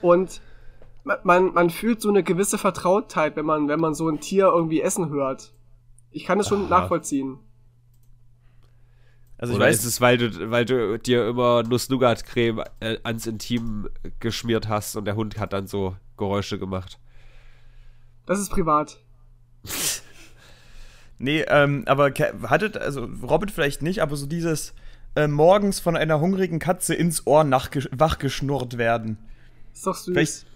Und 0.00 0.40
man, 1.04 1.52
man 1.52 1.70
fühlt 1.70 2.00
so 2.00 2.08
eine 2.08 2.22
gewisse 2.22 2.58
Vertrautheit, 2.58 3.36
wenn 3.36 3.46
man, 3.46 3.68
wenn 3.68 3.80
man 3.80 3.94
so 3.94 4.08
ein 4.08 4.20
Tier 4.20 4.46
irgendwie 4.46 4.80
essen 4.80 5.10
hört. 5.10 5.52
Ich 6.10 6.24
kann 6.24 6.38
es 6.38 6.48
schon 6.48 6.64
Aha. 6.64 6.80
nachvollziehen. 6.80 7.38
Also 9.38 9.54
ich 9.54 9.56
Oder 9.56 9.66
weiß, 9.66 9.78
ist 9.78 9.84
es, 9.84 10.00
weil 10.00 10.18
du, 10.18 10.50
weil 10.50 10.64
du 10.64 10.98
dir 10.98 11.26
immer 11.26 11.64
Nuss-Nougat-Creme 11.64 12.62
äh, 12.78 12.98
ans 13.02 13.26
Intim 13.26 13.88
geschmiert 14.20 14.68
hast 14.68 14.94
und 14.94 15.04
der 15.04 15.16
Hund 15.16 15.38
hat 15.38 15.52
dann 15.52 15.66
so 15.66 15.96
Geräusche 16.16 16.58
gemacht? 16.58 17.00
Das 18.26 18.38
ist 18.38 18.50
privat. 18.50 18.98
Nee, 21.18 21.44
ähm, 21.46 21.84
aber 21.86 22.10
hattet, 22.48 22.76
also 22.76 23.08
Robin 23.22 23.48
vielleicht 23.48 23.80
nicht, 23.80 24.02
aber 24.02 24.16
so 24.16 24.26
dieses 24.26 24.74
äh, 25.14 25.28
morgens 25.28 25.78
von 25.78 25.96
einer 25.96 26.18
hungrigen 26.18 26.58
Katze 26.58 26.96
ins 26.96 27.28
Ohr 27.28 27.44
wachgeschnurrt 27.48 28.76
werden. 28.76 29.18
Ist 29.72 29.86
doch 29.86 29.94
süß. 29.94 30.14
Vielleicht 30.14 30.46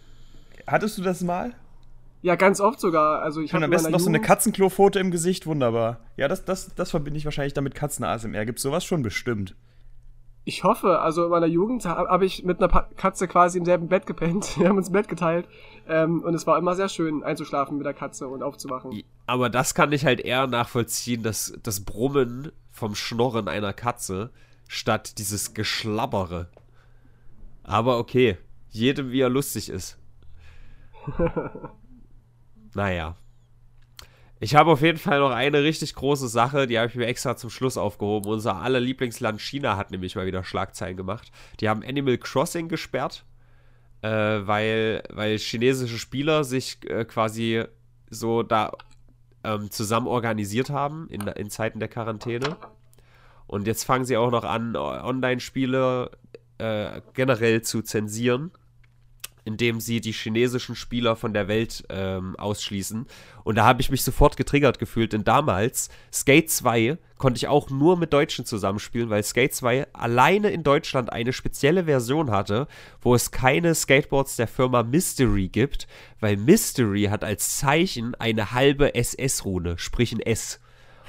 hattest 0.66 0.98
du 0.98 1.02
das 1.02 1.22
mal? 1.22 1.54
Ja, 2.22 2.34
ganz 2.34 2.60
oft 2.60 2.80
sogar. 2.80 3.22
Also 3.22 3.40
ich 3.40 3.52
habe 3.54 3.64
am 3.64 3.70
besten 3.70 3.92
noch 3.92 4.00
so 4.00 4.08
eine 4.08 4.20
Katzenklo-Foto 4.20 4.98
im 4.98 5.10
Gesicht, 5.10 5.46
wunderbar. 5.46 6.00
Ja, 6.16 6.26
das, 6.28 6.44
das, 6.44 6.74
das 6.74 6.90
verbinde 6.90 7.18
ich 7.18 7.24
wahrscheinlich 7.24 7.54
damit 7.54 7.74
Katzen-ASMR. 7.74 8.44
Gibt 8.46 8.58
sowas 8.58 8.84
schon 8.84 9.02
bestimmt. 9.02 9.54
Ich 10.48 10.62
hoffe, 10.64 11.00
also 11.00 11.24
in 11.24 11.30
meiner 11.30 11.46
Jugend 11.46 11.84
habe 11.86 12.08
hab 12.08 12.22
ich 12.22 12.44
mit 12.44 12.58
einer 12.58 12.68
Pa- 12.68 12.88
Katze 12.96 13.26
quasi 13.28 13.58
im 13.58 13.64
selben 13.64 13.88
Bett 13.88 14.06
gepennt. 14.06 14.56
Wir 14.58 14.68
haben 14.68 14.76
uns 14.76 14.88
ein 14.88 14.92
Bett 14.92 15.08
geteilt. 15.08 15.46
Ähm, 15.88 16.22
und 16.22 16.34
es 16.34 16.46
war 16.46 16.56
immer 16.58 16.74
sehr 16.74 16.88
schön, 16.88 17.22
einzuschlafen 17.22 17.76
mit 17.76 17.86
der 17.86 17.94
Katze 17.94 18.26
und 18.28 18.42
aufzuwachen. 18.42 19.02
Aber 19.26 19.48
das 19.50 19.74
kann 19.74 19.92
ich 19.92 20.04
halt 20.04 20.20
eher 20.20 20.46
nachvollziehen, 20.46 21.22
dass 21.22 21.52
das 21.62 21.84
Brummen 21.84 22.50
vom 22.70 22.94
Schnorren 22.94 23.48
einer 23.48 23.72
Katze 23.72 24.30
statt 24.68 25.18
dieses 25.18 25.54
Geschlabbere. 25.54 26.48
Aber 27.62 27.98
okay, 27.98 28.36
jedem 28.70 29.10
wie 29.10 29.20
er 29.20 29.28
lustig 29.28 29.68
ist. 29.68 29.98
naja. 32.74 33.16
Ich 34.38 34.54
habe 34.54 34.70
auf 34.70 34.82
jeden 34.82 34.98
Fall 34.98 35.20
noch 35.20 35.30
eine 35.30 35.62
richtig 35.62 35.94
große 35.94 36.28
Sache, 36.28 36.66
die 36.66 36.78
habe 36.78 36.88
ich 36.88 36.94
mir 36.94 37.06
extra 37.06 37.36
zum 37.36 37.48
Schluss 37.48 37.78
aufgehoben. 37.78 38.30
Unser 38.30 38.56
aller 38.56 38.80
Lieblingsland 38.80 39.40
China 39.40 39.78
hat 39.78 39.90
nämlich 39.90 40.14
mal 40.14 40.26
wieder 40.26 40.44
Schlagzeilen 40.44 40.96
gemacht. 40.96 41.32
Die 41.60 41.70
haben 41.70 41.82
Animal 41.82 42.18
Crossing 42.18 42.68
gesperrt, 42.68 43.24
äh, 44.02 44.08
weil, 44.08 45.02
weil 45.10 45.38
chinesische 45.38 45.98
Spieler 45.98 46.44
sich 46.44 46.78
äh, 46.90 47.06
quasi 47.06 47.64
so 48.10 48.42
da 48.42 48.72
ähm, 49.42 49.70
zusammen 49.70 50.06
organisiert 50.06 50.68
haben 50.68 51.08
in, 51.08 51.22
in 51.22 51.48
Zeiten 51.48 51.78
der 51.78 51.88
Quarantäne. 51.88 52.56
Und 53.46 53.66
jetzt 53.66 53.84
fangen 53.84 54.04
sie 54.04 54.16
auch 54.18 54.30
noch 54.30 54.44
an, 54.44 54.76
Online-Spiele 54.76 56.10
äh, 56.58 57.00
generell 57.14 57.62
zu 57.62 57.82
zensieren, 57.82 58.50
indem 59.46 59.80
sie 59.80 60.00
die 60.00 60.12
chinesischen 60.12 60.74
Spieler 60.74 61.14
von 61.14 61.32
der 61.32 61.46
Welt 61.46 61.84
ähm, 61.88 62.34
ausschließen. 62.36 63.06
Und 63.44 63.54
da 63.54 63.64
habe 63.64 63.80
ich 63.80 63.90
mich 63.90 64.02
sofort 64.02 64.36
getriggert 64.36 64.78
gefühlt, 64.78 65.12
denn 65.12 65.22
damals, 65.22 65.88
Skate 66.12 66.50
2, 66.50 66.98
konnte 67.16 67.38
ich 67.38 67.46
auch 67.46 67.70
nur 67.70 67.96
mit 67.96 68.12
Deutschen 68.12 68.44
zusammenspielen, 68.44 69.08
weil 69.08 69.22
Skate 69.22 69.54
2 69.54 69.86
alleine 69.92 70.50
in 70.50 70.64
Deutschland 70.64 71.12
eine 71.12 71.32
spezielle 71.32 71.84
Version 71.84 72.30
hatte, 72.30 72.66
wo 73.00 73.14
es 73.14 73.30
keine 73.30 73.74
Skateboards 73.74 74.36
der 74.36 74.48
Firma 74.48 74.82
Mystery 74.82 75.48
gibt, 75.48 75.86
weil 76.20 76.36
Mystery 76.36 77.04
hat 77.04 77.22
als 77.22 77.56
Zeichen 77.56 78.14
eine 78.16 78.52
halbe 78.52 78.94
SS-Rune, 78.94 79.78
sprich 79.78 80.12
ein 80.12 80.20
S. 80.20 80.60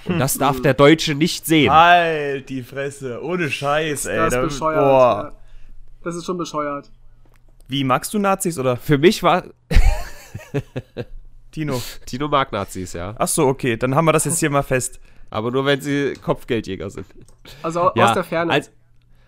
Und 0.06 0.20
das 0.20 0.38
darf 0.38 0.62
der 0.62 0.76
Deutsche 0.76 1.16
nicht 1.16 1.48
sehen. 1.48 1.72
Halt 1.74 2.50
die 2.50 2.62
Fresse, 2.62 3.22
ohne 3.24 3.50
Scheiß, 3.50 4.06
ey. 4.06 4.18
das 4.18 4.34
ist 4.34 4.42
bescheuert. 4.42 4.80
boah. 4.80 5.24
Ja. 5.24 5.38
Das 6.04 6.16
ist 6.16 6.26
schon 6.26 6.38
bescheuert. 6.38 6.92
Wie, 7.68 7.84
magst 7.84 8.14
du 8.14 8.20
Nazis 8.20 8.58
oder? 8.60 8.78
Für 8.78 8.98
mich 8.98 9.24
war, 9.24 9.44
Tino. 11.52 11.82
Tino 12.06 12.28
mag 12.28 12.52
Nazis, 12.52 12.94
ja. 12.94 13.16
Ach 13.18 13.28
so, 13.28 13.48
okay, 13.48 13.78
dann 13.78 13.96
haben 13.96 14.06
wir 14.06 14.14
das 14.14 14.26
jetzt 14.26 14.40
hier 14.40 14.50
mal 14.50 14.64
fest. 14.64 15.00
Aber 15.30 15.52
nur, 15.52 15.66
wenn 15.66 15.82
sie 15.82 16.14
Kopfgeldjäger 16.22 16.90
sind. 16.90 17.06
Also 17.64 17.92
Ja, 17.96 18.08
aus 18.10 18.14
der 18.14 18.24
Ferne. 18.24 18.52
als- 18.54 18.72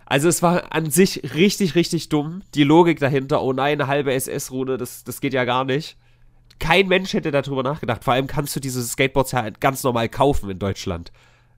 Also 0.06 0.28
es 0.28 0.42
war 0.42 0.72
an 0.72 0.90
sich 0.90 1.34
richtig, 1.34 1.74
richtig 1.74 2.08
dumm. 2.08 2.42
Die 2.54 2.64
Logik 2.64 2.98
dahinter, 3.00 3.42
oh 3.42 3.52
nein, 3.52 3.80
eine 3.80 3.86
halbe 3.86 4.12
SS-Rune, 4.14 4.76
das, 4.76 5.04
das 5.04 5.20
geht 5.20 5.34
ja 5.34 5.44
gar 5.44 5.64
nicht. 5.64 5.96
Kein 6.58 6.88
Mensch 6.88 7.12
hätte 7.14 7.30
darüber 7.30 7.62
nachgedacht. 7.62 8.04
Vor 8.04 8.14
allem 8.14 8.26
kannst 8.26 8.54
du 8.56 8.60
diese 8.60 8.82
Skateboards 8.82 9.32
ja 9.32 9.48
ganz 9.50 9.82
normal 9.82 10.08
kaufen 10.08 10.50
in 10.50 10.58
Deutschland. 10.58 11.10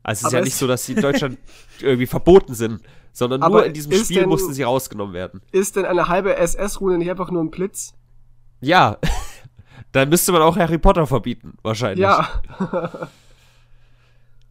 Also 0.03 0.21
es 0.21 0.27
ist 0.29 0.33
ja 0.33 0.39
es- 0.41 0.45
nicht 0.47 0.57
so, 0.57 0.67
dass 0.67 0.85
sie 0.87 0.93
in 0.95 1.01
Deutschland 1.03 1.39
irgendwie 1.81 2.07
verboten 2.07 2.55
sind, 2.55 2.81
sondern 3.13 3.41
nur 3.41 3.65
in 3.67 3.73
diesem 3.75 3.93
Spiel 3.93 4.21
denn- 4.21 4.29
mussten 4.29 4.53
sie 4.53 4.63
rausgenommen 4.63 5.15
werden. 5.15 5.41
ist 5.53 5.77
denn 5.77 5.85
eine 5.85 6.09
halbe 6.09 6.37
SS-Rune 6.37 6.99
nicht 6.99 7.11
einfach 7.11 7.31
nur 7.31 7.43
ein 7.43 7.51
Blitz? 7.51 7.95
Ja, 8.61 8.99
dann 9.93 10.09
müsste 10.09 10.33
man 10.33 10.43
auch 10.43 10.57
Harry 10.57 10.79
Potter 10.79 11.07
verbieten, 11.07 11.55
wahrscheinlich. 11.63 12.03
Ja. 12.03 12.29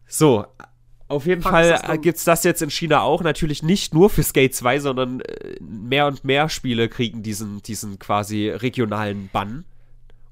So, 0.06 0.44
auf 1.08 1.26
jeden 1.26 1.42
Fuck, 1.42 1.52
Fall 1.52 1.80
dumm. 1.86 2.00
gibt's 2.02 2.24
das 2.24 2.44
jetzt 2.44 2.62
in 2.62 2.70
China 2.70 3.00
auch. 3.02 3.22
Natürlich 3.22 3.62
nicht 3.62 3.94
nur 3.94 4.10
für 4.10 4.22
Skate 4.22 4.54
2, 4.54 4.80
sondern 4.80 5.20
äh, 5.20 5.56
mehr 5.60 6.06
und 6.06 6.24
mehr 6.24 6.48
Spiele 6.48 6.88
kriegen 6.88 7.22
diesen, 7.22 7.62
diesen 7.62 7.98
quasi 7.98 8.48
regionalen 8.50 9.28
Bann. 9.32 9.64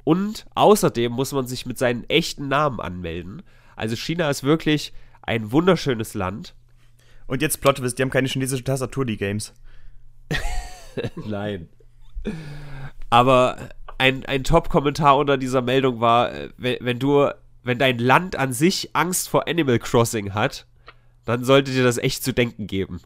Und 0.05 0.47
außerdem 0.55 1.13
muss 1.13 1.33
man 1.33 1.47
sich 1.47 1.67
mit 1.67 1.79
seinen 1.79 2.05
echten 2.09 2.49
Namen 2.49 2.81
anmelden. 2.81 3.43
Also 3.77 3.97
China 3.97 4.29
ist 4.31 4.43
wirklich 4.43 4.93
ein 5.31 5.53
wunderschönes 5.53 6.15
Land. 6.15 6.57
Und 7.29 7.41
jetzt 7.41 7.61
Plot 7.61 7.77
Twist, 7.77 7.97
die 7.97 8.03
haben 8.03 8.11
keine 8.11 8.27
chinesische 8.27 8.65
Tastatur, 8.65 9.07
die 9.07 9.17
Games. 9.17 9.55
Nein. 11.15 11.69
Aber 13.11 13.57
ein, 13.97 14.27
ein 14.27 14.43
Top-Kommentar 14.43 15.17
unter 15.17 15.39
dieser 15.39 15.63
Meldung 15.63 16.01
war, 16.01 16.33
äh, 16.33 16.51
wenn, 16.57 16.79
wenn 16.81 16.99
du, 16.99 17.31
wenn 17.63 17.79
dein 17.79 17.99
Land 17.99 18.35
an 18.35 18.53
sich 18.53 18.91
Angst 18.95 19.29
vor 19.29 19.47
Animal 19.47 19.79
Crossing 19.79 20.35
hat, 20.35 20.67
dann 21.25 21.45
sollte 21.45 21.71
dir 21.71 21.85
das 21.85 21.99
echt 21.99 22.25
zu 22.25 22.33
denken 22.33 22.67
geben. 22.67 23.01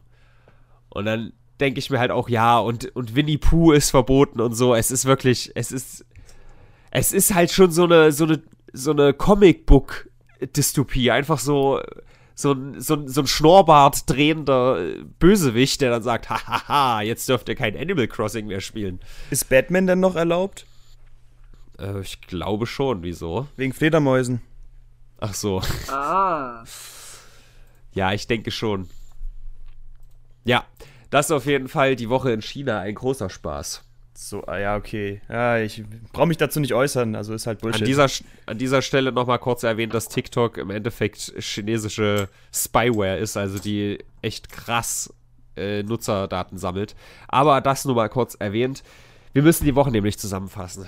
Und 0.89 1.05
dann 1.05 1.31
denke 1.59 1.77
ich 1.77 1.91
mir 1.91 1.99
halt 1.99 2.09
auch, 2.09 2.27
ja, 2.27 2.57
und, 2.57 2.95
und 2.95 3.13
Winnie 3.13 3.37
Pooh 3.37 3.71
ist 3.71 3.91
verboten 3.91 4.41
und 4.41 4.55
so. 4.55 4.73
Es 4.73 4.89
ist 4.89 5.05
wirklich, 5.05 5.51
es 5.53 5.71
ist, 5.71 6.03
es 6.89 7.11
ist 7.11 7.35
halt 7.35 7.51
schon 7.51 7.69
so 7.69 7.83
eine, 7.83 8.11
so 8.11 8.23
eine, 8.23 8.41
so 8.73 8.89
eine 8.89 9.13
Comicbook-Dystopie. 9.13 11.11
Einfach 11.11 11.37
so, 11.37 11.81
so 12.35 12.51
ein, 12.51 12.81
so 12.81 12.95
ein, 12.95 13.07
so 13.07 13.21
ein 13.21 13.27
Schnurrbart 13.27 14.09
drehender 14.09 14.77
Bösewicht, 15.19 15.81
der 15.81 15.89
dann 15.89 16.03
sagt, 16.03 16.29
hahaha, 16.29 17.01
jetzt 17.01 17.27
dürft 17.27 17.49
ihr 17.49 17.55
kein 17.55 17.77
Animal 17.77 18.07
Crossing 18.07 18.47
mehr 18.47 18.61
spielen. 18.61 18.99
Ist 19.31 19.49
Batman 19.49 19.87
denn 19.87 20.01
noch 20.01 20.15
erlaubt? 20.15 20.65
Äh, 21.79 22.01
ich 22.01 22.21
glaube 22.21 22.67
schon, 22.67 23.03
wieso? 23.03 23.47
Wegen 23.55 23.73
Fledermäusen. 23.73 24.41
Ach 25.19 25.33
so. 25.33 25.61
Ah. 25.87 26.63
Ja, 27.93 28.11
ich 28.11 28.27
denke 28.27 28.51
schon. 28.51 28.89
Ja, 30.43 30.65
das 31.09 31.27
ist 31.27 31.31
auf 31.31 31.45
jeden 31.45 31.69
Fall 31.69 31.95
die 31.95 32.09
Woche 32.09 32.31
in 32.31 32.41
China 32.41 32.79
ein 32.79 32.95
großer 32.95 33.29
Spaß. 33.29 33.83
So, 34.17 34.43
ah 34.45 34.57
ja, 34.57 34.77
okay. 34.77 35.21
Ja, 35.27 35.57
ich 35.57 35.83
brauche 36.13 36.27
mich 36.27 36.37
dazu 36.37 36.61
nicht 36.61 36.73
äußern, 36.73 37.15
also 37.15 37.33
ist 37.33 37.47
halt 37.47 37.59
Bullshit. 37.59 37.81
An 37.81 37.85
dieser, 37.85 38.07
an 38.45 38.57
dieser 38.57 38.81
Stelle 38.81 39.11
nochmal 39.11 39.39
kurz 39.39 39.63
erwähnt, 39.63 39.93
dass 39.93 40.07
TikTok 40.07 40.57
im 40.57 40.69
Endeffekt 40.69 41.33
chinesische 41.37 42.29
Spyware 42.53 43.17
ist, 43.17 43.35
also 43.35 43.59
die 43.59 43.99
echt 44.21 44.49
krass 44.49 45.13
äh, 45.57 45.83
Nutzerdaten 45.83 46.57
sammelt. 46.57 46.95
Aber 47.27 47.59
das 47.59 47.83
nur 47.83 47.95
mal 47.95 48.07
kurz 48.09 48.35
erwähnt. 48.35 48.83
Wir 49.33 49.41
müssen 49.43 49.65
die 49.65 49.75
Woche 49.75 49.91
nämlich 49.91 50.17
zusammenfassen. 50.17 50.85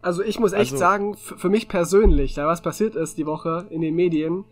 Also 0.00 0.24
ich 0.24 0.40
muss 0.40 0.52
echt 0.52 0.72
Also- 0.72 0.76
sagen, 0.76 1.16
für 1.16 1.48
mich 1.48 1.68
persönlich, 1.68 2.34
da 2.34 2.48
was 2.48 2.62
passiert 2.62 2.96
ist 2.96 3.16
die 3.16 3.26
Woche 3.26 3.66
in 3.70 3.80
den 3.80 3.94
Medien 3.94 4.44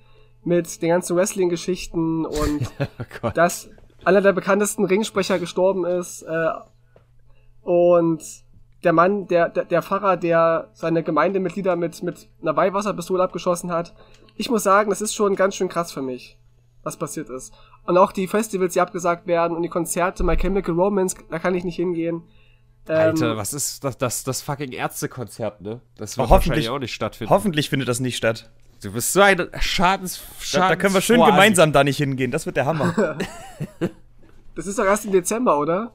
mit 0.44 0.80
den 0.80 0.90
ganzen 0.90 1.16
Wrestling-Geschichten 1.16 2.24
und 2.24 2.60
Oh 2.80 3.04
Gott. 3.20 3.36
Einer 4.04 4.20
der 4.20 4.32
bekanntesten 4.32 4.84
Ringsprecher 4.84 5.38
gestorben 5.38 5.84
ist 5.84 6.22
äh, 6.22 6.48
und 7.62 8.22
der 8.82 8.92
Mann, 8.92 9.26
der, 9.26 9.48
der, 9.50 9.64
der 9.66 9.82
Pfarrer, 9.82 10.16
der 10.16 10.70
seine 10.72 11.02
Gemeindemitglieder 11.02 11.76
mit, 11.76 12.02
mit 12.02 12.28
einer 12.40 12.56
Weihwasserpistole 12.56 13.22
abgeschossen 13.22 13.70
hat. 13.70 13.94
Ich 14.36 14.48
muss 14.48 14.62
sagen, 14.62 14.88
das 14.90 15.02
ist 15.02 15.14
schon 15.14 15.36
ganz 15.36 15.54
schön 15.54 15.68
krass 15.68 15.92
für 15.92 16.00
mich, 16.00 16.38
was 16.82 16.96
passiert 16.96 17.28
ist. 17.28 17.52
Und 17.84 17.98
auch 17.98 18.12
die 18.12 18.26
Festivals, 18.26 18.72
die 18.72 18.80
abgesagt 18.80 19.26
werden 19.26 19.54
und 19.54 19.62
die 19.62 19.68
Konzerte, 19.68 20.24
My 20.24 20.36
Chemical 20.36 20.74
Romance, 20.74 21.14
da 21.30 21.38
kann 21.38 21.54
ich 21.54 21.64
nicht 21.64 21.76
hingehen. 21.76 22.22
Ähm, 22.88 22.96
Alter, 22.96 23.36
was 23.36 23.52
ist 23.52 23.84
das, 23.84 23.98
das, 23.98 24.24
das 24.24 24.40
fucking 24.40 24.72
Ärztekonzert, 24.72 25.60
ne? 25.60 25.82
Das 25.96 26.16
wird 26.16 26.30
hoffentlich- 26.30 26.48
wahrscheinlich 26.48 26.68
auch 26.70 26.78
nicht 26.78 26.94
stattfinden. 26.94 27.30
Hoffentlich 27.30 27.68
findet 27.68 27.88
das 27.88 28.00
nicht 28.00 28.16
statt. 28.16 28.50
Du 28.82 28.92
bist 28.92 29.12
so 29.12 29.20
ein 29.20 29.48
Schadens... 29.60 30.20
Da, 30.52 30.68
da 30.70 30.76
können 30.76 30.94
wir 30.94 31.00
schön 31.00 31.20
Schadensfroh- 31.20 31.30
gemeinsam 31.30 31.72
da 31.72 31.84
nicht 31.84 31.96
hingehen. 31.98 32.30
Das 32.30 32.46
wird 32.46 32.56
der 32.56 32.66
Hammer. 32.66 33.18
Das 34.56 34.66
ist 34.66 34.78
doch 34.78 34.84
erst 34.84 35.04
im 35.06 35.12
Dezember, 35.12 35.58
oder? 35.58 35.94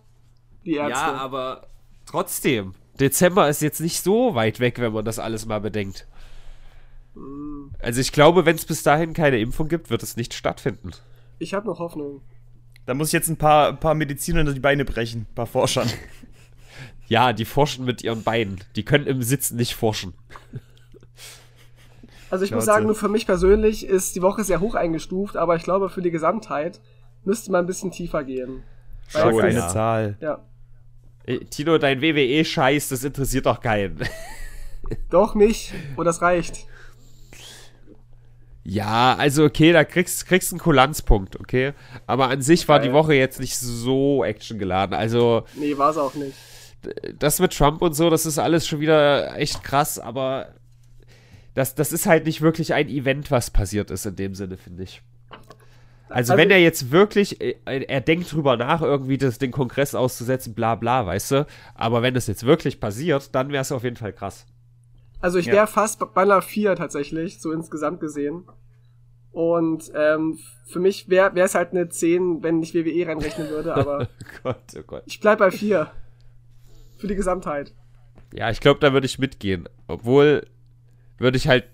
Die 0.66 0.76
Ärzte. 0.76 0.94
Ja, 0.94 1.14
aber 1.16 1.68
trotzdem. 2.06 2.74
Dezember 3.00 3.50
ist 3.50 3.62
jetzt 3.62 3.82
nicht 3.82 4.02
so 4.02 4.34
weit 4.34 4.60
weg, 4.62 4.80
wenn 4.80 4.94
man 4.94 5.04
das 5.06 5.20
alles 5.20 5.46
mal 5.46 5.60
bedenkt. 5.60 6.08
Also 7.80 8.02
ich 8.02 8.12
glaube, 8.12 8.46
wenn 8.46 8.56
es 8.56 8.66
bis 8.66 8.82
dahin 8.82 9.14
keine 9.14 9.38
Impfung 9.40 9.68
gibt, 9.68 9.90
wird 9.90 10.04
es 10.04 10.16
nicht 10.16 10.34
stattfinden. 10.34 10.92
ich 11.38 11.54
habe 11.54 11.68
noch 11.68 11.80
Hoffnung. 11.80 12.22
da 12.86 12.94
muss 12.94 13.10
ich 13.10 13.14
jetzt 13.14 13.28
ein 13.28 13.38
paar, 13.38 13.70
ein 13.70 13.80
paar 13.80 13.94
Medizinern 13.94 14.52
die 14.52 14.60
Beine 14.60 14.86
brechen. 14.86 15.28
Ein 15.30 15.36
paar 15.36 15.48
Forschern. 15.48 15.90
Ja, 17.08 17.34
die 17.34 17.46
forschen 17.46 17.86
mit 17.86 18.04
ihren 18.04 18.24
Beinen. 18.24 18.64
Die 18.76 18.84
können 18.84 19.06
im 19.06 19.22
Sitzen 19.22 19.58
nicht 19.58 19.76
forschen. 19.76 20.14
Also 22.30 22.44
ich 22.44 22.52
muss 22.52 22.66
sagen, 22.66 22.86
nur 22.86 22.96
für 22.96 23.10
mich 23.10 23.26
persönlich 23.26 23.86
ist 23.86 24.16
die 24.16 24.22
Woche 24.22 24.44
sehr 24.44 24.60
hoch 24.60 24.76
eingestuft, 24.76 25.38
aber 25.38 25.56
ich 25.56 25.64
glaube, 25.64 25.90
für 25.90 26.02
die 26.02 26.12
Gesamtheit 26.12 26.82
müsste 27.24 27.52
man 27.52 27.66
ein 27.66 27.68
bisschen 27.68 27.92
tiefer 27.92 28.24
gehen. 28.24 28.64
Sag 29.10 29.32
Schon, 29.32 29.42
eine 29.42 29.54
ja. 29.60 29.68
Zahl. 29.68 30.18
Ja. 30.20 30.40
Tino, 31.50 31.78
dein 31.78 32.02
WWE-Scheiß, 32.02 32.90
das 32.90 33.04
interessiert 33.04 33.46
doch 33.46 33.60
keinen. 33.60 34.00
Doch 35.10 35.34
mich. 35.34 35.74
Oh, 35.98 36.04
das 36.04 36.22
reicht. 36.22 36.68
Ja, 38.64 39.16
also 39.18 39.44
okay, 39.46 39.72
da 39.72 39.84
kriegst 39.84 40.26
kriegst 40.28 40.52
einen 40.52 40.60
Kulanzpunkt, 40.60 41.40
okay? 41.40 41.74
Aber 42.08 42.30
an 42.30 42.42
sich 42.42 42.68
war 42.68 42.80
Geil. 42.80 42.88
die 42.90 42.94
Woche 42.94 43.14
jetzt 43.14 43.40
nicht 43.40 43.58
so 43.58 44.24
actiongeladen. 44.24 44.96
Also 44.96 45.44
Nee, 45.56 45.78
war's 45.78 45.98
auch 45.98 46.14
nicht. 46.16 46.36
das 47.18 47.40
mit 47.40 47.56
Trump 47.56 47.82
und 47.82 47.94
so, 47.94 48.10
das 48.10 48.26
ist 48.26 48.38
alles 48.40 48.68
schon 48.68 48.80
wieder 48.80 49.36
echt 49.38 49.64
krass, 49.64 50.00
aber 50.00 50.50
das, 51.56 51.74
das 51.76 51.92
ist 51.92 52.06
halt 52.06 52.26
nicht 52.26 52.42
wirklich 52.42 52.74
ein 52.74 52.88
Event, 52.90 53.32
was 53.32 53.50
passiert 53.50 53.90
ist 53.92 54.06
in 54.06 54.16
dem 54.16 54.36
Sinne, 54.36 54.58
finde 54.58 54.84
ich. 54.84 55.02
Also, 56.08 56.34
Also- 56.34 56.38
wenn 56.38 56.52
er 56.52 56.60
jetzt 56.60 56.92
wirklich, 56.92 57.42
äh, 57.42 57.56
er 57.66 58.02
denkt 58.02 58.32
drüber 58.32 58.56
nach, 58.58 58.82
irgendwie 58.84 59.18
das, 59.18 59.40
den 59.40 59.50
Kongress 59.52 59.96
auszusetzen, 59.96 60.54
bla 60.54 60.76
bla, 60.76 61.06
weißt 61.08 61.32
du? 61.32 61.48
Aber 61.74 62.04
wenn 62.04 62.14
das 62.14 62.28
jetzt 62.28 62.46
wirklich 62.46 62.80
passiert, 62.80 63.34
dann 63.34 63.50
wäre 63.52 63.62
es 63.64 63.72
auf 63.72 63.84
jeden 63.84 63.96
Fall 63.96 64.14
krass. 64.14 64.46
Also 65.20 65.40
ich 65.40 65.48
Ja. 65.48 65.54
wäre 65.54 65.68
fast 65.68 66.00
bei 66.14 66.22
einer 66.22 66.44
4 66.44 66.76
tatsächlich, 66.76 67.42
so 67.42 67.52
insgesamt 67.52 68.00
gesehen. 68.00 68.44
Und 69.32 69.92
ähm, 69.96 70.38
für 70.68 70.80
mich 70.80 71.10
wäre 71.10 71.38
es 71.40 71.56
halt 71.56 71.72
eine 71.72 71.90
10, 71.90 72.44
wenn 72.44 72.62
ich 72.62 72.74
WWE 72.74 73.08
reinrechnen 73.08 73.50
würde, 73.50 73.74
aber 73.76 74.02
Oh 74.04 74.26
Gott, 74.44 74.58
oh 74.78 74.84
Gott. 74.86 75.04
ich 75.08 75.20
bleib 75.20 75.40
bei 75.40 75.52
4. 75.52 75.90
Für 76.98 77.08
die 77.08 77.16
Gesamtheit. 77.16 77.74
Ja, 78.34 78.50
ich 78.52 78.60
glaube, 78.62 78.80
da 78.80 78.94
würde 78.94 79.06
ich 79.08 79.20
mitgehen. 79.20 79.68
Obwohl, 79.88 80.46
würde 81.18 81.38
ich 81.38 81.48
halt 81.48 81.66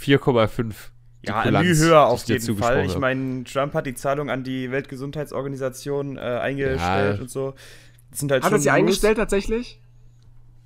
4,5. 0.00 0.74
die 1.22 1.28
Ja, 1.28 1.42
Kulanz, 1.42 1.64
Mühe 1.66 1.76
höher 1.76 2.06
die 2.06 2.12
auf 2.12 2.26
jeden 2.26 2.56
Fall. 2.58 2.84
Ich 2.86 2.98
meine, 2.98 3.44
Trump 3.44 3.74
hat 3.74 3.86
die 3.86 3.94
Zahlung 3.94 4.30
an 4.30 4.44
die 4.44 4.70
Weltgesundheitsorganisation 4.70 6.16
äh, 6.16 6.20
eingestellt 6.20 7.16
Ja. 7.16 7.20
und 7.22 7.30
so. 7.30 7.54
Das 8.10 8.20
sind 8.20 8.30
halt 8.32 8.42
Hat 8.44 8.50
schon 8.50 8.58
er 8.58 8.62
sie 8.62 8.70
eingestellt 8.70 9.16
tatsächlich? 9.18 9.80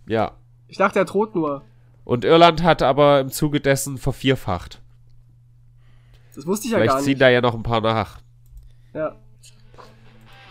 Ja. 0.06 0.32
Ich 0.68 0.78
dachte, 0.78 0.98
er 0.98 1.04
droht 1.04 1.34
nur. 1.34 1.62
Und 2.04 2.24
Irland 2.24 2.62
hat 2.62 2.82
aber 2.82 3.20
im 3.20 3.30
Zuge 3.30 3.60
dessen 3.60 3.98
vervierfacht. 3.98 4.80
Das 6.34 6.46
wusste 6.46 6.66
ich 6.66 6.72
ja 6.72 6.78
Vielleicht 6.78 6.92
gar 6.94 7.00
ziehen 7.00 7.10
nicht. 7.10 7.20
da 7.20 7.28
ja 7.28 7.40
noch 7.40 7.54
ein 7.54 7.62
paar 7.62 7.80
nach. 7.80 8.18
Ja. 8.94 9.16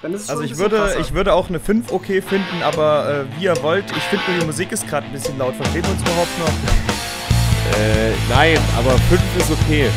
Dann 0.02 0.14
ist 0.14 0.24
es 0.24 0.30
Also 0.30 0.44
ich 0.44 0.58
würde, 0.58 0.78
krasser. 0.78 1.00
ich 1.00 1.14
würde 1.14 1.34
auch 1.34 1.50
eine 1.50 1.60
5 1.60 1.92
okay 1.92 2.22
finden, 2.22 2.62
aber 2.64 3.26
äh, 3.32 3.40
wie 3.40 3.46
ihr 3.46 3.62
wollt. 3.64 3.86
Ich 3.92 4.04
finde 4.04 4.24
nur, 4.32 4.40
die 4.42 4.46
Musik 4.46 4.72
ist 4.72 4.88
gerade 4.88 5.06
ein 5.08 5.14
bisschen 5.14 5.38
laut. 5.38 5.56
Verstehen 5.56 5.84
wir 5.84 5.92
uns 5.92 6.02
überhaupt 6.02 6.40
noch? 6.40 6.95
Äh, 7.74 8.12
nein, 8.30 8.58
aber 8.78 8.92
5 9.10 9.22
ist 9.40 9.52
okay. 9.52 9.90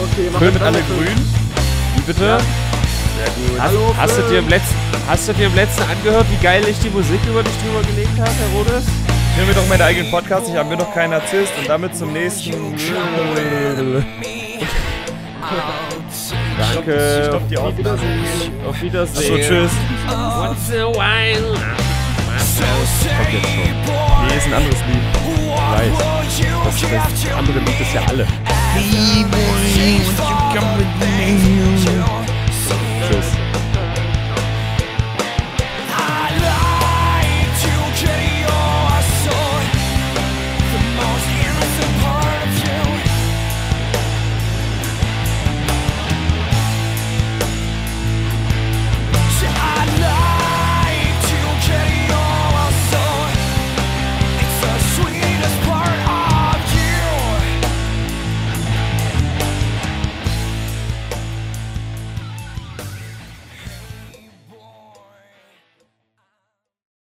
Okay, 0.00 0.28
mach 0.32 0.38
Fünf 0.40 0.54
mit 0.54 0.62
Alle 0.62 0.78
fünf. 0.78 0.88
grün? 0.88 1.28
Wie 1.96 2.00
bitte? 2.02 2.24
Ja. 2.24 2.38
Sehr 2.38 3.26
gut. 3.26 3.60
Hast, 3.60 3.68
Hallo, 3.70 3.94
hast, 3.96 4.18
du 4.18 4.22
dir 4.22 4.38
im 4.38 4.48
letzten, 4.48 4.74
hast 5.08 5.28
du 5.28 5.32
dir 5.34 5.46
im 5.46 5.54
letzten 5.54 5.82
angehört, 5.82 6.26
wie 6.30 6.42
geil 6.42 6.62
ich 6.68 6.78
die 6.80 6.90
Musik 6.90 7.20
über 7.28 7.42
dich 7.42 7.52
drüber 7.62 7.82
gelegt 7.86 8.18
habe, 8.18 8.30
Herr 8.30 8.58
Rodes? 8.58 8.84
Ich 9.32 9.38
höre 9.38 9.46
mir 9.46 9.54
doch 9.54 9.66
meine 9.68 9.84
eigenen 9.84 10.10
Podcasts, 10.10 10.48
ich 10.48 10.56
habe 10.56 10.68
mir 10.68 10.76
doch 10.76 10.92
keinen 10.92 11.10
Narzisst 11.10 11.52
und 11.58 11.68
damit 11.68 11.96
zum 11.96 12.12
nächsten. 12.12 12.74
Ich 12.74 12.92
Danke. 16.58 17.24
stopp 17.28 17.48
die 17.48 17.58
Aufnahme. 17.58 17.98
Auf 18.68 18.82
Wiedersehen. 18.82 19.34
Achso, 19.34 19.48
tschüss. 19.48 19.70
Once 20.08 20.70
in 20.70 20.80
a 20.80 20.88
while. 20.92 21.91
Kommt 23.16 23.32
jetzt 23.32 23.50
schon. 23.50 23.66
Nee, 24.28 24.36
ist 24.36 24.46
ein 24.46 24.54
anderes 24.54 24.80
Lied. 24.86 25.04
Ich 25.24 25.72
weiß. 25.72 25.92
Das, 26.64 26.80
das 27.24 27.34
andere 27.36 27.58
Lied 27.58 27.80
ist 27.80 27.94
ja 27.94 28.02
alle. 28.08 28.26
Tschüss. 33.08 33.41